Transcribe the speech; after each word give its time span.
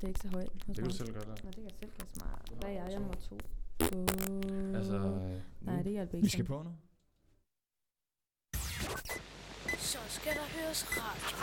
det 0.00 0.04
er 0.04 0.08
ikke 0.08 0.20
så 0.20 0.28
højt. 0.28 0.52
Det 0.66 0.74
kan 0.74 0.84
du 0.84 0.90
selv 0.90 1.12
gøre 1.12 1.22
der. 1.24 1.36
Nå, 1.44 1.50
det 1.50 1.54
kan 1.54 1.64
jeg 1.64 1.72
selv 1.80 1.90
gøre 1.98 2.06
smart. 2.14 2.52
Hvad 2.60 2.68
er 2.70 2.72
jeg? 2.72 2.84
Jeg 2.88 2.94
er 2.94 2.98
nummer 2.98 3.14
to. 3.14 3.34
Uh, 3.80 4.76
Altså, 4.78 4.94
øh, 4.96 5.40
Nej, 5.60 5.82
det 5.82 5.92
hjælper 5.92 6.14
ikke. 6.14 6.24
Vi 6.24 6.30
skal 6.30 6.44
på 6.44 6.62
nu. 6.62 6.70
Så 9.78 9.98
skal 10.08 10.32
der 10.34 10.46
høres 10.62 10.86
radio. 10.90 11.36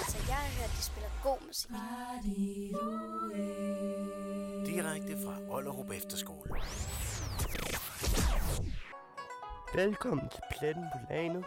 Altså, 0.00 0.18
jeg 0.28 0.36
har 0.36 0.50
hørt, 0.60 0.70
de 0.78 0.82
spiller 0.90 1.10
god 1.22 1.38
musik. 1.46 1.70
Direkte 4.74 5.12
fra 5.24 5.54
Ollerup 5.54 5.90
Efterskole. 5.90 6.50
Velkommen 9.74 10.28
til 10.28 10.40
Pletten 10.58 10.84
på 10.92 10.98
Lanet. 11.10 11.44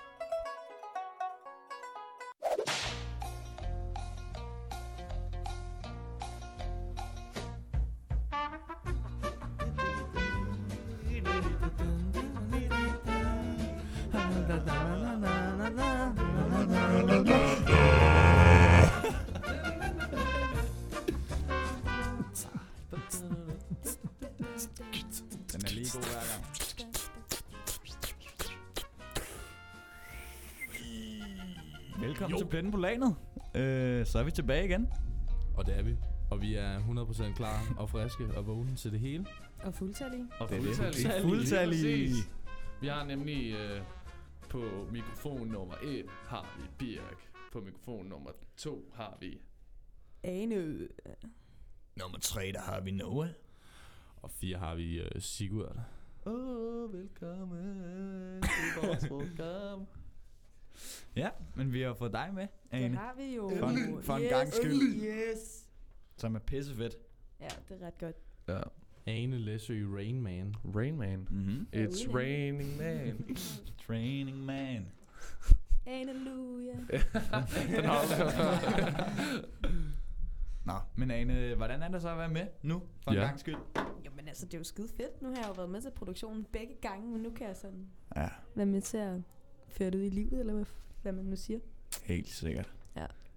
Pletten 32.69 32.71
på 32.71 32.77
Lanet. 32.77 33.15
Øh, 33.55 34.05
så 34.05 34.19
er 34.19 34.23
vi 34.23 34.31
tilbage 34.31 34.65
igen. 34.65 34.89
Og 35.57 35.65
det 35.65 35.77
er 35.77 35.83
vi. 35.83 35.95
Og 36.31 36.41
vi 36.41 36.55
er 36.55 36.79
100% 36.79 37.33
klar 37.33 37.75
og 37.77 37.89
friske 37.89 38.27
og 38.37 38.47
vågne 38.47 38.75
til 38.75 38.91
det 38.91 38.99
hele. 38.99 39.25
Og 39.63 39.73
fuldtallige. 39.73 40.27
Og 40.39 40.49
fuldtallige. 40.49 41.07
Er 41.07 41.21
fuldtallige. 41.21 42.15
Vi 42.81 42.87
har 42.87 43.05
nemlig 43.05 43.53
øh, 43.53 43.81
på 44.49 44.87
mikrofon 44.91 45.47
nummer 45.47 45.75
1 45.83 46.05
har 46.27 46.57
vi 46.57 46.63
Birk. 46.77 47.31
På 47.51 47.59
mikrofon 47.59 48.05
nummer 48.05 48.31
2 48.57 48.91
har 48.95 49.17
vi... 49.19 49.41
Ane. 50.23 50.87
Nummer 51.95 52.19
3, 52.21 52.51
der 52.53 52.61
har 52.61 52.81
vi 52.81 52.91
Noah. 52.91 53.29
Og 54.21 54.31
fire 54.31 54.57
har 54.57 54.75
vi 54.75 55.01
uh, 55.01 55.21
Sigurd. 55.21 55.79
Åh, 56.25 56.33
oh, 56.33 56.93
velkommen 56.93 58.41
til 58.41 58.81
vores 58.81 59.07
program. 59.07 59.87
Ja, 61.15 61.29
men 61.55 61.73
vi 61.73 61.81
har 61.81 61.93
fået 61.93 62.13
dig 62.13 62.29
med, 62.33 62.41
Det 62.71 62.77
Ane. 62.77 62.97
har 62.97 63.13
vi 63.17 63.35
jo. 63.35 63.51
For 63.59 63.67
en, 63.67 64.03
for 64.03 64.13
en 64.15 64.21
Yes. 64.23 64.29
gang 64.29 64.53
skyld. 64.53 65.03
Yes. 65.03 65.67
Som 66.17 66.35
er 66.35 66.39
pissefedt. 66.39 66.95
Ja, 67.41 67.47
det 67.69 67.81
er 67.81 67.85
ret 67.87 67.97
godt. 67.97 68.15
Ja. 68.47 68.59
Ane 69.11 69.37
Læsø 69.37 69.85
Rain 69.95 70.21
Man. 70.21 70.55
Rain 70.75 70.97
Man. 70.97 71.27
Mm-hmm. 71.29 71.67
It's 71.75 72.15
raining 72.15 72.77
man. 72.77 73.25
Training 73.87 74.37
man. 74.37 74.85
Halleluja. 75.87 76.73
Den 76.73 77.85
har 77.85 78.01
du 79.61 79.69
Nå, 80.65 80.73
men 80.95 81.11
Ane, 81.11 81.55
hvordan 81.55 81.81
er 81.83 81.87
det 81.87 82.01
så 82.01 82.09
at 82.09 82.17
være 82.17 82.29
med 82.29 82.47
nu, 82.61 82.81
for 83.03 83.11
en 83.11 83.17
Ja. 83.17 83.23
gang 83.23 83.39
skyld? 83.39 83.55
Jamen 84.03 84.27
altså, 84.27 84.45
det 84.45 84.53
er 84.53 84.57
jo 84.57 84.63
skide 84.63 84.87
fedt. 84.97 85.21
Nu 85.21 85.29
har 85.29 85.35
jeg 85.35 85.45
jo 85.47 85.53
været 85.53 85.69
med 85.69 85.81
til 85.81 85.91
produktionen 85.95 86.43
begge 86.43 86.75
gange, 86.81 87.07
men 87.11 87.21
nu 87.21 87.29
kan 87.29 87.47
jeg 87.47 87.55
sådan 87.57 87.87
Ja, 88.15 88.27
være 88.55 88.65
med 88.65 88.81
til 88.81 88.97
at 88.97 89.21
føre 89.71 89.89
det 89.91 89.97
ud 89.97 90.03
i 90.03 90.09
livet, 90.09 90.39
eller 90.39 90.53
hvad, 90.53 90.65
hvad 91.01 91.11
man 91.11 91.25
nu 91.25 91.35
siger. 91.35 91.59
helt 92.03 92.29
sikkert. 92.29 92.69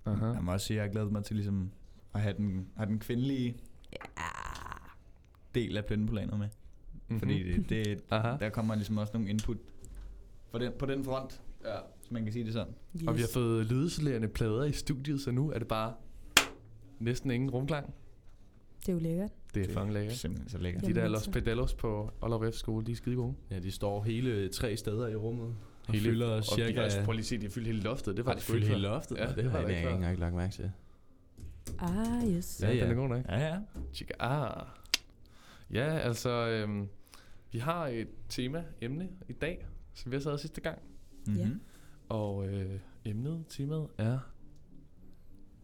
Aha. 0.07 0.27
Jeg 0.27 0.45
må 0.45 0.53
også 0.53 0.67
sige, 0.67 0.81
at 0.81 0.85
jeg 0.85 0.93
glæder 0.93 1.11
mig 1.11 1.25
til 1.25 1.37
ligesom 1.37 1.71
at 2.15 2.21
have 2.21 2.35
den, 2.37 2.69
have 2.77 2.87
den 2.87 2.99
kvindelige 2.99 3.57
Ja. 3.93 3.97
del 5.55 5.77
af 5.77 5.85
landet 6.13 6.39
med. 6.39 6.49
Mhm. 7.09 7.19
Fordi 7.19 7.53
det, 7.53 7.69
det, 7.69 8.01
Aha. 8.11 8.37
der 8.41 8.49
kommer 8.51 8.75
ligesom 8.75 8.99
også 8.99 9.13
nogle 9.15 9.29
input 9.31 9.57
på 10.53 10.59
den, 10.59 10.73
på 10.79 10.87
den 10.87 11.05
front, 11.05 11.43
Ja. 11.65 11.77
hvis 12.01 12.11
man 12.11 12.25
kan 12.25 12.33
sige 12.33 12.45
det 12.45 12.53
sådan. 12.53 12.75
Yes. 12.97 13.03
Og 13.07 13.17
vi 13.17 13.21
har 13.21 13.29
fået 13.33 13.67
lydisolerende 13.67 14.29
plader 14.29 14.65
i 14.65 14.73
studiet, 14.73 15.21
så 15.21 15.31
nu 15.31 15.51
er 15.51 15.59
det 15.59 15.69
bare 15.69 15.95
næsten 16.99 17.31
ingen 17.31 17.51
rumklang. 17.51 17.95
Det 18.81 18.89
er 18.89 18.93
jo 18.93 18.99
lækkert. 18.99 19.31
Det 19.55 19.63
er 19.63 19.73
fucking 19.73 19.93
lækkert. 19.93 20.17
Simpelthen 20.17 20.49
så 20.51 20.59
lækkert. 20.59 20.87
De 20.87 20.95
der 20.95 21.03
altså. 21.05 21.31
Los 21.31 21.35
Pedellos 21.45 21.75
på 21.75 22.11
Ollerup 22.21 22.53
F 22.53 22.57
skole, 22.57 22.87
de 22.87 22.93
er 22.93 22.97
skide 22.97 23.17
gode. 23.17 23.35
Ja, 23.51 23.59
de 23.59 23.71
står 23.71 24.03
hele 24.03 24.49
tre 24.49 24.77
steder 24.77 25.09
i 25.09 25.17
rummet. 25.17 25.55
Og 25.89 25.95
Hele- 25.95 26.05
fylder 26.11 26.37
Og 26.37 26.45
cirka... 26.45 26.73
de, 26.73 26.81
altså, 26.85 27.05
prøv 27.05 27.13
lige 27.13 27.21
at 27.21 27.27
se, 27.27 27.39
de 27.39 27.43
har 27.43 27.51
fyldt 27.51 27.67
hele 27.67 27.81
loftet. 27.81 28.17
Det 28.17 28.25
var 28.25 28.31
Har 28.31 28.35
det 28.35 28.41
de 28.41 28.45
sgu 28.45 28.53
fyldt 28.53 28.65
ikke 28.65 28.75
hele 28.77 28.89
loftet? 28.89 29.17
Ja, 29.19 29.27
det 29.33 29.45
var 29.45 29.51
har 29.51 29.59
det 29.59 29.69
jeg 29.69 29.69
ikke 29.69 29.79
ikke 29.79 29.89
før. 29.91 29.95
engang 29.97 30.19
lagt 30.19 30.35
mærke 30.35 30.53
til. 30.53 30.73
Ah, 31.79 32.29
yes. 32.37 32.61
Ja, 32.63 32.73
Ja, 32.75 32.83
den 32.85 32.91
er 32.91 32.95
god 32.95 33.09
nok. 33.09 33.25
Ja, 33.29 33.39
ja. 33.49 33.59
Chica. 33.95 34.15
Ah. 34.21 34.67
Ja, 35.73 35.99
altså, 35.99 36.31
øhm, 36.49 36.89
vi 37.53 37.59
har 37.59 37.87
et 37.87 38.09
tema, 38.29 38.65
emne 38.81 39.09
i 39.29 39.33
dag, 39.33 39.67
som 39.95 40.11
vi 40.13 40.17
har 40.17 40.23
taget 40.23 40.41
sidste 40.41 40.61
gang. 40.61 40.79
Mm-hmm. 41.27 41.41
Ja. 41.41 41.49
Og 42.09 42.47
øh, 42.49 42.81
emnet, 43.05 43.45
temaet 43.49 43.89
er 43.99 44.19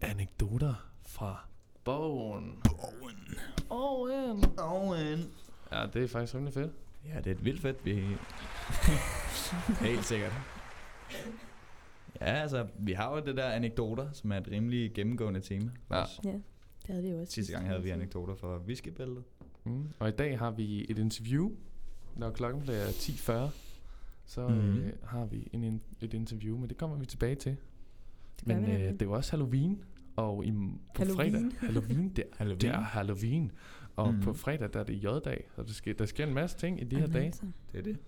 anekdoter 0.00 0.90
fra 1.06 1.48
bogen. 1.84 2.52
Bogen. 2.64 3.38
Bogen. 3.68 4.44
Bogen. 4.56 5.30
Ja, 5.72 5.86
det 5.94 6.04
er 6.04 6.08
faktisk 6.08 6.34
rimelig 6.34 6.54
fedt. 6.54 6.72
Ja, 7.06 7.18
det 7.18 7.26
er 7.26 7.30
et 7.34 7.44
vildt 7.44 7.60
fedt. 7.60 7.84
Vi... 7.84 7.92
Helt 9.88 10.04
sikkert. 10.04 10.32
Ja, 12.20 12.24
altså, 12.26 12.66
vi 12.78 12.92
har 12.92 13.16
jo 13.16 13.22
det 13.26 13.36
der 13.36 13.44
anekdoter, 13.50 14.12
som 14.12 14.32
er 14.32 14.36
et 14.36 14.48
rimelig 14.50 14.92
gennemgående 14.94 15.40
tema. 15.40 15.70
Ja. 15.90 15.96
Ja, 16.24 16.32
det 16.32 16.42
havde 16.86 17.02
vi 17.02 17.08
jo 17.10 17.20
også. 17.20 17.32
Sidste 17.32 17.52
gang 17.52 17.66
havde 17.66 17.82
vi 17.82 17.90
anekdoter 17.90 18.34
for 18.34 18.58
whiskybæltet. 18.58 19.24
Mm. 19.64 19.84
Og 19.98 20.08
i 20.08 20.12
dag 20.12 20.38
har 20.38 20.50
vi 20.50 20.86
et 20.88 20.98
interview. 20.98 21.50
Når 22.16 22.30
klokken 22.30 22.62
bliver 22.62 22.86
10.40, 22.86 23.32
så 24.26 24.48
Mhm. 24.48 24.58
øh, 24.78 24.92
har 25.04 25.24
vi 25.24 25.48
en, 25.52 25.64
en, 25.64 25.80
et 26.00 26.14
interview, 26.14 26.58
men 26.58 26.68
det 26.68 26.76
kommer 26.76 26.96
vi 26.96 27.06
tilbage 27.06 27.34
til. 27.34 27.56
Det 28.40 28.46
Men 28.46 28.66
vi 28.66 28.72
øh, 28.72 28.78
det 28.78 29.02
er 29.02 29.06
jo 29.06 29.12
også 29.12 29.30
Halloween, 29.30 29.82
og 30.16 30.44
i, 30.44 30.50
på 30.50 30.56
Halloween. 30.96 31.32
fredag... 31.32 31.58
Halloween? 31.60 32.08
Det, 32.16 32.24
Halloween. 32.36 32.60
det 32.60 32.70
er 32.70 32.80
Halloween. 32.80 33.52
Og 33.96 34.14
Mhm. 34.14 34.22
på 34.22 34.32
fredag, 34.32 34.72
der 34.72 34.80
er 34.80 34.84
det 34.84 35.04
J-dag, 35.04 35.44
så 35.56 35.62
der 35.62 35.72
sker, 35.72 35.94
der 35.94 36.06
sker 36.06 36.26
en 36.26 36.34
masse 36.34 36.58
ting 36.58 36.80
i 36.80 36.84
de 36.84 36.96
her 36.96 37.06
dage. 37.06 37.24
altså. 37.26 37.42
Det 37.72 37.78
er 37.78 37.82
det. 37.82 37.98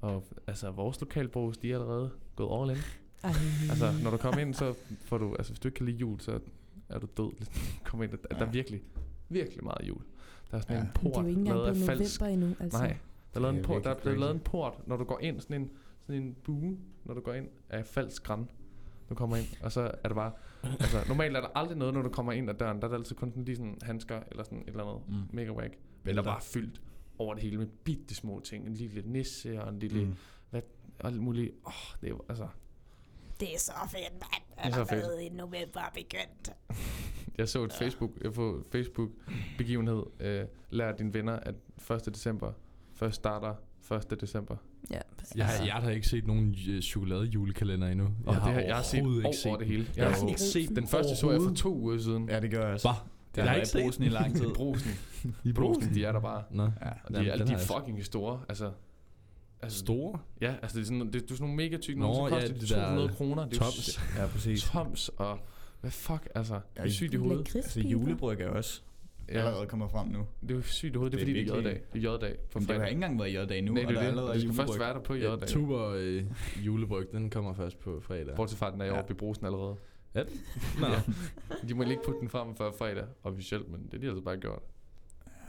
Og 0.00 0.24
altså, 0.46 0.70
vores 0.70 1.00
lokalbrugs, 1.00 1.58
de 1.58 1.70
er 1.70 1.74
allerede 1.74 2.10
gået 2.36 2.62
all 2.62 2.70
in. 2.78 2.82
Ej. 3.24 3.30
Altså, 3.70 3.92
når 4.02 4.10
du 4.10 4.16
kommer 4.16 4.40
ind, 4.40 4.54
så 4.54 4.74
får 5.04 5.18
du... 5.18 5.34
Altså, 5.34 5.52
hvis 5.52 5.60
du 5.60 5.68
ikke 5.68 5.76
kan 5.76 5.86
lide 5.86 5.96
jul, 5.96 6.20
så 6.20 6.40
er 6.88 6.98
du 6.98 7.06
død. 7.16 7.30
Kom 7.84 8.02
ind, 8.02 8.10
der, 8.10 8.16
der 8.38 8.46
er 8.46 8.50
virkelig, 8.50 8.82
virkelig 9.28 9.64
meget 9.64 9.88
jul. 9.88 10.02
Der 10.50 10.56
er 10.56 10.60
sådan 10.60 10.76
Ja. 10.76 10.82
en 10.82 10.86
Men 10.86 10.92
det 11.04 11.10
er 11.10 11.14
port 11.14 11.24
jo 11.24 11.28
ikke 11.28 11.44
lavet 11.44 11.66
af 11.68 11.76
falsk... 11.76 12.22
endnu, 12.22 12.54
altså. 12.60 12.78
Nej, 12.78 12.96
der 13.34 13.40
er, 13.40 13.40
lavet 13.40 13.54
en 13.54 13.60
er 13.60 13.64
port, 13.66 13.84
der 13.84 13.90
er 13.90 13.94
virkelig 13.94 14.02
blevet 14.02 14.20
lavet 14.20 14.34
en 14.34 14.40
port, 14.40 14.74
når 14.88 14.96
du 14.96 15.04
går 15.04 15.18
ind, 15.22 15.40
sådan 15.40 15.60
en, 15.62 15.70
sådan 16.06 16.22
en 16.22 16.36
bue, 16.44 16.78
når 17.04 17.14
du 17.14 17.20
går 17.20 17.32
ind 17.32 17.48
af 17.70 17.86
falsk 17.86 18.22
græn. 18.22 18.50
Du 19.10 19.14
kommer 19.14 19.36
ind, 19.36 19.46
og 19.62 19.72
så 19.72 19.80
er 20.04 20.08
det 20.08 20.14
bare... 20.14 20.32
altså, 20.62 20.98
normalt 21.08 21.36
er 21.36 21.40
der 21.40 21.48
aldrig 21.54 21.78
noget, 21.78 21.94
når 21.94 22.02
du 22.02 22.08
kommer 22.08 22.32
ind 22.32 22.50
ad 22.50 22.54
døren. 22.54 22.78
Der 22.80 22.84
er 22.84 22.88
der 22.88 22.98
altid 22.98 23.16
kun 23.16 23.30
sådan 23.30 23.44
lige 23.44 23.56
sådan 23.56 23.78
handsker, 23.82 24.20
eller 24.30 24.44
sådan 24.44 24.58
et 24.58 24.68
eller 24.68 24.84
andet 24.84 25.02
Mm. 25.08 25.14
mega 25.36 25.50
whack. 25.50 25.74
Eller 26.04 26.22
bare 26.22 26.40
fyldt 26.40 26.80
over 27.20 27.34
det 27.34 27.42
hele 27.42 27.56
med 27.56 27.66
bitte 27.66 28.14
små 28.14 28.40
ting. 28.40 28.66
En 28.66 28.74
lille 28.74 29.02
nisse 29.04 29.62
og 29.62 29.68
en 29.68 29.78
lille... 29.78 30.04
Mm. 30.04 30.14
Og 30.52 30.62
alt 31.08 31.22
muligt. 31.22 31.52
Åh, 31.66 31.72
oh, 31.72 32.00
det 32.00 32.10
er 32.10 32.24
altså... 32.28 32.48
Det 33.40 33.54
er 33.54 33.58
så 33.58 33.72
fedt, 33.90 34.12
mand. 34.12 34.42
Det 34.64 34.72
er 34.72 34.84
så 34.84 34.84
fedt. 34.84 35.32
I 35.32 35.36
november 35.36 35.80
er 35.80 35.90
begyndt. 35.94 36.52
Jeg 37.38 37.48
så 37.48 37.64
et 37.64 37.72
Facebook, 37.72 38.10
jeg 38.24 38.34
får 38.34 38.62
Facebook 38.72 39.10
begivenhed. 39.58 40.02
Øh, 40.20 40.44
lær 40.70 40.92
dine 40.92 41.14
venner, 41.14 41.32
at 41.32 41.54
1. 42.06 42.14
december 42.14 42.52
først 42.94 43.16
starter 43.16 43.54
1. 44.12 44.20
december. 44.20 44.56
Ja, 44.90 44.98
Jeg, 45.34 45.46
har, 45.46 45.64
jeg 45.64 45.74
har 45.74 45.90
ikke 45.90 46.06
set 46.06 46.26
nogen 46.26 46.56
øh, 46.68 46.82
chokoladejulekalender 46.82 47.88
endnu. 47.88 48.08
Og 48.26 48.34
det 48.34 48.42
har 48.42 48.60
jeg 48.60 48.76
har 48.76 48.82
set 48.82 49.00
overhovedet 49.00 49.46
over 49.46 49.56
ikke 49.56 49.58
det 49.58 49.66
hele. 49.66 49.86
den. 49.86 49.92
Jeg 49.96 50.10
har 50.10 50.28
ikke 50.28 50.40
set 50.40 50.68
den 50.68 50.86
første, 50.86 51.16
så 51.16 51.30
jeg 51.30 51.40
for 51.40 51.54
to 51.54 51.74
uger 51.74 51.98
siden. 51.98 52.28
Ja, 52.28 52.40
det 52.40 52.50
gør 52.50 52.64
jeg 52.64 52.74
også. 52.74 52.88
Hva? 52.88 52.94
Det 53.34 53.42
har 53.44 53.54
jeg 53.54 53.62
ikke 53.62 53.84
brusen 53.84 54.04
i 54.04 54.08
lang 54.08 54.36
tid. 54.36 54.46
I 54.50 54.52
brusen. 54.52 54.90
I 55.44 55.52
Brusen, 55.52 55.94
de 55.94 56.04
er 56.04 56.12
der 56.12 56.20
bare. 56.20 56.42
Nå. 56.50 56.62
Ja. 56.62 56.68
Og 57.04 57.14
de, 57.14 57.16
Jamen, 57.22 57.28
er, 57.40 57.44
de 57.44 57.52
har 57.52 57.58
er 57.58 57.62
fucking 57.80 58.04
store. 58.04 58.40
Altså, 58.48 58.70
altså 59.62 59.78
Store? 59.78 60.18
Ja, 60.40 60.54
altså 60.62 60.76
det 60.78 60.82
er 60.82 60.86
sådan, 60.86 61.00
det, 61.00 61.12
du 61.12 61.18
er 61.18 61.22
sådan 61.28 61.40
nogle 61.40 61.56
mega 61.56 61.76
tykke, 61.76 62.00
Nå, 62.00 62.06
nogle, 62.06 62.30
så 62.30 62.36
ja, 62.36 62.40
koster 62.40 62.58
det 62.58 62.68
de 62.68 62.74
der 62.74 62.84
200 62.86 63.08
kroner. 63.08 63.44
Det 63.44 63.52
er 63.52 63.56
jo 63.56 63.62
Toms. 63.64 64.00
Ja, 64.18 64.26
præcis. 64.26 64.62
Toms 64.64 65.08
og... 65.08 65.38
Hvad 65.80 65.90
fuck, 65.90 66.28
altså. 66.34 66.54
Det 66.54 66.60
er 66.76 66.82
Ja, 66.82 66.88
sygt 66.90 67.14
i 67.14 67.16
hovedet. 67.16 67.56
Altså 67.56 67.80
julebryg 67.80 68.40
er 68.40 68.48
også 68.48 68.80
Ja, 69.28 69.38
allerede 69.38 69.66
kommer 69.66 69.88
frem 69.88 70.08
nu. 70.08 70.26
det 70.42 70.50
er 70.50 70.54
jo 70.54 70.62
sygt 70.62 70.94
i 70.94 70.98
hovedet. 70.98 71.12
Det 71.12 71.20
er 71.20 71.24
Det 71.24 71.34
fordi, 71.34 71.40
er 71.50 71.54
det 71.54 71.66
er 71.66 71.70
J-dag. 71.70 71.82
Det 71.92 72.04
er 72.04 72.12
J-dag 72.12 72.36
på 72.52 72.58
det 72.58 72.68
har 72.68 72.74
ikke 72.74 72.90
engang 72.94 73.18
været 73.20 73.34
J-dag 73.34 73.62
nu, 73.62 73.72
Nej, 73.72 73.82
og 73.84 73.88
det 73.88 73.96
der 73.96 74.02
er 74.02 74.06
er 74.06 74.10
det. 74.10 74.18
allerede 74.18 74.28
Og 74.28 74.34
det 74.34 74.42
skal 74.42 74.54
først 74.54 74.78
være 74.78 74.94
der 74.94 75.00
på 75.00 75.14
Ja, 75.14 75.32
J-dag. 75.32 75.48
Tuber 75.48 75.92
øh, 75.96 76.24
julebryg, 76.66 77.06
den 77.12 77.30
kommer 77.30 77.54
først 77.54 77.78
på 77.78 78.00
fredag. 78.02 78.34
Bortset 78.36 78.58
fra, 78.58 78.70
den 78.70 78.80
er 78.80 78.84
Ja. 78.84 78.98
oppe 78.98 79.12
i 79.12 79.16
brusen 79.16 79.46
allerede. 79.46 79.76
Nå. 80.14 80.86
Ja. 80.86 81.02
De 81.68 81.74
må 81.74 81.82
ikke 81.82 82.02
putte 82.04 82.20
den 82.20 82.28
frem 82.28 82.56
før 82.56 82.70
fredag 82.78 83.04
officielt, 83.22 83.70
men 83.70 83.84
det 83.86 83.94
er 83.94 83.98
de 83.98 84.06
altså 84.06 84.22
bare 84.22 84.36
gjort. 84.36 84.62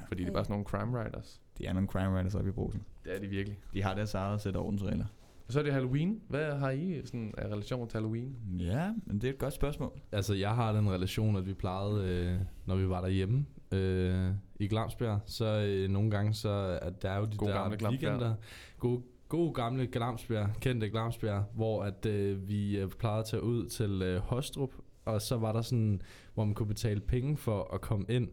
Fordi 0.07 0.23
de 0.23 0.27
er 0.27 0.33
bare 0.33 0.43
sådan 0.43 0.53
nogle 0.53 0.65
crime 0.65 0.97
writers. 0.97 1.41
De 1.57 1.65
er 1.65 1.73
nogle 1.73 1.87
crime 1.87 2.09
writers 2.09 2.35
oppe 2.35 2.49
i 2.49 2.53
brusen. 2.53 2.83
Det 3.03 3.15
er 3.15 3.19
de 3.19 3.27
virkelig. 3.27 3.59
De 3.73 3.83
har 3.83 3.95
deres 3.95 4.13
eget 4.13 4.41
sæt 4.41 4.55
af 4.55 4.59
ordensregler. 4.59 5.05
Og 5.47 5.53
så 5.53 5.59
er 5.59 5.63
det 5.63 5.73
Halloween. 5.73 6.21
Hvad 6.27 6.55
har 6.55 6.69
I 6.69 7.01
sådan 7.05 7.33
af 7.37 7.45
relation 7.45 7.87
til 7.87 7.97
Halloween? 7.97 8.35
Ja, 8.59 8.93
men 9.05 9.21
det 9.21 9.27
er 9.27 9.33
et 9.33 9.37
godt 9.39 9.53
spørgsmål. 9.53 9.99
Altså, 10.11 10.33
jeg 10.33 10.55
har 10.55 10.71
den 10.73 10.89
relation, 10.89 11.35
at 11.35 11.45
vi 11.45 11.53
plejede, 11.53 12.07
øh, 12.07 12.39
når 12.65 12.75
vi 12.75 12.89
var 12.89 13.01
derhjemme 13.01 13.45
øh, 13.71 14.29
i 14.59 14.67
Glamsbjerg, 14.67 15.19
så 15.25 15.45
øh, 15.45 15.89
nogle 15.89 16.11
gange, 16.11 16.33
så 16.33 16.79
at 16.81 17.01
der 17.01 17.09
er 17.09 17.17
jo 17.17 17.25
de 17.25 17.37
God 17.37 17.47
der 17.47 17.53
gamle 17.53 17.77
weekender, 17.89 18.35
gode, 18.79 19.01
gode 19.31 19.53
gamle 19.53 19.87
Glamsbjerg, 19.87 20.49
kendte 20.61 20.89
Glamsbjerg, 20.89 21.43
hvor 21.53 21.83
at 21.83 22.05
øh, 22.05 22.47
vi 22.47 22.77
øh, 22.77 22.89
plejede 22.89 23.19
at 23.19 23.25
tage 23.25 23.43
ud 23.43 23.65
til 23.65 24.01
øh, 24.01 24.19
Hostrup, 24.19 24.73
og 25.05 25.21
så 25.21 25.37
var 25.37 25.51
der 25.51 25.61
sådan, 25.61 26.01
hvor 26.33 26.45
man 26.45 26.55
kunne 26.55 26.67
betale 26.67 26.99
penge 26.99 27.37
for 27.37 27.73
at 27.73 27.81
komme 27.81 28.05
ind 28.09 28.29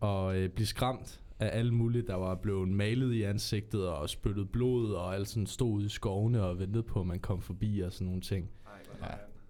og 0.00 0.36
øh, 0.36 0.48
blive 0.48 0.66
skræmt 0.66 1.20
af 1.40 1.58
alle 1.58 1.74
mulige, 1.74 2.06
der 2.06 2.14
var 2.14 2.34
blevet 2.34 2.68
malet 2.68 3.12
i 3.12 3.22
ansigtet 3.22 3.88
og 3.88 4.10
spyttet 4.10 4.50
blod, 4.50 4.92
og 4.92 5.14
alt 5.14 5.28
sådan 5.28 5.46
stod 5.46 5.72
ude 5.72 5.86
i 5.86 5.88
skovene 5.88 6.42
og 6.42 6.58
ventede 6.58 6.82
på, 6.82 7.00
at 7.00 7.06
man 7.06 7.20
kom 7.20 7.40
forbi 7.40 7.80
og 7.80 7.92
sådan 7.92 8.06
nogle 8.06 8.20
ting. 8.20 8.50
Ja. 9.02 9.06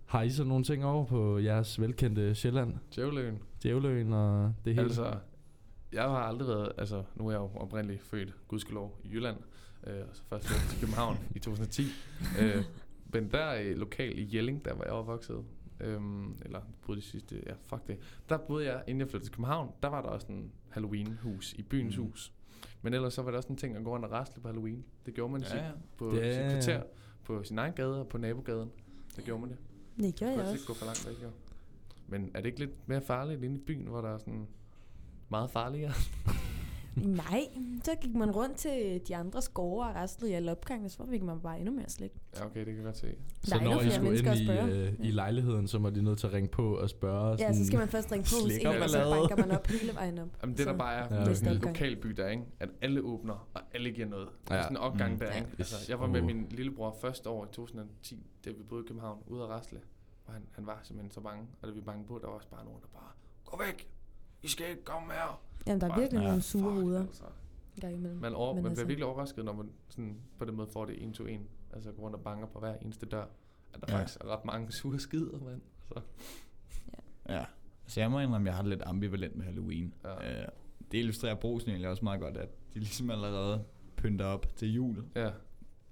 Har 0.07 0.23
I 0.23 0.31
så 0.31 0.45
nogle 0.45 0.65
ting 0.65 0.85
over 0.85 1.05
på 1.05 1.39
jeres 1.39 1.81
velkendte 1.81 2.35
Sjælland? 2.35 2.75
Djævløen. 2.95 3.39
Djævløen 3.63 4.13
og 4.13 4.55
det 4.65 4.75
hele? 4.75 4.87
Altså, 4.87 5.15
jeg 5.93 6.03
har 6.03 6.19
aldrig 6.19 6.49
været, 6.49 6.73
altså 6.79 7.03
nu 7.15 7.27
er 7.27 7.31
jeg 7.31 7.39
jo 7.39 7.51
oprindeligt 7.55 8.03
født, 8.03 8.35
gudskelov, 8.49 9.01
i 9.05 9.09
Jylland, 9.09 9.37
øh, 9.87 10.01
og 10.11 10.17
så 10.17 10.23
først 10.29 10.47
flyttet 10.47 10.69
til 10.71 10.81
København 10.81 11.19
i 11.35 11.39
2010. 11.39 11.83
Øh, 12.41 12.65
men 13.13 13.31
der 13.31 13.55
øh, 13.55 13.77
lokal 13.77 14.19
i 14.19 14.37
Jelling, 14.37 14.65
der 14.65 14.75
var 14.75 14.85
jeg 14.85 14.93
opvokset, 14.93 15.45
øhm, 15.81 16.37
eller 16.45 16.61
boede 16.87 17.01
de 17.01 17.07
sidste, 17.07 17.43
ja 17.47 17.53
fuck 17.67 17.87
det, 17.87 17.99
der 18.29 18.37
boede 18.39 18.67
jeg, 18.67 18.83
inden 18.87 19.01
jeg 19.01 19.09
flyttede 19.09 19.29
til 19.31 19.35
København, 19.35 19.71
der 19.83 19.89
var 19.89 20.03
der 20.03 20.09
også 20.09 20.27
en 20.27 20.53
Halloween-hus 20.71 21.53
i 21.53 21.63
byens 21.63 21.97
Mm. 21.99 22.05
hus. 22.05 22.33
Men 22.83 22.95
ellers 22.95 23.15
så 23.15 23.23
var 23.23 23.31
det 23.31 23.37
også 23.39 23.49
en 23.49 23.57
ting 23.57 23.77
at 23.77 23.85
gå 23.85 23.91
rundt 23.91 24.05
og 24.05 24.11
rastle 24.13 24.43
på 24.43 24.49
Halloween. 24.49 24.85
Det 25.07 25.15
gjorde 25.15 25.33
man 25.33 25.43
ja, 25.43 25.57
Ja, 25.57 25.65
ja. 25.67 25.71
på 25.97 26.11
er- 26.11 26.33
sit 26.33 26.51
kvarter, 26.51 26.83
på 27.25 27.43
sin 27.45 27.59
egen 27.59 27.73
gade 27.73 28.01
og 28.01 28.09
på 28.09 28.19
nabogaden. 28.19 28.71
Der 29.17 29.23
gjorde 29.23 29.41
man 29.41 29.51
det. 29.51 29.59
Det 29.97 30.15
gjorde 30.15 30.31
jeg 30.33 30.39
kunne 30.41 30.43
også. 30.45 30.55
ikke 30.55 30.67
gå 30.67 30.75
for 30.75 30.85
langt 30.87 31.07
væk, 31.09 31.23
jo. 31.23 31.31
Men 32.09 32.31
er 32.35 32.41
det 32.41 32.47
ikke 32.47 32.59
lidt 32.59 32.89
mere 32.89 33.01
farligt 33.03 33.43
inde 33.45 33.57
i 33.57 33.63
byen, 33.67 33.87
hvor 33.87 34.01
der 34.01 34.09
er 34.15 34.19
sådan 34.19 34.47
meget 35.29 35.51
farligere? 35.51 35.93
Nej, 36.97 37.41
så 37.85 37.91
gik 38.01 38.15
man 38.15 38.31
rundt 38.31 38.57
til 38.57 39.01
de 39.09 39.17
andre 39.17 39.43
skove 39.43 39.85
og 39.87 39.95
rastlede 39.95 40.33
i 40.33 40.35
alle 40.35 40.51
opgange, 40.51 40.89
så 40.89 41.07
fik 41.11 41.23
man 41.23 41.41
bare 41.41 41.59
endnu 41.59 41.75
mere 41.75 41.89
slik. 41.89 42.13
Ja, 42.37 42.45
okay, 42.47 42.59
det 42.59 42.67
kan 42.67 42.77
jeg 42.77 42.85
godt 42.85 42.97
se. 42.97 43.15
Så 43.43 43.51
Der 43.51 43.57
er 43.57 43.61
endnu 43.61 43.71
når 43.75 43.81
I 43.81 43.83
flere 43.83 43.95
skulle 43.95 44.09
mennesker 44.11 44.33
ind 44.33 44.51
at 44.51 44.57
i, 44.69 44.69
spørge. 44.71 44.87
øh, 44.89 44.93
i 45.01 45.09
Ja. 45.09 45.11
lejligheden, 45.11 45.69
så 45.69 45.79
var 45.79 45.91
de 45.91 46.03
nødt 46.03 46.19
til 46.19 46.27
at 46.27 46.33
ringe 46.33 46.49
på 46.49 46.77
og 46.77 46.91
spørge. 46.91 47.37
Ja, 47.39 47.53
så 47.53 47.67
skal 47.67 47.79
man 47.79 47.89
først 47.89 48.13
ringe 48.13 48.25
på 48.25 48.43
hos 48.45 48.53
en, 48.57 48.67
og 48.67 48.91
så 48.91 48.99
ballade. 48.99 49.11
banker 49.29 49.37
man 49.47 49.51
op 49.59 49.67
hele 49.67 49.95
vejen 49.95 50.19
op. 50.19 50.29
Jamen 50.43 50.57
det 50.57 50.65
så. 50.65 50.71
der 50.71 50.77
bare 50.79 50.95
er 50.95 51.15
Ja, 51.15 51.23
ja, 51.25 51.31
okay. 51.31 51.47
en 51.51 51.57
lokalby 51.57 52.09
der, 52.09 52.29
ikke? 52.29 52.43
At 52.61 52.69
alle 52.83 53.01
åbner, 53.01 53.49
og 53.55 53.61
alle 53.75 53.91
giver 53.91 54.09
noget. 54.09 54.29
Ja. 54.51 54.55
Ja. 54.55 54.63
sådan 54.63 54.77
en 54.77 54.81
opgang 54.83 55.13
Mm. 55.13 55.19
der, 55.19 55.27
Ja. 55.27 55.37
ikke? 55.37 55.49
Altså, 55.59 55.77
Yes. 55.83 55.89
jeg 55.89 56.01
var 56.01 56.07
med 56.07 56.21
Åh. 56.21 56.27
min 56.27 56.47
lillebror 56.51 56.97
første 57.01 57.31
år 57.31 57.45
i 57.45 57.49
2010, 57.53 58.27
da 58.45 58.51
vi 58.51 58.63
boede 58.63 58.85
i 58.85 58.89
København, 58.89 59.19
ude 59.27 59.43
at 59.43 59.49
rasle. 59.49 59.81
Og 60.27 60.33
han, 60.33 60.43
han 60.53 60.67
var 60.67 60.81
simpelthen 60.83 61.11
så 61.11 61.21
bange. 61.21 61.47
Og 61.63 61.69
da 61.69 61.73
vi 61.73 61.81
bankede 61.81 62.07
på, 62.09 62.19
der 62.23 62.27
var 62.27 62.35
også 62.35 62.49
bare 62.49 62.65
nogen, 62.65 62.81
der 62.81 62.89
bare, 62.93 63.11
gå 63.45 63.63
væk! 63.67 63.89
I 64.43 64.49
skal 64.49 64.71
ikke 64.71 64.85
komme 64.85 65.13
her! 65.13 65.41
Jamen, 65.67 65.81
der 65.81 65.87
er 65.87 65.99
virkelig 65.99 66.11
sådan, 66.11 66.25
nogle 66.25 66.37
"Ah, 66.37 66.43
sure 66.43 66.63
fuck", 66.63 66.73
hoveder 66.83 67.01
Altså. 67.07 67.25
imellem. 67.89 68.21
Man, 68.21 68.35
over, 68.35 68.55
Men 68.55 68.63
man 68.63 68.71
altså- 68.71 68.85
bliver 68.85 68.89
virkelig 68.89 69.07
overrasket, 69.07 69.45
når 69.45 69.53
man 69.53 69.71
sådan, 69.89 70.17
på 70.39 70.45
den 70.45 70.55
måde 70.57 70.69
får 70.73 70.85
det 70.85 71.03
en 71.03 71.13
to 71.13 71.27
en. 71.27 71.47
Altså 71.73 71.93
går 71.93 72.03
rundt 72.03 72.17
og 72.17 72.23
banker 72.23 72.47
på 72.47 72.59
hver 72.59 72.75
eneste 72.83 73.07
dør. 73.07 73.23
At 73.75 73.81
der 73.81 73.87
Ja. 73.89 73.95
ja. 73.95 73.99
faktisk 74.01 74.21
er 74.21 74.25
ret 74.37 74.45
mange 74.45 74.73
sure 74.73 74.99
skider, 74.99 75.39
mand. 75.45 75.61
Så, 75.89 76.01
Ja. 77.29 77.45
Så 77.87 78.01
jeg 78.01 78.11
må 78.11 78.21
indrømme, 78.21 78.45
at 78.47 78.51
jeg 78.51 78.55
har 78.57 78.63
det 78.63 78.71
lidt 78.71 78.83
ambivalent 78.87 79.37
med 79.37 79.45
Halloween. 79.45 79.95
Ja. 80.05 80.41
Øh, 80.43 80.49
det 80.93 80.99
illustrerer 80.99 81.35
brosen 81.35 81.71
egentlig 81.71 81.89
også 81.91 82.05
meget 82.05 82.21
godt, 82.21 82.37
at 82.37 82.49
de 82.75 82.79
ligesom 82.79 83.11
allerede 83.11 83.65
pynter 83.97 84.25
op 84.25 84.57
til 84.57 84.73
jul 84.75 85.05
ja. 85.17 85.31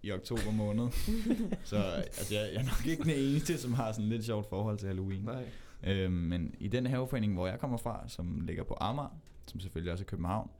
i 0.02 0.12
oktober 0.12 0.50
måned. 0.52 0.88
så 1.64 1.76
altså, 1.76 2.34
jeg, 2.34 2.50
jeg 2.54 2.60
er 2.60 2.64
nok 2.64 2.86
ikke 2.86 3.02
den 3.02 3.10
eneste, 3.10 3.58
som 3.58 3.72
har 3.72 3.92
sådan 3.92 4.08
lidt 4.08 4.24
sjovt 4.24 4.48
forhold 4.48 4.78
til 4.78 4.86
Halloween. 4.88 5.22
Nej. 5.22 5.44
Øhm, 5.86 6.12
men 6.12 6.54
i 6.60 6.68
den 6.68 6.86
haveforening, 6.86 7.34
hvor 7.34 7.46
jeg 7.46 7.58
kommer 7.58 7.76
fra, 7.76 8.04
som 8.08 8.40
ligger 8.40 8.62
på 8.62 8.76
Amager, 8.80 9.18
som 9.46 9.60
selvfølgelig 9.60 9.92
også 9.92 10.04
er 10.04 10.06
København, 10.06 10.50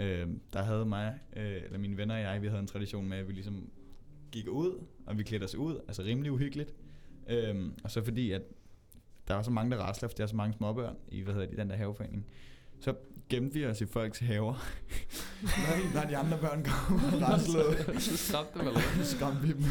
øhm, 0.00 0.40
der 0.52 0.62
havde 0.62 0.86
mig, 0.86 1.18
øh, 1.36 1.62
eller 1.64 1.78
mine 1.78 1.96
venner 1.96 2.14
og 2.14 2.20
jeg, 2.20 2.42
vi 2.42 2.46
havde 2.46 2.60
en 2.60 2.66
tradition 2.66 3.08
med, 3.08 3.18
at 3.18 3.28
vi 3.28 3.32
ligesom 3.32 3.70
gik 4.32 4.48
ud, 4.48 4.84
og 5.06 5.18
vi 5.18 5.22
klædte 5.22 5.44
os 5.44 5.54
ud, 5.54 5.80
altså 5.88 6.02
rimelig 6.02 6.32
uhyggeligt. 6.32 6.74
Øhm, 7.28 7.74
og 7.84 7.90
så 7.90 8.04
fordi, 8.04 8.32
at 8.32 8.42
der 9.28 9.34
var 9.34 9.42
så 9.42 9.50
mange, 9.50 9.70
der 9.70 9.82
rasler, 9.82 10.08
for 10.08 10.16
der 10.16 10.22
er 10.22 10.28
så 10.28 10.36
mange 10.36 10.54
småbørn 10.56 10.96
i, 11.08 11.20
hvad 11.20 11.34
hedder 11.34 11.48
det, 11.48 11.58
den 11.58 11.70
der 11.70 11.76
haveforening, 11.76 12.26
så 12.80 12.94
gemte 13.28 13.54
vi 13.54 13.66
os 13.66 13.80
i 13.80 13.86
folks 13.86 14.18
haver, 14.18 14.54
når, 15.42 15.94
når 15.94 16.08
de 16.08 16.16
andre 16.16 16.38
børn 16.38 16.64
kom 16.64 16.94
og 17.04 17.22
raslede. 17.28 18.00
Så 18.00 18.16
skræmte 18.16 18.58
dem, 18.58 18.66
eller? 18.66 18.80
Så 18.80 19.10
skræmte 19.16 19.42
vi 19.42 19.52
dem. 19.52 19.62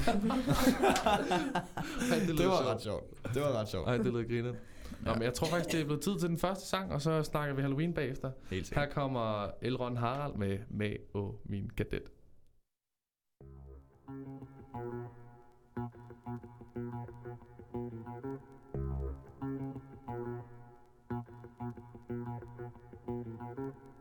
Ej, 2.12 2.20
det, 2.28 2.38
det 2.38 2.48
var 2.48 2.58
sjovt. 2.58 2.68
ret 2.68 2.82
sjovt. 2.82 3.34
Det 3.34 3.42
var 3.42 3.54
ret 3.62 3.70
sjovt. 3.70 3.88
Ej, 3.88 3.98
det 3.98 4.06
lyder 4.06 4.24
griner. 4.24 4.54
Nå, 5.02 5.10
Ja. 5.10 5.14
men 5.14 5.24
jeg 5.24 5.34
tror 5.34 5.48
faktisk, 5.48 5.72
det 5.72 5.82
er 5.82 5.86
blevet 5.86 6.02
tid 6.02 6.20
til 6.20 6.30
den 6.30 6.38
første 6.38 6.66
sang, 6.66 6.92
og 6.92 7.02
så 7.02 7.24
snakker 7.24 7.56
vi 7.56 7.62
Halloween 7.62 7.94
bagefter. 7.94 8.32
Helt 8.50 8.68
sikkert. 8.68 8.86
Her 8.86 8.94
kommer 8.94 9.52
Elron 9.62 9.98
Harald 9.98 10.36
med 10.36 10.58
Med 10.70 10.96
og 11.14 11.40
min 11.46 11.72
kadet. 11.78 12.12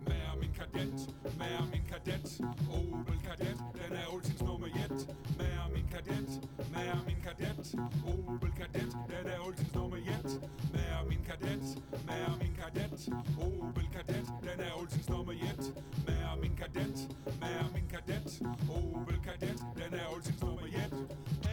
Med 0.06 0.22
og 0.32 0.38
min 0.40 0.52
kadet, 0.58 1.14
med 1.38 1.52
og 1.60 1.66
min 1.72 1.84
kadet 1.90 2.40
Opel 2.70 3.18
kadet, 3.26 3.58
den 3.74 3.92
er 3.96 4.06
Olsens 4.14 4.42
nummer 4.42 4.66
1 4.66 5.16
Med 5.38 5.52
og 5.64 5.70
min 5.74 5.86
kadet, 5.92 6.30
med 6.74 6.86
og 6.96 7.00
min 7.06 7.20
kadet 7.26 7.74
Opel 8.08 8.52
kadet, 8.58 8.92
den 9.10 9.24
er 9.32 9.38
Olsens 9.46 9.57
Opel 13.16 13.88
kadet, 13.92 14.26
den 14.42 14.60
er 14.66 14.72
Olsens 14.80 15.08
nummer 15.08 15.32
1 15.32 15.74
Med 16.06 16.40
min 16.42 16.54
kadet, 16.60 16.96
med 17.40 17.64
min 17.74 17.86
kadet 17.92 18.42
Opel 18.68 19.18
kadet, 19.26 19.58
den 19.76 19.94
er 20.00 20.06
Olsens 20.14 20.40
nummer 20.40 20.62
1 20.62 20.92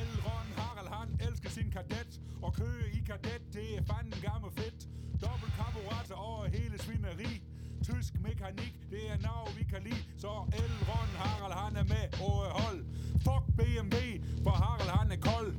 Elron 0.02 0.50
Harald, 0.58 0.88
han 0.88 1.10
elsker 1.28 1.50
sin 1.50 1.70
kadet 1.72 2.22
Og 2.42 2.54
køre 2.54 2.88
i 2.94 3.02
kadet, 3.10 3.42
det 3.54 3.78
er 3.78 3.84
fanden 3.84 4.22
gammel 4.22 4.52
fedt. 4.52 4.88
Dobbelt 5.22 5.54
karburator 5.60 6.16
over 6.16 6.46
hele 6.46 6.78
svineri. 6.84 7.42
Tysk 7.84 8.14
mekanik, 8.28 8.76
det 8.92 9.04
er 9.12 9.18
nav 9.28 9.48
vi 9.58 9.64
kan 9.64 9.82
lide. 9.84 10.04
Så 10.18 10.32
Elron 10.62 11.12
Harald 11.22 11.56
han 11.64 11.76
er 11.82 11.88
med 11.94 12.06
og 12.26 12.38
hold 12.62 12.80
Fuck 13.26 13.46
BMW, 13.58 13.96
for 14.44 14.56
Harald 14.64 14.92
han 15.00 15.12
er 15.12 15.22
kold. 15.30 15.50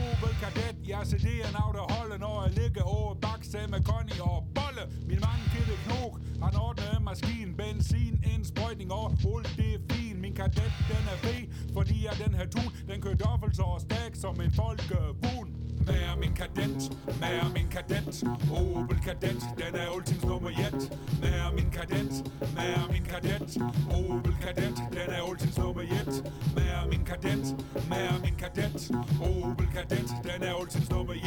Opel 0.00 0.34
Kadett, 0.42 0.71
ja 0.88 1.04
så 1.04 1.16
det 1.16 1.36
er 1.46 1.52
noget 1.58 1.74
der 1.78 1.94
holder 1.94 2.18
Når 2.18 2.42
jeg 2.44 2.52
ligger 2.60 2.82
over 2.82 3.14
bakse 3.14 3.58
med 3.68 3.80
Conny 3.88 4.18
og 4.20 4.38
Bolle. 4.56 4.84
Min 5.08 5.20
mand 5.26 5.42
kilde 5.52 5.76
Knok, 5.84 6.14
han 6.42 6.54
ordner 6.66 7.00
maskin, 7.00 7.04
maskine 7.04 7.56
Benzin, 7.56 8.24
indsprøjtning 8.34 8.92
og 8.92 9.06
hul, 9.22 9.42
det 9.42 9.74
er 9.74 9.78
fint. 9.90 10.18
Min 10.20 10.34
kadet 10.34 10.72
den 10.88 11.04
er 11.12 11.18
fed, 11.24 11.42
fordi 11.76 12.04
jeg 12.06 12.14
den 12.24 12.34
her 12.34 12.46
tun 12.46 12.70
Den 12.88 13.00
kører 13.00 13.14
dobbelt 13.14 13.56
så 13.56 13.66
stærk 13.78 14.14
som 14.14 14.40
en 14.40 14.52
folkevogn 14.52 15.61
med 15.86 16.02
og 16.12 16.18
min 16.18 16.32
kadent, 16.34 16.82
med 17.20 17.40
og 17.44 17.50
min 17.56 17.68
kadent. 17.70 18.24
Opel 18.52 18.98
kadent, 19.06 19.42
den 19.60 19.74
er 19.80 19.88
ultims 19.96 20.24
nummer 20.24 20.50
1 20.50 20.98
Med 21.22 21.40
og 21.46 21.54
min 21.54 21.70
kadent, 21.70 22.14
med 22.56 22.74
og 22.82 22.92
min 22.92 23.04
kadent. 23.12 23.50
Opel 23.90 24.34
kadent, 24.44 24.78
den 24.96 25.08
er 25.16 25.22
ultims 25.30 25.58
nummer 25.58 25.82
1 25.82 26.32
Med 26.56 26.70
og 26.82 26.88
min 26.90 27.04
kadent, 27.04 27.46
med 27.90 28.08
og 28.12 28.20
min 28.24 28.36
kadent. 28.42 28.80
Opel 29.20 29.66
kadent, 29.76 30.10
den 30.28 30.42
er 30.48 30.54
ultims 30.60 30.90
nummer 30.90 31.14
1 31.14 31.20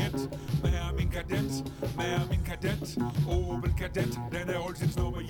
Med 0.63 0.79
og 0.87 0.95
min 0.97 1.09
kadent, 1.15 1.53
med 1.97 2.13
og 2.19 2.25
min 2.31 2.43
kadent. 2.49 2.87
Opel 3.27 3.73
kadent, 3.79 4.13
den 4.35 4.49
er 4.53 4.59
ultims 4.67 4.97
nummer 4.97 5.19
1 5.19 5.27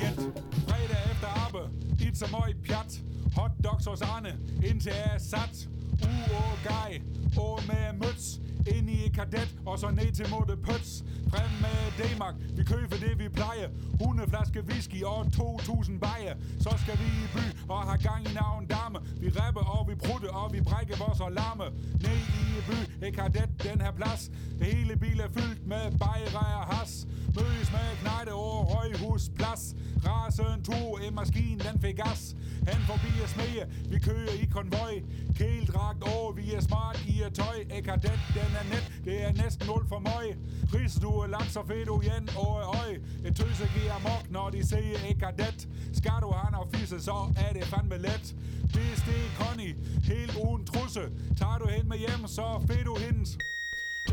Fredag 0.67 1.01
efter 1.11 1.27
arbejde, 1.45 1.69
dit 1.99 2.17
som 2.17 2.29
høj 2.33 2.53
pjat. 2.65 3.01
Hot 3.37 3.51
dogs 3.63 3.85
hos 3.85 4.01
Arne, 4.01 4.37
indtil 4.63 4.91
jeg 4.95 5.15
er 5.15 5.19
sat. 5.19 5.67
Uh, 6.03 6.37
oh, 6.39 6.53
guy, 6.63 6.91
oh, 7.37 7.67
med 7.67 7.93
møds 7.93 8.39
ind 8.67 8.89
i 8.89 9.05
et 9.05 9.13
kadet, 9.13 9.55
og 9.65 9.79
så 9.79 9.91
ned 9.91 10.11
til 10.11 10.25
Mutte 10.33 10.57
Pøts. 10.57 11.03
Frem 11.29 11.49
med 11.65 11.79
Danmark, 12.03 12.35
vi 12.57 12.63
køber 12.63 12.97
det 12.97 13.19
vi 13.19 13.29
plejer. 13.29 13.69
100 13.93 14.29
flaske 14.29 14.63
whisky 14.69 15.03
og 15.03 15.31
2000 15.33 15.99
bajer. 15.99 16.35
Så 16.59 16.71
skal 16.83 16.99
vi 16.99 17.07
i 17.23 17.27
by 17.35 17.45
og 17.69 17.83
have 17.83 17.97
gang 17.97 18.21
i 18.29 18.33
navn 18.33 18.65
dame. 18.65 18.99
Vi 19.21 19.29
rapper 19.29 19.65
og 19.75 19.87
vi 19.89 19.95
prutte 19.95 20.29
og 20.29 20.53
vi 20.53 20.61
brækker 20.61 20.95
vores 20.97 21.21
alarme. 21.21 21.65
Ned 22.05 22.21
i 22.41 22.45
by, 22.69 23.05
et 23.05 23.13
kadet 23.15 23.49
den 23.63 23.81
her 23.81 23.91
plads. 23.91 24.31
Hele 24.61 24.95
bil 24.95 25.19
er 25.19 25.29
fyldt 25.37 25.67
med 25.67 25.83
bajer 25.99 26.39
og 26.61 26.65
has. 26.75 27.07
Mødes 27.35 27.71
med 27.71 27.87
knejde 28.01 28.31
over 28.31 28.65
Højhus 28.75 29.29
plads. 29.35 29.75
Rasen 30.05 30.63
tog 30.63 30.99
en 31.07 31.15
maskine, 31.15 31.59
den 31.59 31.81
fik 31.81 31.95
gas. 31.95 32.35
Han 32.67 32.81
forbi 32.81 33.11
at 33.23 33.29
smige, 33.29 33.65
vi 33.91 33.99
kører 33.99 34.33
i 34.43 34.45
konvoj. 34.45 34.93
Kældragt 35.35 36.03
over, 36.03 36.31
vi 36.31 36.53
er 36.53 36.61
smart 36.61 37.03
i 37.07 37.21
et 37.21 37.33
tøj. 37.33 37.57
Ekadet, 37.77 38.19
den 38.33 38.51
er 38.61 38.65
net, 38.73 38.85
det 39.05 39.15
er 39.27 39.33
næsten 39.43 39.67
nul 39.67 39.83
for 39.87 39.99
mig. 39.99 40.25
Ris, 40.73 40.93
du 41.03 41.09
er 41.23 41.27
laks 41.27 41.55
og 41.55 41.65
fedt, 41.67 41.89
igen, 41.99 42.29
og 42.37 42.53
øj. 42.81 42.91
Et 43.27 43.35
tøse 43.35 43.65
giver 43.75 43.99
mok, 44.07 44.25
når 44.31 44.49
de 44.49 44.67
siger 44.67 44.97
ekadet. 45.09 45.67
Skal 45.93 46.17
du 46.21 46.29
have 46.39 46.51
noget 46.51 46.67
fisse, 46.75 46.99
så 46.99 47.17
er 47.45 47.53
det 47.53 47.63
fandme 47.73 47.97
let. 47.97 48.35
Det 48.73 48.85
er 48.91 48.97
Stig 49.03 49.25
Conny, 49.39 49.69
helt 50.11 50.35
uden 50.45 50.65
trusse. 50.65 51.03
Tager 51.39 51.57
du 51.57 51.67
hen 51.75 51.89
med 51.91 51.97
hjem, 51.97 52.27
så 52.27 52.45
fedt 52.67 52.85
du 52.85 52.95
hendes. 53.05 53.37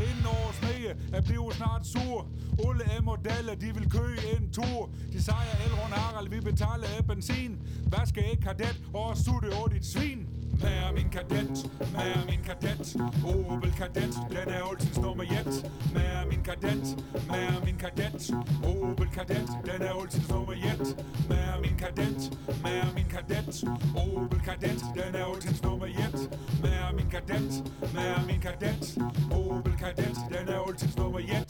Inden 0.01 0.25
over 0.25 0.51
smege 0.51 0.89
er 1.13 1.21
blevet 1.21 1.53
snart 1.53 1.87
sur. 1.87 2.27
Ulle 2.67 2.83
M 3.01 3.07
og 3.07 3.17
modeller, 3.17 3.55
de 3.55 3.73
vil 3.73 3.91
køge 3.91 4.19
en 4.35 4.51
tur. 4.51 4.89
De 5.13 5.23
sejrer 5.23 5.55
Elrond 5.65 5.93
Harald, 5.93 6.29
vi 6.29 6.39
betaler 6.39 6.87
af 6.97 7.05
benzin. 7.07 7.59
Hvad 7.87 8.05
skal 8.05 8.23
ikke 8.31 8.43
kadet 8.43 8.81
og 8.93 9.17
sutte 9.17 9.47
over 9.57 9.67
dit 9.67 9.85
svin? 9.85 10.32
Mær 10.61 10.91
min 10.95 11.09
kadet, 11.09 11.71
mær 11.93 12.25
min 12.29 12.41
kadet. 12.47 12.95
Opel 13.25 13.71
kadet, 13.79 14.13
den 14.29 14.47
er 14.55 14.63
altid 14.69 15.01
nummer 15.01 15.23
et 15.23 15.53
Mær 15.93 16.25
min 16.29 16.43
kadet, 16.43 16.85
mær 17.27 17.65
min 17.65 17.77
kadet. 17.77 18.31
Opel 18.63 19.09
kadet, 19.15 19.49
den 19.65 19.81
er 19.81 19.93
altid 20.01 20.23
nummer 20.29 20.53
et 20.53 20.87
Mær 21.29 21.59
min 21.61 21.75
kadet, 21.77 22.21
mær 22.63 22.85
min 22.95 23.07
kadet. 23.13 23.63
Opel 23.95 24.39
kadet, 24.47 24.81
den 24.95 25.15
er 25.15 25.25
altid 25.25 25.63
nummer 25.63 25.85
et 25.85 26.19
Mær 26.63 26.91
min 26.97 27.09
kadet, 27.13 27.51
mær 27.93 28.25
min 28.27 28.39
kadet. 28.41 28.97
Opel 29.31 29.73
kadet, 29.81 30.17
den 30.33 30.47
er 30.53 30.59
altid 30.67 30.89
nummer 30.97 31.19
jet. 31.19 31.42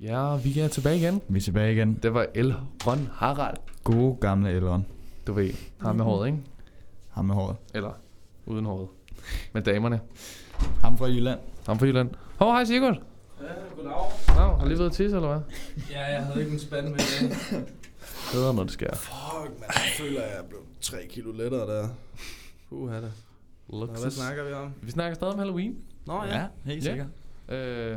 Ja, 0.00 0.36
vi 0.36 0.58
er 0.60 0.68
tilbage 0.68 0.96
igen. 0.96 1.20
Vi 1.28 1.38
er 1.38 1.42
tilbage 1.42 1.72
igen. 1.72 1.94
Det 2.02 2.14
var 2.14 2.26
El 2.34 2.54
Ron 2.86 3.08
Harald. 3.12 3.56
Gode 3.84 4.16
gamle 4.20 4.50
Elrond. 4.50 4.84
Du 5.26 5.32
ved, 5.32 5.50
ham 5.80 5.96
med 5.96 6.04
håret, 6.04 6.26
ikke? 6.26 6.38
Ham 7.10 7.24
med 7.24 7.34
håret. 7.34 7.56
Eller 7.74 7.92
uden 8.46 8.64
håret. 8.64 8.88
Med 9.52 9.62
damerne. 9.62 10.00
Ham 10.80 10.98
fra 10.98 11.06
Jylland. 11.06 11.40
Ham 11.66 11.78
fra 11.78 11.86
Jylland. 11.86 12.10
Hov, 12.36 12.52
hej 12.52 12.64
Sigurd. 12.64 13.02
Ja, 13.40 13.46
goddag. 13.76 13.92
Nå, 14.36 14.56
har 14.56 14.66
lige 14.66 14.78
været 14.78 14.92
tisse, 14.92 15.16
eller 15.16 15.28
hvad? 15.28 15.40
Ja, 15.90 16.04
jeg 16.14 16.24
havde 16.26 16.40
ikke 16.40 16.52
en 16.52 16.58
spand 16.60 16.88
med 16.88 16.98
det. 16.98 17.36
Bedre, 18.32 18.54
når 18.54 18.62
det 18.62 18.72
sker. 18.72 18.94
Fuck, 18.94 19.60
man. 19.60 19.68
Jeg 19.68 19.82
føler, 19.98 20.22
at 20.22 20.30
jeg 20.30 20.38
er 20.38 20.42
blevet 20.48 20.64
3 20.80 20.96
kilo 21.10 21.32
lettere 21.32 21.66
der. 21.66 21.88
Puh, 22.68 22.92
det. 22.92 23.12
Luksus. 23.72 24.00
hvad 24.00 24.10
snakker 24.10 24.44
vi 24.44 24.52
om? 24.52 24.72
Vi 24.82 24.90
snakker 24.90 25.14
stadig 25.14 25.32
om 25.32 25.38
Halloween. 25.38 25.76
Nå 26.06 26.24
ja. 26.24 26.46
helt 26.64 26.84
Ja. 26.84 26.90
sikkert. 26.90 27.06
Øh, 27.48 27.96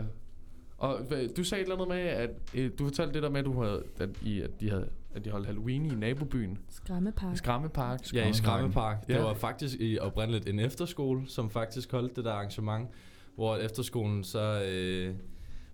og 0.81 1.00
du 1.38 1.43
sagde 1.43 1.61
et 1.61 1.65
eller 1.65 1.75
andet 1.75 1.88
med, 1.88 1.97
at 1.97 2.29
øh, 2.55 2.71
du 2.79 2.83
fortalte 2.83 3.13
det 3.13 3.23
der 3.23 3.29
med, 3.29 3.39
at, 3.39 3.45
du 3.45 3.61
havde, 3.63 3.83
at, 4.00 4.09
I, 4.25 4.41
at, 4.41 4.50
de, 4.61 4.69
havde, 4.69 4.89
at 5.15 5.25
de 5.25 5.29
holdt 5.29 5.45
Halloween 5.47 5.85
i 5.85 5.89
nabobyen. 5.95 6.57
Skræmmepark. 6.69 7.33
I 7.33 7.38
Skrammepark. 7.38 8.13
Ja, 8.13 8.29
i 8.29 8.33
Skrammepark. 8.33 9.07
Det 9.07 9.13
Ja. 9.13 9.21
var 9.21 9.33
faktisk 9.33 9.75
i 9.79 10.00
oprindeligt 10.00 10.50
en 10.50 10.59
efterskole, 10.59 11.21
som 11.27 11.50
faktisk 11.50 11.91
holdt 11.91 12.15
det 12.15 12.25
der 12.25 12.31
arrangement, 12.31 12.89
hvor 13.35 13.57
efterskolen 13.57 14.23
så... 14.23 14.63
Øh, 14.71 15.15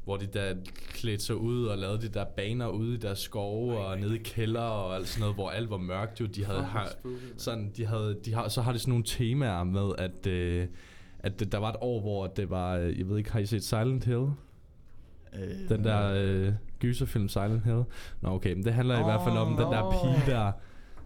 hvor 0.03 0.17
de 0.17 0.25
der 0.25 0.55
klædte 0.93 1.23
sig 1.25 1.35
ud 1.35 1.65
og 1.65 1.77
lavede 1.77 2.01
de 2.01 2.07
der 2.07 2.25
baner 2.25 2.67
ude 2.67 2.93
i 2.93 2.97
deres 2.97 3.19
skove 3.19 3.77
og 3.77 3.99
nede 3.99 4.15
i 4.15 4.21
kælder 4.23 4.61
og 4.61 4.95
alt 4.95 5.07
sådan 5.07 5.19
noget, 5.21 5.35
hvor 5.35 5.49
alt 5.49 5.69
var 5.69 5.77
mørkt 5.77 6.19
jo. 6.19 6.25
De 6.25 6.45
havde, 6.45 6.63
har, 6.63 6.89
sådan, 7.37 7.71
de 7.77 7.85
havde, 7.85 8.17
de 8.25 8.33
har, 8.33 8.47
så 8.47 8.61
har 8.61 8.71
de 8.73 8.79
sådan 8.79 8.91
nogle 8.91 9.03
temaer 9.07 9.63
med, 9.63 9.91
at, 9.97 10.27
øh, 10.27 10.67
at 11.19 11.39
det, 11.39 11.51
der 11.51 11.57
var 11.57 11.69
et 11.69 11.75
år, 11.81 12.01
hvor 12.01 12.27
det 12.27 12.49
var, 12.49 12.75
øh, 12.77 12.99
jeg 12.99 13.09
ved 13.09 13.17
ikke, 13.17 13.31
har 13.31 13.39
I 13.39 13.45
set 13.45 13.63
Silent 13.63 14.03
Hill? 14.05 14.25
Øh, 15.33 15.69
Den 15.69 15.83
der 15.83 16.13
øh, 16.15 16.53
gyserfilm 16.79 17.29
Silent 17.29 17.63
Hill. 17.63 17.83
Nå 18.21 18.29
okay, 18.29 18.53
men 18.53 18.63
det 18.63 18.73
handler 18.73 18.95
oh, 18.95 19.01
i 19.01 19.03
hvert 19.03 19.21
fald 19.23 19.37
om 19.37 19.47
den 19.47 19.71
der 19.71 19.91
pige 19.91 20.31
der, 20.31 20.51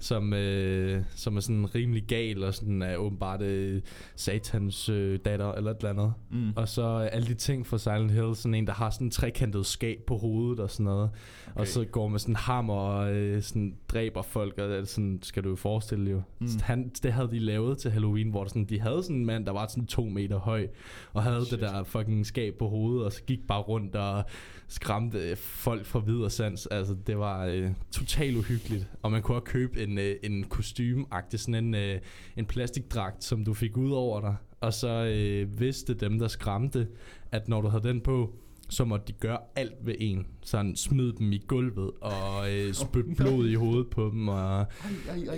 som, 0.01 0.34
øh, 0.34 1.03
som 1.15 1.38
er 1.38 1.41
sådan 1.41 1.75
rimelig 1.75 2.03
gal 2.08 2.43
og 2.43 2.53
sådan 2.53 2.81
er 2.81 2.96
åbenbart 2.96 3.41
øh, 3.41 3.81
satans 4.15 4.89
øh, 4.89 5.20
datter 5.25 5.51
eller 5.51 5.72
et 5.72 5.77
eller 5.77 5.89
andet. 5.89 6.13
Mm. 6.31 6.53
Og 6.55 6.67
så 6.67 6.81
øh, 6.81 7.10
alle 7.12 7.27
de 7.27 7.34
ting 7.34 7.67
fra 7.67 7.77
Silent 7.77 8.12
Hill, 8.12 8.36
sådan 8.36 8.55
en, 8.55 8.67
der 8.67 8.74
har 8.74 8.89
sådan 8.89 9.08
en 9.08 9.12
trekantet 9.12 9.65
skab 9.65 10.00
på 10.08 10.17
hovedet 10.17 10.60
og 10.60 10.70
sådan 10.70 10.84
noget. 10.84 11.10
Okay. 11.51 11.60
Og 11.62 11.67
så 11.67 11.86
går 11.86 12.08
med 12.08 12.20
sådan 12.20 12.36
hammer 12.36 12.74
og 12.74 13.13
øh, 13.13 13.41
sådan 13.41 13.75
dræber 13.88 14.22
folk, 14.22 14.58
og 14.58 14.88
sådan 14.88 15.20
skal 15.22 15.43
du 15.43 15.50
jo 15.50 15.55
forestille 15.55 16.12
jo. 16.12 16.22
Mm. 16.39 16.48
Han, 16.62 16.91
det 17.03 17.13
havde 17.13 17.29
de 17.31 17.39
lavet 17.39 17.77
til 17.77 17.91
Halloween, 17.91 18.29
hvor 18.29 18.46
sådan, 18.46 18.65
de 18.65 18.79
havde 18.79 19.03
sådan 19.03 19.15
en 19.15 19.25
mand, 19.25 19.46
der 19.46 19.51
var 19.51 19.67
sådan 19.67 19.86
to 19.86 20.05
meter 20.05 20.38
høj, 20.38 20.67
og 21.13 21.24
havde 21.24 21.46
Shit. 21.46 21.60
det 21.60 21.70
der 21.70 21.84
fucking 21.84 22.25
skab 22.25 22.53
på 22.60 22.67
hovedet, 22.67 23.05
og 23.05 23.12
så 23.12 23.24
gik 23.24 23.48
bare 23.48 23.62
rundt 23.62 23.96
og 23.96 24.24
skræmte 24.72 25.18
øh, 25.18 25.38
folk 25.38 25.86
fra 25.86 26.00
vid 26.00 26.18
og 26.18 26.32
sans. 26.32 26.66
Altså, 26.66 26.96
det 27.08 27.18
var 27.18 27.46
øh, 27.46 27.72
totalt 27.92 28.38
uhyggeligt. 28.38 28.88
Og 29.01 29.12
man 29.12 29.22
kunne 29.22 29.38
også 29.38 29.51
købe 29.51 29.84
en, 29.84 29.98
øh, 29.98 30.16
en 30.24 30.44
kostume-agtig, 30.44 31.40
sådan 31.40 31.56
en, 31.56 31.75
øh, 31.75 32.00
en 32.38 32.46
plastikdragt, 32.46 33.24
som 33.24 33.46
du 33.46 33.54
fik 33.54 33.78
ud 33.78 33.92
over 33.92 34.22
dig. 34.22 34.36
Og 34.62 34.74
så 34.74 34.88
øh, 34.88 35.60
vidste 35.60 35.94
dem, 35.94 36.20
der 36.20 36.28
skræmte, 36.28 36.88
at 37.32 37.48
når 37.48 37.62
du 37.62 37.68
havde 37.68 37.84
den 37.84 38.01
på, 38.01 38.36
så 38.70 38.86
måtte 38.86 39.06
de 39.08 39.13
gøre 39.13 39.38
alt 39.56 39.86
ved 39.86 39.96
en. 40.00 40.28
Sådan 40.42 40.75
smide 40.75 41.13
dem 41.18 41.32
i 41.32 41.44
gulvet 41.48 41.92
og 42.01 42.54
øh, 42.54 42.74
spytte 42.84 43.16
blod 43.16 43.48
i 43.48 43.54
hovedet 43.54 43.90
på 43.90 44.10
dem 44.10 44.28
og 44.28 44.66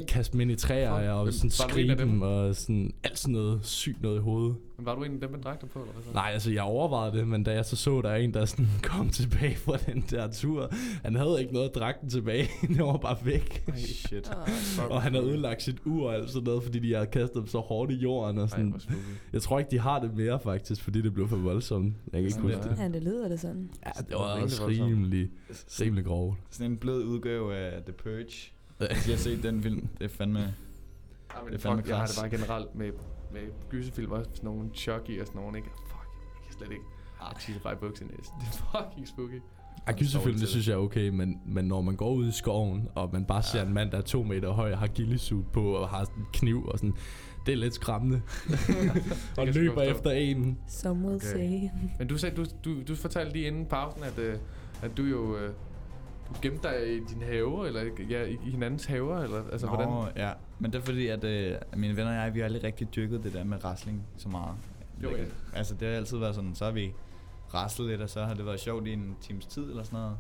kaste 0.07 0.33
dem 0.33 0.41
ind 0.41 0.51
i 0.51 0.55
træer 0.55 0.97
Fuck. 0.97 1.09
og 1.09 1.33
sådan 1.33 1.49
skrige 1.49 1.95
dem 1.95 2.21
og 2.21 2.55
sådan 2.55 2.93
alt 3.03 3.19
sådan 3.19 3.33
noget 3.33 3.65
sygt 3.65 4.01
noget 4.01 4.17
i 4.17 4.21
hovedet. 4.21 4.55
Men 4.77 4.85
var 4.85 4.95
du 4.95 5.03
en 5.03 5.13
af 5.13 5.19
dem 5.19 5.31
med 5.31 5.39
dragter 5.39 5.67
på, 5.67 5.79
eller 5.79 5.93
hvad 5.93 6.03
så? 6.03 6.09
Nej, 6.13 6.29
altså 6.33 6.51
jeg 6.51 6.63
overvejede 6.63 7.17
det, 7.17 7.27
men 7.27 7.43
da 7.43 7.53
jeg 7.53 7.65
så 7.65 7.75
så, 7.75 8.01
der 8.01 8.09
er 8.09 8.15
en, 8.15 8.33
der 8.33 8.45
sådan 8.45 8.67
kom 8.83 9.09
tilbage 9.09 9.55
fra 9.55 9.77
den 9.77 10.05
der 10.09 10.31
tur, 10.31 10.69
han 11.03 11.15
havde 11.15 11.37
ikke 11.41 11.53
noget 11.53 11.67
af 11.67 11.71
dragten 11.73 12.09
tilbage, 12.09 12.47
det 12.77 12.79
var 12.79 12.97
bare 12.97 13.17
væk. 13.23 13.63
Ej, 13.67 13.77
shit. 13.77 14.31
og 14.89 15.01
han 15.01 15.13
havde 15.13 15.25
ødelagt 15.27 15.63
sit 15.63 15.77
ur 15.85 16.07
og 16.07 16.15
alt 16.15 16.29
sådan 16.29 16.43
noget, 16.43 16.63
fordi 16.63 16.79
de 16.79 16.93
havde 16.93 17.07
kastet 17.07 17.35
dem 17.35 17.47
så 17.47 17.59
hårdt 17.59 17.91
i 17.91 17.95
jorden. 17.95 18.37
Og 18.37 18.43
Ej, 18.43 18.49
sådan. 18.49 18.79
spooky. 18.79 18.97
jeg 19.33 19.41
tror 19.41 19.59
ikke, 19.59 19.71
de 19.71 19.79
har 19.79 19.99
det 19.99 20.15
mere 20.15 20.39
faktisk, 20.39 20.81
fordi 20.83 21.01
det 21.01 21.13
blev 21.13 21.27
for 21.27 21.37
voldsomt. 21.37 21.93
Jeg 22.13 22.21
kan 22.21 22.27
ikke 22.27 22.39
huske 22.39 22.57
det. 22.57 22.77
Ja, 22.79 22.87
det 22.87 23.03
lyder 23.03 23.27
det 23.27 23.39
sådan. 23.39 23.69
Ja, 23.85 23.91
det 24.01 24.05
var 24.11 24.17
var 24.19 24.35
rimelig 24.35 24.43
også 24.43 24.67
rimelig, 24.67 25.29
rimelig 25.81 26.05
grovt. 26.05 26.37
Sådan 26.49 26.71
en 26.71 26.77
blød 26.77 27.03
udgave 27.03 27.55
af 27.55 27.83
The 27.83 27.93
Purge. 27.93 28.51
Hvis 28.93 29.07
jeg 29.07 29.15
har 29.15 29.17
set 29.17 29.43
den 29.43 29.63
film, 29.63 29.87
det 29.99 30.05
er 30.05 30.09
fandme... 30.09 30.39
Ja, 30.39 30.45
Det 31.47 31.53
er 31.53 31.59
fandme 31.59 31.81
fuck, 31.81 31.89
jeg 31.89 31.97
har 31.97 32.05
det 32.05 32.15
bare 32.21 32.29
generelt 32.29 32.75
med, 32.75 32.91
med 33.33 33.41
gyserfilm, 33.69 34.11
også 34.11 34.29
sådan 34.33 34.49
nogle 34.49 34.69
Chucky 34.73 35.21
og 35.21 35.27
sådan 35.27 35.41
nogle, 35.41 35.57
ikke? 35.57 35.69
Fuck, 35.87 36.07
jeg 36.35 36.43
kan 36.47 36.53
slet 36.57 36.71
ikke. 36.71 36.83
Jeg 37.21 37.35
tisser 37.39 37.61
bare 37.63 37.73
i 37.73 37.75
bukserne. 37.75 38.11
Det 38.11 38.19
er 38.41 38.51
fucking 38.83 39.07
spooky. 39.07 39.41
Ej, 39.87 39.93
gyserfilm, 39.93 40.39
det 40.39 40.47
synes 40.47 40.67
jeg 40.67 40.73
er 40.73 40.77
okay, 40.77 41.09
men, 41.09 41.41
men 41.45 41.65
når 41.65 41.81
man 41.81 41.95
går 41.95 42.13
ud 42.13 42.27
i 42.27 42.31
skoven, 42.31 42.87
og 42.95 43.09
man 43.13 43.25
bare 43.25 43.43
ser 43.43 43.61
en 43.65 43.73
mand, 43.73 43.91
der 43.91 43.97
er 43.97 44.01
to 44.01 44.23
meter 44.23 44.49
høj, 44.51 44.71
og 44.71 44.77
har 44.77 44.87
gillisuit 44.87 45.45
på, 45.51 45.75
og 45.75 45.89
har 45.89 46.01
en 46.01 46.25
kniv 46.33 46.65
og 46.65 46.77
sådan, 46.79 46.93
det 47.45 47.51
er 47.51 47.55
lidt 47.57 47.73
skræmmende. 47.73 48.21
og 49.37 49.47
løber 49.47 49.81
efter 49.81 50.11
en. 50.11 50.57
Some 50.67 51.05
will 51.07 51.15
Okay. 51.15 51.27
say. 51.27 51.69
Men 51.99 52.07
du 52.07 52.17
sagde, 52.17 52.35
du, 52.35 52.45
du, 52.65 52.81
du 52.87 52.95
fortalte 52.95 53.33
lige 53.33 53.47
inden 53.47 53.65
pausen, 53.65 54.03
at, 54.03 54.19
øh, 54.19 54.37
at 54.81 54.97
du 54.97 55.03
jo 55.03 55.37
øh, 55.37 55.53
du 56.35 56.39
gemte 56.41 56.67
dig 56.67 56.95
i 56.95 56.99
din 56.99 57.21
have, 57.21 57.67
eller 57.67 57.83
ja, 58.09 58.23
i, 58.23 58.37
hinandens 58.43 58.85
haver, 58.85 59.19
eller 59.19 59.43
altså 59.51 59.67
Nå, 59.67 59.75
hvordan? 59.75 60.11
ja. 60.15 60.31
Men 60.59 60.73
det 60.73 60.79
er 60.79 60.83
fordi, 60.83 61.07
at 61.07 61.23
øh, 61.23 61.55
mine 61.75 61.97
venner 61.97 62.11
og 62.11 62.15
jeg, 62.17 62.33
vi 62.33 62.39
har 62.39 62.45
aldrig 62.45 62.63
rigtig 62.63 62.95
dyrket 62.95 63.23
det 63.23 63.33
der 63.33 63.43
med 63.43 63.65
wrestling 63.65 64.03
så 64.17 64.29
meget. 64.29 64.55
Jo, 65.03 65.15
ja. 65.15 65.23
Altså, 65.55 65.75
det 65.75 65.87
har 65.87 65.95
altid 65.95 66.17
været 66.17 66.35
sådan, 66.35 66.55
så 66.55 66.65
har 66.65 66.71
vi 66.71 66.93
wrestlet 67.53 67.87
lidt, 67.89 68.01
og 68.01 68.09
så 68.09 68.23
har 68.23 68.33
det 68.33 68.45
været 68.45 68.59
sjovt 68.59 68.87
i 68.87 68.93
en 68.93 69.15
times 69.21 69.45
tid 69.45 69.63
eller 69.63 69.83
sådan 69.83 69.99
noget. 69.99 70.17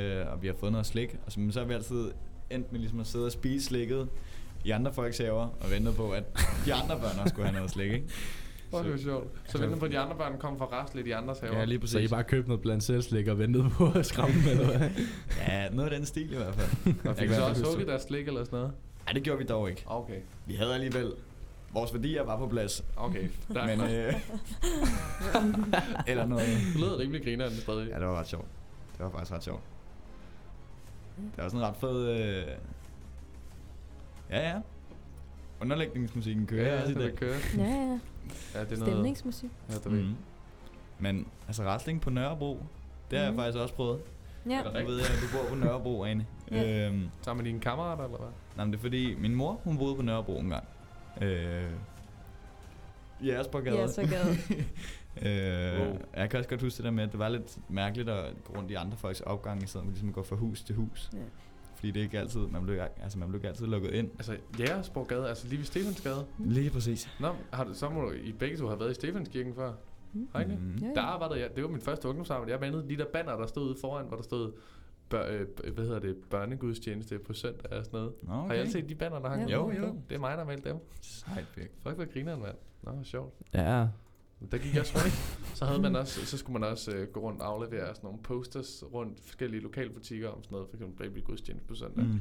Øh, 0.00 0.32
og 0.32 0.42
vi 0.42 0.46
har 0.46 0.54
fået 0.54 0.72
noget 0.72 0.86
slik. 0.86 1.16
Og 1.26 1.32
så, 1.32 1.40
men 1.40 1.52
så 1.52 1.60
har 1.60 1.66
vi 1.66 1.74
altid 1.74 2.10
endt 2.50 2.72
med 2.72 2.80
ligesom 2.80 3.00
at 3.00 3.06
sidde 3.06 3.26
og 3.26 3.32
spise 3.32 3.66
slikket 3.66 4.08
i 4.64 4.70
andre 4.70 4.92
folks 4.92 5.18
haver, 5.18 5.48
og 5.60 5.70
ventet 5.70 5.94
på, 5.96 6.10
at 6.10 6.24
de 6.66 6.74
andre 6.74 7.00
børn 7.00 7.18
også 7.18 7.28
skulle 7.28 7.46
have 7.46 7.56
noget 7.56 7.70
slik, 7.70 7.92
ikke? 7.92 8.06
Fuck, 8.76 8.84
det 8.84 8.92
var 8.92 8.98
sjovt. 8.98 9.26
Så 9.48 9.58
venter 9.58 9.76
på, 9.78 9.84
at 9.84 9.90
de 9.90 9.98
andre 9.98 10.16
børn 10.16 10.38
kom 10.38 10.58
fra 10.58 10.82
rest 10.82 10.94
lidt 10.94 11.06
i 11.06 11.10
andres 11.10 11.38
haver. 11.38 11.58
Ja, 11.58 11.64
lige 11.64 11.86
Så 11.88 11.98
I 11.98 12.00
præcis. 12.00 12.10
bare 12.10 12.24
købte 12.24 12.48
noget 12.48 12.62
blandt 12.62 12.84
selvslik 12.84 13.28
og 13.28 13.38
ventede 13.38 13.70
på 13.70 13.90
at 13.94 14.06
skræmme 14.06 14.34
dem, 14.34 14.50
eller 14.60 14.78
hvad? 14.78 14.90
Ja, 15.48 15.68
noget 15.70 15.90
af 15.90 15.96
den 15.96 16.06
stil 16.06 16.32
i 16.32 16.36
hvert 16.36 16.54
fald. 16.54 16.94
Og 17.00 17.06
Jeg 17.06 17.16
fik 17.16 17.30
så 17.30 17.44
også 17.44 17.64
hugget 17.64 17.86
deres 17.88 18.02
slik 18.02 18.26
eller 18.28 18.44
sådan 18.44 18.56
noget? 18.58 18.72
Nej, 19.06 19.12
det 19.12 19.22
gjorde 19.22 19.38
vi 19.38 19.44
dog 19.44 19.70
ikke. 19.70 19.82
Okay, 19.86 20.20
Vi 20.46 20.54
havde 20.54 20.74
alligevel... 20.74 21.12
Vores 21.72 21.94
værdier 21.94 22.22
var 22.22 22.38
på 22.38 22.46
plads. 22.46 22.84
okay. 22.96 23.28
Der, 23.54 23.66
Men, 23.66 23.80
øh, 23.80 24.14
eller 26.10 26.26
noget. 26.26 26.46
du 26.74 26.78
lyder 26.78 26.98
rimelig 26.98 27.24
griner 27.24 27.48
den 27.48 27.56
stadig. 27.56 27.88
Ja, 27.88 27.98
det 27.98 28.06
var 28.06 28.18
ret 28.20 28.28
sjovt. 28.28 28.46
Det 28.96 29.04
var 29.04 29.10
faktisk 29.10 29.32
ret 29.32 29.44
sjovt. 29.44 29.60
Det 31.16 31.42
var 31.44 31.48
sådan 31.48 31.66
ret 31.66 31.76
fed... 31.76 32.08
Øh... 32.08 32.44
Ja, 34.30 34.48
ja. 34.50 34.60
Underlægningsmusikken 35.60 36.46
kører 36.46 36.74
ja, 36.80 36.84
i 36.84 36.88
det 36.88 36.96
dag. 36.96 37.14
kører. 37.16 37.36
Ja, 37.56 37.62
ja. 37.64 37.68
Ja, 38.54 38.60
det 38.64 38.72
er 38.72 38.76
noget... 38.76 38.76
Stemningsmusik. 38.76 39.50
Ja, 39.68 39.74
det 39.74 39.92
ved 39.92 40.02
Mm. 40.02 40.14
Men 40.98 41.26
altså 41.46 41.62
wrestling 41.64 42.00
på 42.00 42.10
Nørrebro, 42.10 42.62
det 43.10 43.18
har 43.18 43.24
jeg 43.24 43.32
Mhm. 43.32 43.40
faktisk 43.42 43.58
også 43.58 43.74
prøvet. 43.74 44.00
Ja. 44.50 44.62
Rigtigt? 44.66 44.86
ved 44.88 44.96
jeg, 44.96 45.06
at 45.06 45.18
du 45.22 45.38
bor 45.38 45.48
på 45.48 45.54
Nørrebro, 45.54 46.04
Ane. 46.04 46.26
Ja. 46.50 46.86
øhm, 46.88 47.08
Sammen 47.22 47.44
med 47.44 47.52
dine 47.52 47.60
kammerater, 47.60 48.04
eller 48.04 48.18
hvad? 48.18 48.28
nej, 48.56 48.64
men 48.64 48.72
det 48.72 48.78
er 48.78 48.82
fordi, 48.82 49.14
min 49.14 49.34
mor, 49.34 49.60
hun 49.64 49.78
boede 49.78 49.96
på 49.96 50.02
Nørrebro 50.02 50.38
en 50.38 50.48
gang. 50.50 50.64
Øh, 51.22 51.70
I 53.20 53.30
Aspergade. 53.30 53.78
Ja, 53.78 53.86
så 53.86 54.00
gad. 54.02 54.36
Øh, 55.22 55.80
Wow. 55.80 55.98
Jeg 56.16 56.30
kan 56.30 56.38
også 56.38 56.48
godt 56.50 56.62
huske 56.62 56.76
det 56.76 56.84
der 56.84 56.90
med, 56.90 57.04
at 57.04 57.10
det 57.12 57.18
var 57.18 57.28
lidt 57.28 57.58
mærkeligt 57.68 58.08
at 58.08 58.24
gå 58.44 58.56
rundt 58.58 58.70
i 58.70 58.74
andre 58.74 58.96
folks 58.96 59.20
opgange, 59.20 59.64
i 59.64 59.66
stedet 59.66 59.84
for 59.84 59.90
ligesom 59.90 60.08
at 60.08 60.14
gå 60.14 60.22
fra 60.22 60.36
hus 60.36 60.62
til 60.62 60.74
hus. 60.74 61.10
Ja. 61.12 61.18
Fordi 61.84 61.92
det 61.92 62.00
er 62.00 62.04
ikke 62.04 62.18
altid, 62.18 62.40
man 62.40 62.62
blev, 62.62 62.80
altså 63.02 63.18
man 63.18 63.34
ikke 63.34 63.48
altid 63.48 63.66
lukket 63.66 63.90
ind. 63.90 64.10
Altså, 64.14 64.36
Jægersborggade, 64.58 65.28
altså 65.28 65.48
lige 65.48 65.58
ved 65.58 65.64
Stefansgade. 65.64 66.26
Lige 66.38 66.70
præcis. 66.70 67.08
Nå, 67.20 67.34
har 67.52 67.64
du, 67.64 67.74
så 67.74 67.88
må 67.88 68.00
du, 68.00 68.10
I 68.10 68.32
begge 68.32 68.56
to 68.56 68.66
have 68.66 68.80
været 68.80 68.90
i 68.90 68.94
Stefanskirken 68.94 69.54
før. 69.54 69.72
Har 70.32 70.40
I 70.40 70.42
ikke 70.42 70.54
det? 70.54 70.62
Mm. 70.62 70.76
Ja, 70.82 70.92
Der 70.94 71.00
arbejdede 71.02 71.40
jeg, 71.40 71.50
det 71.56 71.64
var 71.64 71.70
min 71.70 71.80
første 71.80 72.08
ungdomsarbejde. 72.08 72.52
Jeg 72.52 72.60
bandede 72.60 72.88
de 72.88 72.96
der 72.96 73.06
banner, 73.12 73.36
der 73.36 73.46
stod 73.46 73.68
ude 73.68 73.76
foran, 73.80 74.06
hvor 74.06 74.16
der 74.16 74.22
stod, 74.22 74.52
bør, 75.08 75.26
øh, 75.30 75.72
hvad 75.74 75.84
hedder 75.84 75.98
det, 76.00 76.16
børnegudstjeneste 76.30 77.18
på 77.18 77.32
søndag 77.32 77.72
og 77.78 77.84
sådan 77.84 77.98
noget. 77.98 78.12
Nå, 78.22 78.32
Okay. 78.32 78.46
Har 78.46 78.54
I 78.54 78.58
alle 78.58 78.72
set 78.72 78.88
de 78.88 78.94
banner, 78.94 79.18
der 79.18 79.28
hang 79.28 79.48
Ja. 79.48 79.54
Jo, 79.56 79.70
jo. 79.70 79.94
Det 80.08 80.14
er 80.14 80.18
mig, 80.20 80.36
der 80.38 80.44
meldte 80.44 80.68
dem. 80.68 80.76
Sejt 81.02 81.46
væk. 81.56 81.70
Fuck, 81.82 81.94
hvor 81.94 82.12
grineren, 82.12 82.40
mand. 82.40 82.56
Nå, 82.82 82.90
hvor 82.92 83.02
sjovt. 83.04 83.34
Ja. 83.54 83.86
Der 84.52 84.58
gik 84.58 84.72
jeg 84.74 84.80
også 84.80 84.98
rundt. 84.98 85.38
Så 85.58 85.64
havde 85.64 85.80
man 85.82 85.96
også, 85.96 86.26
så 86.26 86.38
skulle 86.38 86.60
man 86.60 86.70
også 86.70 86.90
øh, 86.90 87.08
gå 87.08 87.20
rundt 87.20 87.40
og 87.42 87.48
aflevere 87.48 87.86
sådan 87.94 88.00
nogle 88.06 88.18
posters 88.22 88.84
rundt 88.94 89.18
i 89.18 89.22
forskellige 89.22 89.60
lokalbutikker 89.62 90.28
om 90.28 90.42
sådan 90.42 90.54
noget, 90.56 90.68
for 90.68 90.76
eksempel 90.76 91.08
baby 91.08 91.24
gudstjeneste 91.24 91.68
på 91.68 91.74
søndag. 91.74 92.04
Mm. 92.04 92.20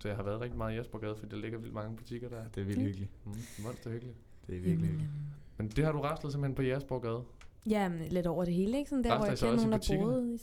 Så 0.00 0.08
jeg 0.08 0.16
har 0.16 0.24
været 0.24 0.40
rigtig 0.40 0.58
meget 0.58 0.74
i 0.74 0.78
Jespergade, 0.78 1.16
fordi 1.16 1.34
der 1.34 1.40
ligger 1.42 1.58
vildt 1.58 1.74
mange 1.74 1.96
butikker 1.96 2.28
der. 2.28 2.44
Det 2.54 2.60
er 2.60 2.64
virkelig 2.64 2.86
hyggeligt. 2.86 3.10
Mm, 3.26 3.32
monster 3.64 3.90
hyggeligt. 3.90 4.16
Det 4.46 4.56
er 4.56 4.60
virkelig 4.60 4.88
hyggeligt. 4.88 5.10
Men 5.56 5.68
det 5.68 5.84
har 5.84 5.92
du 5.92 6.00
raslet 6.00 6.32
simpelthen 6.32 6.54
på 6.54 6.62
Jespergade. 6.62 7.22
Ja, 7.70 7.88
men 7.88 8.08
lidt 8.10 8.26
over 8.26 8.44
det 8.44 8.54
hele, 8.54 8.78
ikke? 8.78 8.90
Sådan 8.90 9.04
der, 9.04 9.16
hvor 9.16 9.26
Rester 9.26 9.46
I 9.46 9.50
jeg 9.50 9.58
så 9.60 9.66
kender 9.66 9.78
nogen, 9.96 10.08
der 10.08 10.20
boede. 10.20 10.34
i- 10.34 10.40